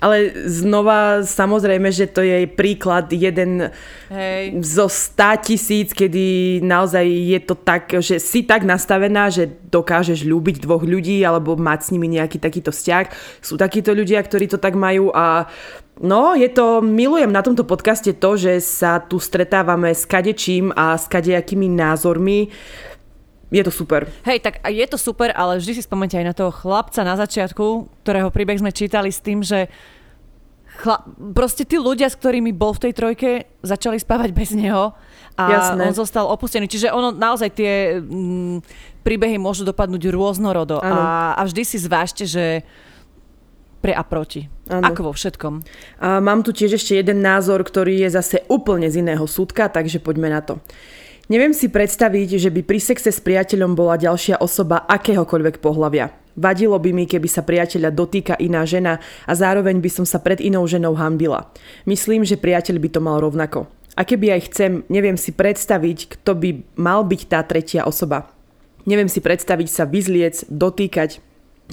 Ale 0.00 0.48
znova, 0.48 1.28
samozrejme, 1.28 1.92
že 1.92 2.08
to 2.08 2.24
je 2.24 2.48
príklad 2.48 3.12
jeden 3.12 3.68
Hej. 4.08 4.64
zo 4.64 4.88
100 4.88 5.44
tisíc, 5.44 5.92
kedy 5.92 6.58
naozaj 6.64 7.04
je 7.04 7.40
to 7.44 7.52
tak, 7.52 7.92
že 8.00 8.16
si 8.16 8.48
tak 8.48 8.64
nastavená, 8.64 9.28
že 9.28 9.52
dokážeš 9.68 10.24
ľúbiť 10.24 10.64
dvoch 10.64 10.80
ľudí 10.80 11.20
alebo 11.20 11.52
mať 11.60 11.78
s 11.84 11.92
nimi 11.92 12.08
nejaký 12.16 12.40
takýto 12.40 12.72
vzťah. 12.72 13.12
Sú 13.44 13.60
takíto 13.60 13.92
ľudia, 13.92 14.24
ktorí 14.24 14.48
to 14.48 14.56
tak 14.56 14.72
majú 14.72 15.12
a 15.12 15.52
No, 16.00 16.32
je 16.32 16.48
to, 16.48 16.80
milujem 16.80 17.28
na 17.28 17.44
tomto 17.44 17.60
podcaste 17.68 18.16
to, 18.16 18.30
že 18.40 18.64
sa 18.64 19.04
tu 19.04 19.20
stretávame 19.20 19.92
s 19.92 20.08
kadečím 20.08 20.72
a 20.72 20.96
s 20.96 21.04
kadejakými 21.04 21.68
názormi. 21.68 22.48
Je 23.52 23.60
to 23.60 23.68
super. 23.68 24.08
Hej, 24.24 24.40
tak 24.40 24.64
je 24.64 24.86
to 24.88 24.96
super, 24.96 25.28
ale 25.36 25.60
vždy 25.60 25.76
si 25.76 25.82
spomente 25.84 26.16
aj 26.16 26.24
na 26.24 26.32
toho 26.32 26.48
chlapca 26.48 27.04
na 27.04 27.20
začiatku, 27.20 28.00
ktorého 28.00 28.32
príbeh 28.32 28.56
sme 28.56 28.72
čítali 28.72 29.12
s 29.12 29.20
tým, 29.20 29.44
že 29.44 29.68
chla- 30.80 31.04
proste 31.36 31.68
tí 31.68 31.76
ľudia, 31.76 32.08
s 32.08 32.16
ktorými 32.16 32.56
bol 32.56 32.72
v 32.72 32.88
tej 32.88 32.92
trojke, 32.96 33.30
začali 33.60 34.00
spávať 34.00 34.32
bez 34.32 34.56
neho 34.56 34.96
a 35.36 35.44
Jasné. 35.52 35.84
on 35.84 35.92
zostal 35.92 36.24
opustený. 36.32 36.64
Čiže 36.64 36.88
ono 36.94 37.12
naozaj 37.12 37.50
tie 37.52 38.00
mm, 38.00 38.64
príbehy 39.04 39.36
môžu 39.36 39.68
dopadnúť 39.68 40.08
rôznorodo 40.08 40.80
a, 40.80 41.36
a 41.36 41.42
vždy 41.44 41.62
si 41.66 41.76
zvážte, 41.76 42.24
že 42.24 42.64
pre 43.80 43.96
a 43.96 44.04
proti. 44.04 44.46
Áno. 44.68 44.84
Ako 44.84 45.10
vo 45.10 45.12
všetkom. 45.16 45.64
A 46.04 46.20
mám 46.20 46.44
tu 46.44 46.52
tiež 46.52 46.76
ešte 46.76 47.00
jeden 47.00 47.24
názor, 47.24 47.64
ktorý 47.64 48.04
je 48.06 48.08
zase 48.12 48.44
úplne 48.46 48.86
z 48.92 49.00
iného 49.00 49.24
súdka, 49.24 49.72
takže 49.72 49.98
poďme 50.04 50.28
na 50.30 50.44
to. 50.44 50.60
Neviem 51.30 51.54
si 51.54 51.70
predstaviť, 51.70 52.42
že 52.42 52.50
by 52.50 52.66
pri 52.66 52.82
sexe 52.82 53.14
s 53.14 53.22
priateľom 53.22 53.78
bola 53.78 53.94
ďalšia 53.94 54.42
osoba 54.42 54.82
akéhokoľvek 54.90 55.62
pohľavia. 55.62 56.10
Vadilo 56.34 56.74
by 56.78 56.90
mi, 56.90 57.04
keby 57.06 57.26
sa 57.30 57.46
priateľa 57.46 57.94
dotýka 57.94 58.34
iná 58.38 58.66
žena 58.66 58.98
a 59.26 59.32
zároveň 59.34 59.78
by 59.78 59.90
som 59.90 60.06
sa 60.06 60.18
pred 60.18 60.42
inou 60.42 60.66
ženou 60.66 60.98
hambila. 60.98 61.50
Myslím, 61.86 62.26
že 62.26 62.34
priateľ 62.34 62.82
by 62.82 62.88
to 62.90 63.00
mal 63.02 63.22
rovnako. 63.22 63.70
A 63.94 64.02
keby 64.02 64.38
aj 64.38 64.50
chcem, 64.50 64.72
neviem 64.90 65.14
si 65.14 65.30
predstaviť, 65.30 66.18
kto 66.18 66.34
by 66.34 66.50
mal 66.78 67.06
byť 67.06 67.20
tá 67.30 67.42
tretia 67.46 67.86
osoba. 67.86 68.30
Neviem 68.82 69.06
si 69.06 69.22
predstaviť 69.22 69.68
sa 69.70 69.84
vyzliec, 69.86 70.50
dotýkať, 70.50 71.22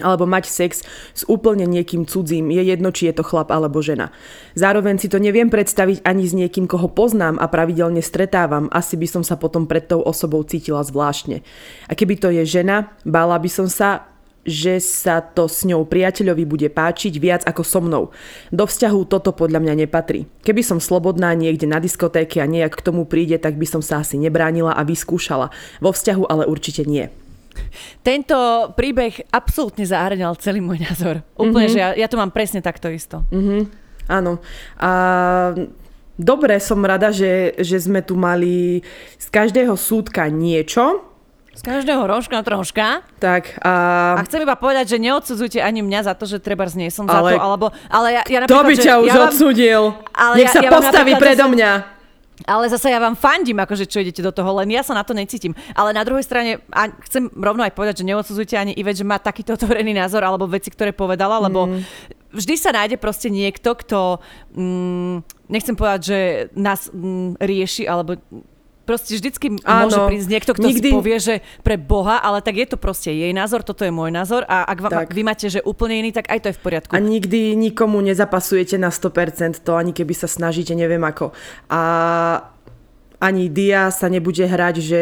alebo 0.02 0.30
mať 0.30 0.50
sex 0.50 0.84
s 1.14 1.24
úplne 1.26 1.66
niekým 1.66 2.06
cudzím, 2.06 2.50
je 2.54 2.64
jedno, 2.64 2.90
či 2.94 3.10
je 3.10 3.18
to 3.18 3.24
chlap 3.24 3.54
alebo 3.54 3.82
žena. 3.82 4.14
Zároveň 4.58 4.98
si 5.02 5.08
to 5.08 5.22
neviem 5.22 5.50
predstaviť 5.50 6.04
ani 6.06 6.26
s 6.26 6.34
niekým, 6.34 6.66
koho 6.66 6.90
poznám 6.90 7.38
a 7.38 7.46
pravidelne 7.50 8.02
stretávam, 8.02 8.70
asi 8.74 9.00
by 9.00 9.08
som 9.08 9.24
sa 9.24 9.40
potom 9.40 9.66
pred 9.66 9.86
tou 9.86 10.02
osobou 10.02 10.42
cítila 10.44 10.82
zvláštne. 10.84 11.42
A 11.88 11.94
keby 11.94 12.20
to 12.20 12.30
je 12.34 12.44
žena, 12.46 12.94
bála 13.08 13.38
by 13.38 13.50
som 13.50 13.68
sa, 13.70 14.10
že 14.48 14.80
sa 14.80 15.20
to 15.20 15.52
s 15.52 15.68
ňou 15.68 15.84
priateľovi 15.84 16.48
bude 16.48 16.72
páčiť 16.72 17.14
viac 17.20 17.44
ako 17.44 17.62
so 17.68 17.84
mnou. 17.84 18.04
Do 18.50 18.64
vzťahu 18.64 19.00
toto 19.12 19.36
podľa 19.36 19.60
mňa 19.60 19.74
nepatrí. 19.84 20.24
Keby 20.48 20.64
som 20.64 20.80
slobodná 20.80 21.36
niekde 21.36 21.68
na 21.68 21.84
diskotéke 21.84 22.40
a 22.40 22.48
nejak 22.48 22.80
k 22.80 22.86
tomu 22.88 23.04
príde, 23.04 23.36
tak 23.36 23.60
by 23.60 23.68
som 23.68 23.84
sa 23.84 24.00
asi 24.00 24.16
nebránila 24.16 24.72
a 24.72 24.88
vyskúšala. 24.88 25.52
Vo 25.84 25.92
vzťahu 25.92 26.24
ale 26.32 26.48
určite 26.48 26.88
nie. 26.88 27.12
Tento 28.02 28.38
príbeh 28.74 29.28
absolútne 29.30 29.84
zahrňal 29.84 30.36
celý 30.40 30.60
môj 30.64 30.82
názor. 30.84 31.22
Úplne, 31.36 31.68
mm-hmm. 31.68 31.74
že 31.74 31.80
ja, 31.80 31.90
ja 31.94 32.08
to 32.08 32.18
mám 32.18 32.32
presne 32.32 32.64
takto 32.64 32.88
isto. 32.92 33.24
Mhm, 33.30 33.68
áno. 34.08 34.40
A 34.80 34.92
dobre, 36.18 36.58
som 36.58 36.82
rada, 36.82 37.14
že, 37.14 37.54
že 37.62 37.78
sme 37.78 38.02
tu 38.02 38.18
mali 38.18 38.82
z 39.18 39.28
každého 39.30 39.76
súdka 39.78 40.26
niečo. 40.32 41.04
Z 41.58 41.66
každého 41.66 42.06
rožka 42.06 42.38
troška. 42.46 43.02
Tak 43.18 43.58
A 43.66 44.14
a... 44.14 44.24
chcem 44.30 44.46
iba 44.46 44.54
povedať, 44.54 44.94
že 44.94 44.98
neodsudzujte 45.02 45.58
ani 45.58 45.82
mňa 45.82 46.06
za 46.06 46.14
to, 46.14 46.30
že 46.30 46.38
treba 46.38 46.70
nie 46.78 46.94
som 46.94 47.10
Ale- 47.10 47.34
za 47.34 47.42
to, 47.42 47.42
alebo... 47.42 47.66
Ale 47.90 48.08
ja, 48.14 48.22
ja 48.30 48.40
napríklad, 48.46 48.70
by 48.70 48.76
že 48.78 48.86
ťa 48.86 48.94
už 49.02 49.10
ja 49.10 49.16
vám, 49.18 49.30
odsudil? 49.34 49.82
Ale 50.14 50.34
Nech 50.38 50.54
ja- 50.54 50.54
sa 50.54 50.62
ja 50.62 50.70
postaví 50.70 51.14
predo 51.18 51.50
mňa. 51.50 51.97
Ale 52.46 52.70
zase 52.70 52.94
ja 52.94 53.02
vám 53.02 53.18
fandím, 53.18 53.58
akože 53.58 53.90
čo 53.90 53.98
idete 53.98 54.22
do 54.22 54.30
toho, 54.30 54.62
len 54.62 54.70
ja 54.70 54.86
sa 54.86 54.94
na 54.94 55.02
to 55.02 55.18
necítim. 55.18 55.58
Ale 55.74 55.90
na 55.90 56.06
druhej 56.06 56.22
strane, 56.22 56.62
a 56.70 56.86
chcem 57.10 57.34
rovno 57.34 57.66
aj 57.66 57.74
povedať, 57.74 58.06
že 58.06 58.10
neodsudzujte 58.14 58.54
ani 58.54 58.78
Ivet, 58.78 59.02
že 59.02 59.08
má 59.08 59.18
takýto 59.18 59.58
otvorený 59.58 59.98
názor, 59.98 60.22
alebo 60.22 60.46
veci, 60.46 60.70
ktoré 60.70 60.94
povedala, 60.94 61.42
lebo 61.42 61.66
Mhm. 61.66 61.82
vždy 62.38 62.56
sa 62.62 62.70
nájde 62.70 63.02
proste 63.02 63.34
niekto, 63.34 63.74
kto, 63.74 64.22
mm, 64.54 65.50
nechcem 65.50 65.74
povedať, 65.74 66.02
že 66.06 66.20
nás 66.54 66.94
mm, 66.94 67.42
rieši, 67.42 67.90
alebo 67.90 68.22
proste 68.88 69.20
vždycky 69.20 69.60
Áno. 69.68 69.92
môže 69.92 70.00
prísť 70.08 70.30
niekto, 70.32 70.52
kto 70.56 70.68
Nikdy- 70.72 70.90
si 70.90 70.96
povie, 70.96 71.18
že 71.20 71.36
pre 71.60 71.76
Boha, 71.76 72.24
ale 72.24 72.40
tak 72.40 72.56
je 72.56 72.68
to 72.72 72.80
proste 72.80 73.12
jej 73.12 73.36
názor, 73.36 73.68
toto 73.68 73.84
je 73.84 73.92
môj 73.92 74.08
názor 74.10 74.48
a 74.48 74.64
ak 74.64 74.78
vám, 74.80 74.92
Tak. 75.04 75.12
vy 75.12 75.22
máte, 75.28 75.52
že 75.52 75.60
úplne 75.60 76.00
iný, 76.00 76.16
tak 76.16 76.32
aj 76.32 76.40
to 76.40 76.48
je 76.50 76.56
v 76.56 76.62
poriadku. 76.64 76.92
A 76.96 77.04
nikdy 77.04 77.54
nikomu 77.60 78.00
nezapasujete 78.00 78.80
na 78.80 78.88
100%, 78.88 79.60
to 79.60 79.76
ani 79.76 79.92
keby 79.92 80.16
sa 80.16 80.32
snažíte, 80.32 80.72
neviem 80.72 81.04
ako. 81.04 81.36
A 81.68 81.82
ani 83.18 83.50
Dia 83.50 83.90
sa 83.90 84.08
nebude 84.08 84.46
hrať, 84.46 84.76
že 84.78 85.02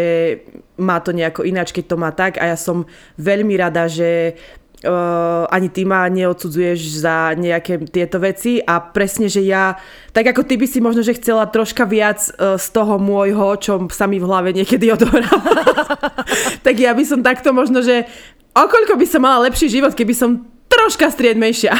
má 0.79 1.03
to 1.03 1.11
nejako 1.11 1.43
ináč, 1.43 1.75
keď 1.75 1.85
to 1.85 1.95
má 1.99 2.09
tak 2.15 2.39
a 2.39 2.47
ja 2.47 2.57
som 2.57 2.87
veľmi 3.19 3.53
rada, 3.59 3.91
že 3.91 4.39
Uh, 4.85 5.49
ani 5.49 5.73
ty 5.73 5.81
ma 5.81 6.05
neodsudzuješ 6.05 7.01
za 7.01 7.33
nejaké 7.33 7.81
tieto 7.89 8.21
veci 8.21 8.61
a 8.61 8.77
presne, 8.77 9.25
že 9.25 9.41
ja, 9.41 9.73
tak 10.13 10.29
ako 10.29 10.45
ty 10.45 10.61
by 10.61 10.69
si 10.69 10.77
možno, 10.77 11.01
že 11.01 11.17
chcela 11.17 11.49
troška 11.49 11.89
viac 11.89 12.21
uh, 12.37 12.53
z 12.61 12.67
toho 12.69 13.01
môjho, 13.01 13.57
čo 13.57 13.81
sa 13.89 14.05
mi 14.05 14.21
v 14.21 14.29
hlave 14.29 14.53
niekedy 14.53 14.89
odohráva, 14.95 16.21
tak 16.61 16.77
ja 16.77 16.93
by 16.93 17.01
som 17.01 17.25
takto 17.25 17.49
možno, 17.49 17.81
že 17.81 18.05
okoľko 18.53 18.93
by 18.93 19.05
som 19.09 19.25
mala 19.25 19.49
lepší 19.49 19.73
život, 19.73 19.97
keby 19.97 20.13
som 20.13 20.45
troška 20.69 21.09
striedmejšia. 21.09 21.73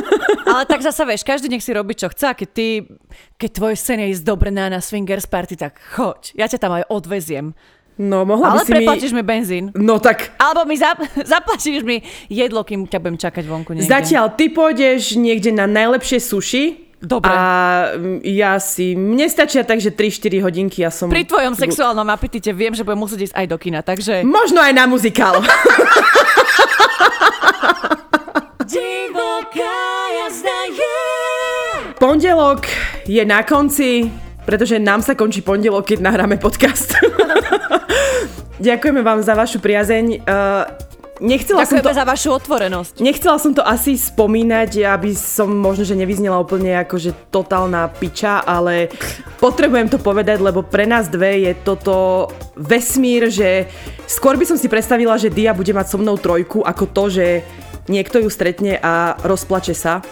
Ale 0.52 0.68
tak 0.68 0.84
zasa 0.84 1.08
vieš, 1.08 1.24
každý 1.24 1.48
nech 1.48 1.64
si 1.64 1.72
robí, 1.72 1.96
čo 1.96 2.12
chce 2.12 2.26
a 2.28 2.36
keď 2.36 2.48
ty, 2.52 2.84
keď 3.40 3.50
tvoj 3.56 3.74
sen 3.80 4.04
je 4.04 4.12
ísť 4.12 4.24
dobre 4.28 4.52
na, 4.52 4.68
na 4.68 4.84
swingers 4.84 5.24
party, 5.24 5.56
tak 5.56 5.80
choď, 5.96 6.36
ja 6.36 6.44
ťa 6.50 6.58
tam 6.60 6.76
aj 6.76 6.84
odveziem. 6.92 7.56
No, 8.00 8.24
mohla 8.24 8.56
by 8.56 8.56
Ale 8.56 8.64
si 8.64 8.70
mi... 8.72 8.76
preplatíš 8.80 9.12
mi 9.12 9.22
benzín. 9.22 9.64
No 9.76 10.00
tak 10.00 10.32
Alebo 10.40 10.64
mi 10.64 10.80
zap- 10.80 11.04
zaplatíš 11.32 11.84
mi 11.84 12.00
jedlo, 12.32 12.64
kým 12.64 12.88
ťa 12.88 12.98
budem 12.98 13.18
čakať 13.20 13.44
vonku 13.44 13.76
niekde. 13.76 13.88
zatiaľ 13.88 14.32
ty 14.32 14.48
pôjdeš 14.48 15.20
niekde 15.20 15.52
na 15.52 15.68
najlepšie 15.68 16.18
suši. 16.18 16.64
Dobre. 17.02 17.34
A 17.34 17.38
mm, 17.98 18.22
ja 18.22 18.62
si... 18.62 18.94
Mne 18.94 19.26
stačia 19.26 19.66
tak, 19.66 19.82
že 19.82 19.90
3-4 19.90 20.38
hodinky 20.38 20.86
ja 20.86 20.90
som... 20.94 21.10
Pri 21.10 21.26
tvojom 21.26 21.58
sexuálnom 21.58 22.06
apetite 22.06 22.54
viem, 22.54 22.70
že 22.78 22.86
budem 22.86 23.02
musieť 23.02 23.20
ísť 23.26 23.34
aj 23.42 23.46
do 23.50 23.56
kina, 23.58 23.82
takže... 23.82 24.22
Možno 24.22 24.62
aj 24.62 24.70
na 24.70 24.86
muzikál. 24.86 25.42
Divoká 28.70 29.82
jazda 30.14 30.58
je... 30.70 30.94
Pondelok 31.98 32.70
je 33.02 33.22
na 33.26 33.42
konci, 33.42 34.06
pretože 34.46 34.78
nám 34.78 35.02
sa 35.02 35.18
končí 35.18 35.42
pondelok, 35.42 35.90
keď 35.90 36.06
nahráme 36.06 36.38
podcast. 36.38 36.94
Ďakujeme 38.62 39.02
vám 39.02 39.20
za 39.26 39.34
vašu 39.34 39.58
priazeň. 39.58 40.22
Uh, 40.22 40.64
nechcela 41.18 41.66
som 41.66 41.78
to... 41.78 41.82
Ďakujeme 41.82 41.98
za 41.98 42.06
vašu 42.06 42.28
otvorenosť. 42.36 42.94
Nechcela 43.02 43.36
som 43.42 43.52
to 43.54 43.62
asi 43.62 43.98
spomínať, 43.98 44.86
aby 44.86 45.10
som 45.16 45.50
možno, 45.50 45.82
že 45.82 45.98
nevyznela 45.98 46.38
úplne 46.38 46.78
ako, 46.78 46.96
že 46.98 47.10
totálna 47.34 47.90
piča, 47.90 48.42
ale 48.46 48.92
potrebujem 49.42 49.90
to 49.90 49.98
povedať, 49.98 50.38
lebo 50.38 50.62
pre 50.62 50.86
nás 50.86 51.10
dve 51.10 51.50
je 51.50 51.52
toto 51.58 52.28
vesmír, 52.54 53.32
že 53.32 53.66
skôr 54.06 54.38
by 54.38 54.46
som 54.46 54.58
si 54.60 54.70
predstavila, 54.70 55.18
že 55.18 55.32
Dia 55.32 55.56
bude 55.56 55.74
mať 55.74 55.86
so 55.90 55.98
mnou 55.98 56.14
trojku, 56.20 56.62
ako 56.62 56.84
to, 56.90 57.04
že 57.10 57.26
niekto 57.90 58.22
ju 58.22 58.30
stretne 58.30 58.78
a 58.78 59.18
rozplače 59.26 59.74
sa 59.74 60.06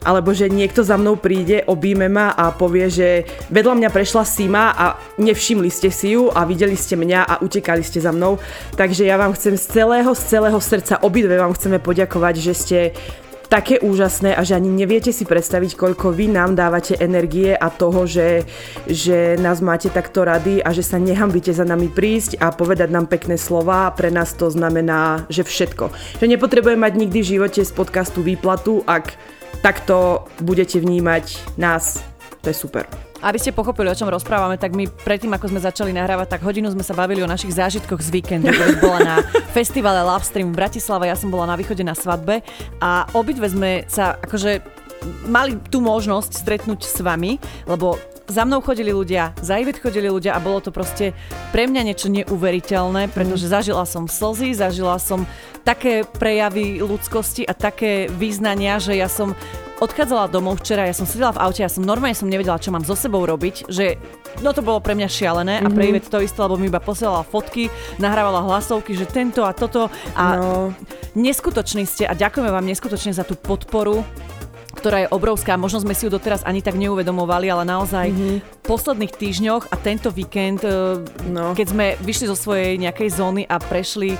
alebo 0.00 0.32
že 0.32 0.48
niekto 0.48 0.80
za 0.80 0.96
mnou 0.96 1.20
príde, 1.20 1.64
obíme 1.68 2.08
ma 2.08 2.32
a 2.32 2.52
povie, 2.56 2.88
že 2.88 3.08
vedľa 3.52 3.74
mňa 3.76 3.90
prešla 3.92 4.24
Sima 4.24 4.72
a 4.72 4.96
nevšimli 5.20 5.68
ste 5.68 5.92
si 5.92 6.16
ju 6.16 6.32
a 6.32 6.48
videli 6.48 6.76
ste 6.76 6.96
mňa 6.96 7.20
a 7.28 7.34
utekali 7.44 7.84
ste 7.84 8.00
za 8.00 8.12
mnou. 8.12 8.40
Takže 8.80 9.04
ja 9.04 9.20
vám 9.20 9.36
chcem 9.36 9.60
z 9.60 9.64
celého, 9.80 10.12
z 10.16 10.22
celého 10.24 10.60
srdca, 10.60 11.04
obidve 11.04 11.36
vám 11.36 11.52
chceme 11.52 11.76
poďakovať, 11.78 12.34
že 12.40 12.54
ste 12.56 12.78
také 13.50 13.82
úžasné 13.82 14.38
a 14.38 14.46
že 14.46 14.54
ani 14.54 14.70
neviete 14.70 15.10
si 15.10 15.26
predstaviť, 15.26 15.74
koľko 15.74 16.14
vy 16.14 16.30
nám 16.30 16.54
dávate 16.54 16.94
energie 17.02 17.50
a 17.50 17.66
toho, 17.66 18.06
že, 18.06 18.46
že 18.86 19.34
nás 19.42 19.58
máte 19.58 19.90
takto 19.90 20.22
rady 20.22 20.62
a 20.62 20.70
že 20.70 20.86
sa 20.86 21.02
nehambíte 21.02 21.50
za 21.50 21.66
nami 21.66 21.90
prísť 21.90 22.38
a 22.38 22.54
povedať 22.54 22.94
nám 22.94 23.10
pekné 23.10 23.34
slova. 23.34 23.90
Pre 23.90 24.06
nás 24.06 24.38
to 24.38 24.46
znamená, 24.54 25.26
že 25.26 25.42
všetko. 25.42 25.90
Že 26.22 26.30
nepotrebujem 26.30 26.78
mať 26.78 26.94
nikdy 26.94 27.18
v 27.20 27.30
živote 27.36 27.60
z 27.66 27.72
podcastu 27.74 28.22
výplatu, 28.22 28.86
ak 28.86 29.18
takto 29.60 30.26
budete 30.40 30.80
vnímať 30.80 31.56
nás. 31.60 32.00
To 32.40 32.48
je 32.48 32.56
super. 32.56 32.88
Aby 33.20 33.36
ste 33.36 33.52
pochopili, 33.52 33.92
o 33.92 33.96
čom 33.96 34.08
rozprávame, 34.08 34.56
tak 34.56 34.72
my 34.72 34.88
predtým, 34.88 35.28
ako 35.36 35.52
sme 35.52 35.60
začali 35.60 35.92
nahrávať, 35.92 36.36
tak 36.36 36.40
hodinu 36.40 36.72
sme 36.72 36.80
sa 36.80 36.96
bavili 36.96 37.20
o 37.20 37.28
našich 37.28 37.52
zážitkoch 37.52 38.00
z 38.00 38.08
víkendu, 38.16 38.48
keď 38.48 38.80
bola 38.80 38.98
na 39.04 39.16
festivale 39.56 40.00
Love 40.00 40.24
Stream 40.24 40.56
v 40.56 40.64
Bratislave, 40.64 41.12
ja 41.12 41.16
som 41.20 41.28
bola 41.28 41.52
na 41.52 41.60
východe 41.60 41.84
na 41.84 41.92
svadbe 41.92 42.40
a 42.80 43.04
obidve 43.12 43.52
sme 43.52 43.84
sa 43.92 44.16
akože 44.16 44.64
mali 45.28 45.60
tú 45.68 45.84
možnosť 45.84 46.32
stretnúť 46.32 46.80
s 46.88 47.00
vami, 47.04 47.36
lebo 47.68 48.00
za 48.30 48.46
mnou 48.46 48.62
chodili 48.62 48.94
ľudia, 48.94 49.34
za 49.42 49.58
Ivet 49.58 49.82
chodili 49.82 50.06
ľudia 50.06 50.38
a 50.38 50.40
bolo 50.40 50.62
to 50.62 50.70
proste 50.70 51.12
pre 51.50 51.66
mňa 51.66 51.82
niečo 51.82 52.08
neuveriteľné, 52.08 53.10
pretože 53.10 53.50
zažila 53.50 53.82
som 53.84 54.06
slzy, 54.06 54.54
zažila 54.54 54.96
som 55.02 55.26
také 55.66 56.06
prejavy 56.06 56.80
ľudskosti 56.80 57.44
a 57.44 57.52
také 57.52 58.08
význania, 58.08 58.78
že 58.78 58.96
ja 58.96 59.10
som 59.10 59.34
odchádzala 59.80 60.28
domov 60.28 60.60
včera, 60.60 60.84
ja 60.84 60.94
som 60.94 61.08
sedela 61.08 61.32
v 61.32 61.40
aute, 61.40 61.64
ja 61.64 61.72
som 61.72 61.80
normálne 61.80 62.12
som 62.12 62.28
nevedela, 62.28 62.60
čo 62.60 62.68
mám 62.68 62.84
so 62.84 62.92
sebou 62.92 63.24
robiť, 63.24 63.66
že 63.72 63.96
no 64.44 64.52
to 64.52 64.60
bolo 64.60 64.78
pre 64.78 64.92
mňa 64.92 65.08
šialené 65.08 65.54
mm-hmm. 65.58 65.72
a 65.72 65.74
pre 65.74 65.88
Ivet 65.88 66.06
to 66.12 66.20
isté, 66.20 66.36
lebo 66.36 66.60
mi 66.60 66.68
iba 66.68 66.84
posielala 66.84 67.24
fotky, 67.24 67.72
nahrávala 67.96 68.44
hlasovky, 68.44 68.92
že 68.92 69.08
tento 69.08 69.40
a 69.42 69.56
toto 69.56 69.88
a 70.12 70.24
no. 70.36 70.76
neskutoční 71.16 71.88
ste 71.88 72.04
a 72.04 72.12
ďakujeme 72.12 72.52
vám 72.52 72.68
neskutočne 72.68 73.16
za 73.16 73.24
tú 73.24 73.34
podporu 73.40 74.04
ktorá 74.80 75.04
je 75.04 75.12
obrovská, 75.12 75.60
možno 75.60 75.84
sme 75.84 75.92
si 75.92 76.08
ju 76.08 76.10
doteraz 76.10 76.40
ani 76.48 76.64
tak 76.64 76.80
neuvedomovali, 76.80 77.52
ale 77.52 77.68
naozaj 77.68 78.08
mm-hmm. 78.08 78.36
v 78.40 78.58
posledných 78.64 79.12
týždňoch 79.12 79.68
a 79.68 79.76
tento 79.76 80.08
víkend, 80.08 80.64
e, 80.64 81.04
no. 81.28 81.52
keď 81.52 81.66
sme 81.68 81.86
vyšli 82.00 82.26
zo 82.32 82.36
svojej 82.36 82.80
nejakej 82.80 83.08
zóny 83.12 83.44
a 83.44 83.60
prešli 83.60 84.16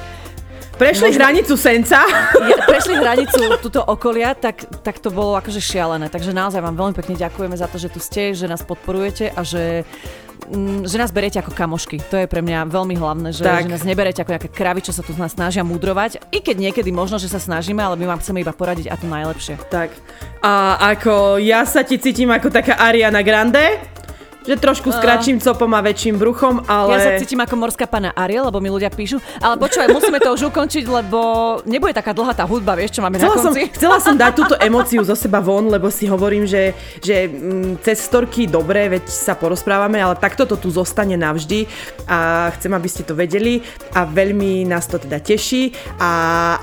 Prešli 0.80 1.12
Možno... 1.12 1.20
hranicu 1.20 1.54
Senca. 1.61 2.00
Ja, 2.50 2.56
prešli 2.64 2.96
hranicu 2.96 3.61
túto 3.61 3.84
okolia, 3.84 4.32
tak, 4.32 4.64
tak 4.80 4.96
to 4.96 5.12
bolo 5.12 5.36
akože 5.36 5.61
šialené. 5.61 6.08
Takže 6.08 6.32
naozaj 6.32 6.64
vám 6.64 6.72
veľmi 6.72 6.96
pekne 6.96 7.20
ďakujeme 7.20 7.52
za 7.52 7.68
to, 7.68 7.76
že 7.76 7.92
tu 7.92 8.00
ste, 8.00 8.32
že 8.32 8.48
nás 8.48 8.64
podporujete 8.64 9.28
a 9.28 9.44
že 9.44 9.84
že 10.86 10.97
nás 10.97 11.11
berete 11.12 11.38
ako 11.38 11.53
kamošky. 11.53 12.01
To 12.09 12.16
je 12.20 12.26
pre 12.30 12.41
mňa 12.41 12.70
veľmi 12.70 12.95
hlavné, 12.97 13.36
že, 13.36 13.45
že 13.45 13.68
nás 13.68 13.84
neberete 13.84 14.24
ako 14.24 14.36
nejaké 14.36 14.51
kravy, 14.51 14.80
čo 14.80 14.93
sa 14.95 15.05
tu 15.05 15.12
nás 15.14 15.34
snažia 15.34 15.61
mudrovať. 15.66 16.22
I 16.32 16.41
keď 16.41 16.70
niekedy 16.70 16.91
možno, 16.91 17.20
že 17.20 17.28
sa 17.28 17.43
snažíme, 17.43 17.80
ale 17.80 18.01
my 18.01 18.09
vám 18.11 18.20
chceme 18.24 18.41
iba 18.41 18.55
poradiť 18.55 18.88
a 18.88 18.97
to 18.97 19.07
najlepšie. 19.07 19.61
Tak. 19.68 19.93
A 20.41 20.80
ako 20.97 21.36
ja 21.43 21.68
sa 21.68 21.84
ti 21.84 22.01
cítim 22.01 22.32
ako 22.32 22.49
taká 22.49 22.80
Ariana 22.80 23.20
Grande, 23.20 23.78
že 24.45 24.57
trošku 24.57 24.88
skračím 24.88 25.36
copom 25.38 25.68
a 25.76 25.80
väčším 25.84 26.16
bruchom, 26.16 26.64
ale... 26.64 26.97
Ja 26.97 27.01
sa 27.01 27.11
cítim 27.20 27.41
ako 27.41 27.55
morská 27.61 27.84
pana 27.84 28.11
Ariel, 28.16 28.49
lebo 28.49 28.59
mi 28.59 28.72
ľudia 28.72 28.88
píšu. 28.88 29.20
Ale 29.41 29.61
počúvaj, 29.61 29.88
musíme 29.93 30.18
to 30.20 30.32
už 30.32 30.49
ukončiť, 30.49 30.84
lebo 30.88 31.20
nebude 31.68 31.93
taká 31.93 32.16
dlhá 32.16 32.32
tá 32.32 32.49
hudba, 32.49 32.72
vieš, 32.76 32.97
čo 32.97 33.05
máme 33.05 33.20
chcela 33.20 33.36
na 33.36 33.43
konci. 33.45 33.62
Som, 33.68 33.76
chcela 33.76 33.97
som 34.01 34.14
dať 34.16 34.32
túto 34.32 34.55
emóciu 34.57 35.05
zo 35.05 35.12
seba 35.12 35.45
von, 35.45 35.68
lebo 35.68 35.93
si 35.93 36.09
hovorím, 36.09 36.49
že, 36.49 36.72
že 37.05 37.28
mm, 37.28 37.84
cez 37.84 38.01
storky 38.01 38.49
dobre, 38.49 38.88
veď 38.88 39.05
sa 39.09 39.36
porozprávame, 39.36 40.01
ale 40.01 40.16
takto 40.16 40.49
to 40.49 40.57
tu 40.57 40.72
zostane 40.72 41.20
navždy 41.20 41.68
a 42.09 42.49
chcem, 42.57 42.72
aby 42.72 42.88
ste 42.88 43.03
to 43.05 43.12
vedeli 43.12 43.61
a 43.93 44.09
veľmi 44.09 44.64
nás 44.64 44.88
to 44.88 44.97
teda 44.97 45.20
teší 45.20 45.76
a 46.01 46.11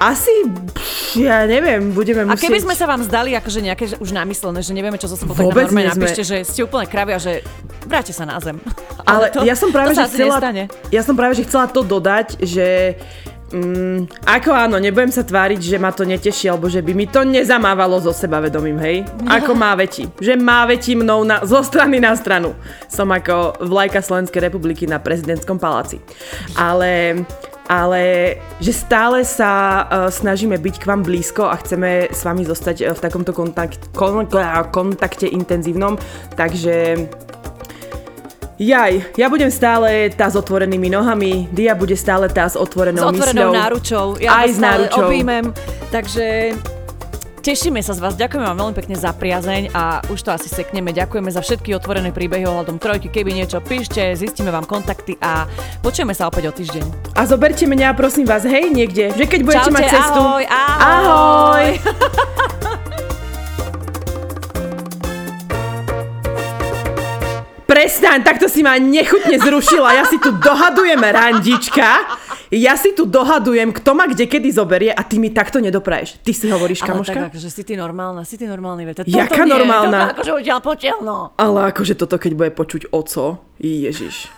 asi, 0.02 0.34
pš, 0.50 1.22
ja 1.22 1.46
neviem, 1.46 1.94
budeme 1.94 2.26
musieť... 2.26 2.42
A 2.42 2.46
keby 2.50 2.60
sme 2.66 2.76
sa 2.76 2.86
vám 2.90 3.02
zdali 3.06 3.38
akože 3.38 3.60
nejaké 3.62 3.86
už 4.02 4.10
namyslené, 4.12 4.60
že 4.66 4.74
nevieme, 4.74 4.98
čo 4.98 5.08
zo 5.08 5.16
sebou, 5.16 5.38
tak 5.38 5.46
normálne 5.46 5.94
napíšte, 5.94 6.24
že 6.26 6.38
ste 6.44 6.66
úplne 6.66 6.90
kravia, 6.90 7.22
že 7.22 7.46
vráte 7.86 8.12
sa 8.12 8.28
na 8.28 8.40
zem. 8.40 8.60
Ale, 9.08 9.08
Ale 9.08 9.26
to, 9.32 9.40
ja 9.48 9.56
som 9.56 9.70
práve, 9.72 9.96
to 9.96 10.04
že 10.04 10.20
chcela, 10.20 10.38
nestane. 10.40 10.64
ja 10.92 11.02
som 11.04 11.16
práve, 11.16 11.34
že 11.40 11.44
chcela 11.48 11.66
to 11.70 11.82
dodať, 11.84 12.42
že 12.44 12.98
Mm, 13.48 14.12
ako 14.28 14.52
áno, 14.52 14.76
nebudem 14.76 15.08
sa 15.08 15.24
tváriť, 15.24 15.64
že 15.64 15.80
ma 15.80 15.96
to 15.96 16.04
neteší, 16.04 16.52
alebo 16.52 16.68
že 16.68 16.84
by 16.84 16.92
mi 16.92 17.08
to 17.08 17.24
nezamávalo 17.24 17.96
zo 18.04 18.12
seba 18.12 18.44
vedomím, 18.44 18.76
hej? 18.84 19.08
Ako 19.24 19.56
má 19.56 19.72
veti. 19.72 20.04
Že 20.20 20.36
má 20.36 20.68
veti 20.68 21.00
mnou 21.00 21.24
na, 21.24 21.40
zo 21.48 21.64
strany 21.64 21.96
na 22.04 22.12
stranu. 22.20 22.52
Som 22.92 23.08
ako 23.08 23.64
vlajka 23.64 24.04
Slovenskej 24.04 24.52
republiky 24.52 24.84
na 24.84 25.00
prezidentskom 25.00 25.56
paláci. 25.64 26.04
Ale 26.60 27.24
ale 27.68 28.36
že 28.64 28.72
stále 28.72 29.28
sa 29.28 29.84
uh, 29.84 30.08
snažíme 30.08 30.56
byť 30.56 30.76
k 30.80 30.88
vám 30.88 31.04
blízko 31.04 31.52
a 31.52 31.60
chceme 31.60 32.08
s 32.16 32.24
vami 32.24 32.48
zostať 32.48 32.78
uh, 32.80 32.96
v 32.96 33.04
takomto 33.04 33.36
kontakt, 33.36 33.92
kon, 33.92 34.24
kontakte 34.72 35.28
intenzívnom, 35.28 36.00
takže 36.40 36.96
Jaj, 38.58 39.14
ja 39.14 39.30
budem 39.30 39.54
stále 39.54 40.10
tá 40.10 40.26
s 40.26 40.34
otvorenými 40.34 40.90
nohami, 40.90 41.46
Dia 41.54 41.78
bude 41.78 41.94
stále 41.94 42.26
tá 42.26 42.50
s 42.50 42.58
otvorenou, 42.58 43.06
s 43.06 43.10
otvorenou 43.14 43.54
mysľou. 43.54 43.62
náručou. 43.62 44.06
Ja 44.18 44.42
aj 44.42 44.50
s 44.50 44.58
náručou. 44.58 45.06
objímem, 45.06 45.54
takže 45.94 46.58
Tešíme 47.38 47.80
sa 47.80 47.96
z 47.96 48.04
vás, 48.04 48.20
ďakujeme 48.20 48.44
vám 48.44 48.60
veľmi 48.60 48.76
pekne 48.76 49.00
za 49.00 49.16
priazeň 49.16 49.72
a 49.72 50.04
už 50.12 50.20
to 50.20 50.36
asi 50.36 50.52
sekneme. 50.52 50.92
Ďakujeme 50.92 51.32
za 51.32 51.40
všetky 51.40 51.72
otvorené 51.80 52.12
príbehy 52.12 52.44
ohľadom 52.44 52.76
trojky. 52.76 53.08
Keby 53.08 53.32
niečo 53.32 53.64
píšte, 53.64 54.04
zistíme 54.20 54.52
vám 54.52 54.68
kontakty 54.68 55.16
a 55.24 55.48
počujeme 55.80 56.12
sa 56.12 56.28
opäť 56.28 56.52
o 56.52 56.54
týždeň. 56.60 57.16
A 57.16 57.24
zoberte 57.24 57.64
mňa, 57.64 57.96
prosím 57.96 58.28
vás, 58.28 58.44
hej, 58.44 58.68
niekde, 58.68 59.16
že 59.16 59.24
keď 59.24 59.40
budete 59.48 59.64
Čaute, 59.64 59.76
mať 59.80 59.86
cestu. 59.96 60.20
Ahoj, 60.20 60.44
ahoj. 60.44 60.84
ahoj. 60.84 61.66
Prestaň, 67.68 68.24
takto 68.24 68.48
si 68.48 68.64
ma 68.64 68.80
nechutne 68.80 69.36
zrušila. 69.44 69.92
Ja 69.92 70.08
si 70.08 70.16
tu 70.24 70.32
dohadujem 70.32 71.04
randička. 71.04 72.08
Ja 72.48 72.80
si 72.80 72.96
tu 72.96 73.04
dohadujem, 73.04 73.76
kto 73.76 73.92
ma 73.92 74.08
kde 74.08 74.24
kedy 74.24 74.56
zoberie 74.56 74.96
a 74.96 75.04
ty 75.04 75.20
mi 75.20 75.36
takto 75.36 75.60
nedopraješ. 75.60 76.24
Ty 76.24 76.32
si 76.32 76.48
hovoríš, 76.48 76.88
ale 76.88 76.88
kamoška? 76.96 77.12
Ale 77.12 77.28
tak 77.28 77.32
akože 77.36 77.50
si 77.52 77.62
ty 77.68 77.76
normálna, 77.76 78.24
si 78.24 78.40
ty 78.40 78.48
normálny. 78.48 78.88
Veď. 78.88 78.96
Jaká 79.04 79.44
nie, 79.44 79.52
normálna? 79.52 80.16
Toto 80.16 80.24
akože 80.24 80.32
udial 80.40 80.60
potielno. 80.64 81.36
Ale 81.36 81.60
akože 81.76 82.00
toto, 82.00 82.16
keď 82.16 82.32
bude 82.40 82.52
počuť 82.56 82.88
oco, 82.96 83.44
ježiš. 83.60 84.32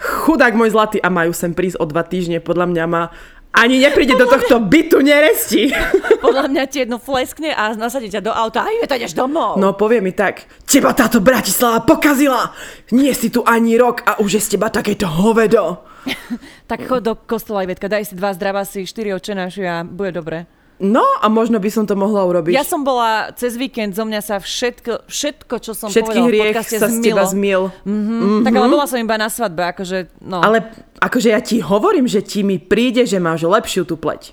Chudák 0.00 0.54
môj 0.54 0.70
zlatý 0.70 1.02
a 1.02 1.10
majú 1.10 1.34
sem 1.34 1.50
prísť 1.52 1.82
o 1.82 1.84
dva 1.90 2.06
týždne, 2.06 2.38
podľa 2.38 2.70
mňa 2.70 2.84
má 2.86 3.02
ani 3.50 3.82
nepríde 3.82 4.14
do 4.14 4.26
tohto 4.30 4.62
bytu 4.62 5.02
neresti. 5.02 5.74
Podľa 6.24 6.46
mňa 6.48 6.62
ti 6.70 6.86
jedno 6.86 7.02
fleskne 7.02 7.50
a 7.50 7.74
nasadí 7.74 8.08
ťa 8.08 8.22
do 8.22 8.32
auta 8.32 8.64
a 8.64 8.70
je 8.70 8.86
to 8.86 8.96
ideš 8.96 9.18
domov. 9.18 9.58
No 9.58 9.74
povie 9.74 9.98
mi 9.98 10.14
tak, 10.14 10.46
teba 10.64 10.94
táto 10.94 11.18
Bratislava 11.18 11.82
pokazila. 11.82 12.54
Nie 12.94 13.12
si 13.12 13.28
tu 13.28 13.42
ani 13.42 13.74
rok 13.74 14.06
a 14.06 14.22
už 14.22 14.38
je 14.38 14.40
z 14.40 14.48
teba 14.56 14.70
takéto 14.70 15.10
hovedo. 15.10 15.82
tak 16.70 16.86
chod 16.88 17.04
do 17.04 17.14
kostola, 17.18 17.66
Ivetka, 17.66 17.90
daj 17.90 18.08
si 18.08 18.14
dva 18.16 18.32
zdravasy, 18.32 18.88
štyri 18.88 19.12
očenáši 19.12 19.62
a 19.66 19.82
bude 19.84 20.14
dobre. 20.14 20.59
No 20.80 21.04
a 21.20 21.28
možno 21.28 21.60
by 21.60 21.68
som 21.68 21.84
to 21.84 21.92
mohla 21.92 22.24
urobiť. 22.24 22.56
Ja 22.56 22.64
som 22.64 22.80
bola 22.80 23.36
cez 23.36 23.60
víkend, 23.60 23.92
zo 23.92 24.08
mňa 24.08 24.20
sa 24.24 24.40
všetko, 24.40 25.04
všetko 25.12 25.54
čo 25.60 25.72
som 25.76 25.92
Všetky 25.92 26.08
povedala 26.08 26.32
v 26.32 26.40
podcaste 26.40 26.76
sa 26.80 26.88
zmilo. 26.88 26.96
z 26.96 27.04
teba 27.04 27.24
zmil. 27.28 27.62
Mm-hmm. 27.84 28.16
Mm-hmm. 28.16 28.44
Tak 28.48 28.52
ale 28.56 28.66
bola 28.72 28.86
som 28.88 28.96
iba 28.96 29.16
na 29.20 29.28
svadbe, 29.28 29.60
akože 29.76 30.24
no. 30.24 30.40
Ale 30.40 30.72
akože 30.96 31.36
ja 31.36 31.40
ti 31.44 31.60
hovorím, 31.60 32.08
že 32.08 32.24
ti 32.24 32.40
mi 32.40 32.56
príde, 32.56 33.04
že 33.04 33.20
máš 33.20 33.44
lepšiu 33.44 33.84
tú 33.84 34.00
pleť. 34.00 34.32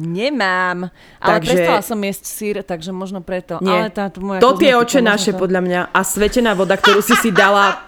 Nemám, 0.00 0.92
ale 1.20 1.40
takže... 1.40 1.52
prestala 1.56 1.80
som 1.84 1.98
jesť 2.00 2.24
sír, 2.24 2.56
takže 2.64 2.92
možno 2.92 3.20
preto. 3.20 3.60
Nie. 3.60 3.88
Ale 3.88 3.92
tá 3.92 4.08
moja 4.16 4.40
to 4.40 4.56
tie 4.56 4.76
oče 4.76 5.00
naše, 5.04 5.32
to... 5.32 5.40
podľa 5.40 5.60
mňa, 5.60 5.80
a 5.92 6.00
svetená 6.04 6.52
voda, 6.52 6.76
ktorú 6.76 7.00
si 7.04 7.16
si 7.20 7.32
dala 7.32 7.84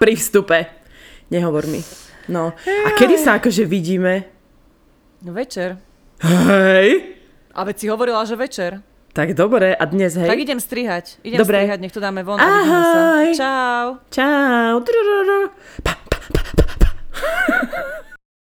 pri 0.00 0.16
vstupe. 0.20 0.68
Nehovor 1.32 1.64
mi. 1.68 1.80
No. 2.28 2.52
A 2.60 2.88
kedy 2.96 3.16
sa 3.16 3.40
akože 3.40 3.64
vidíme? 3.64 4.28
No 5.24 5.32
večer. 5.32 5.80
Hej. 6.20 7.15
A 7.56 7.64
veď 7.64 7.76
si 7.80 7.86
hovorila, 7.88 8.20
že 8.28 8.36
večer. 8.36 8.84
Tak 9.16 9.32
dobre, 9.32 9.72
a 9.72 9.84
dnes, 9.88 10.12
hej? 10.12 10.28
Tak 10.28 10.36
idem 10.36 10.60
strihať. 10.60 11.16
Idem 11.24 11.40
dobre. 11.40 11.56
strihať, 11.64 11.78
nech 11.80 11.92
to 11.96 12.04
dáme 12.04 12.20
von. 12.20 12.36
Ahoj. 12.36 13.32
Čau. 13.32 13.96
Čau. 14.12 14.84
Pa, 15.80 15.92
pa, 15.96 16.18
pa, 16.20 16.40
pa, 16.52 16.64
pa. 16.68 17.80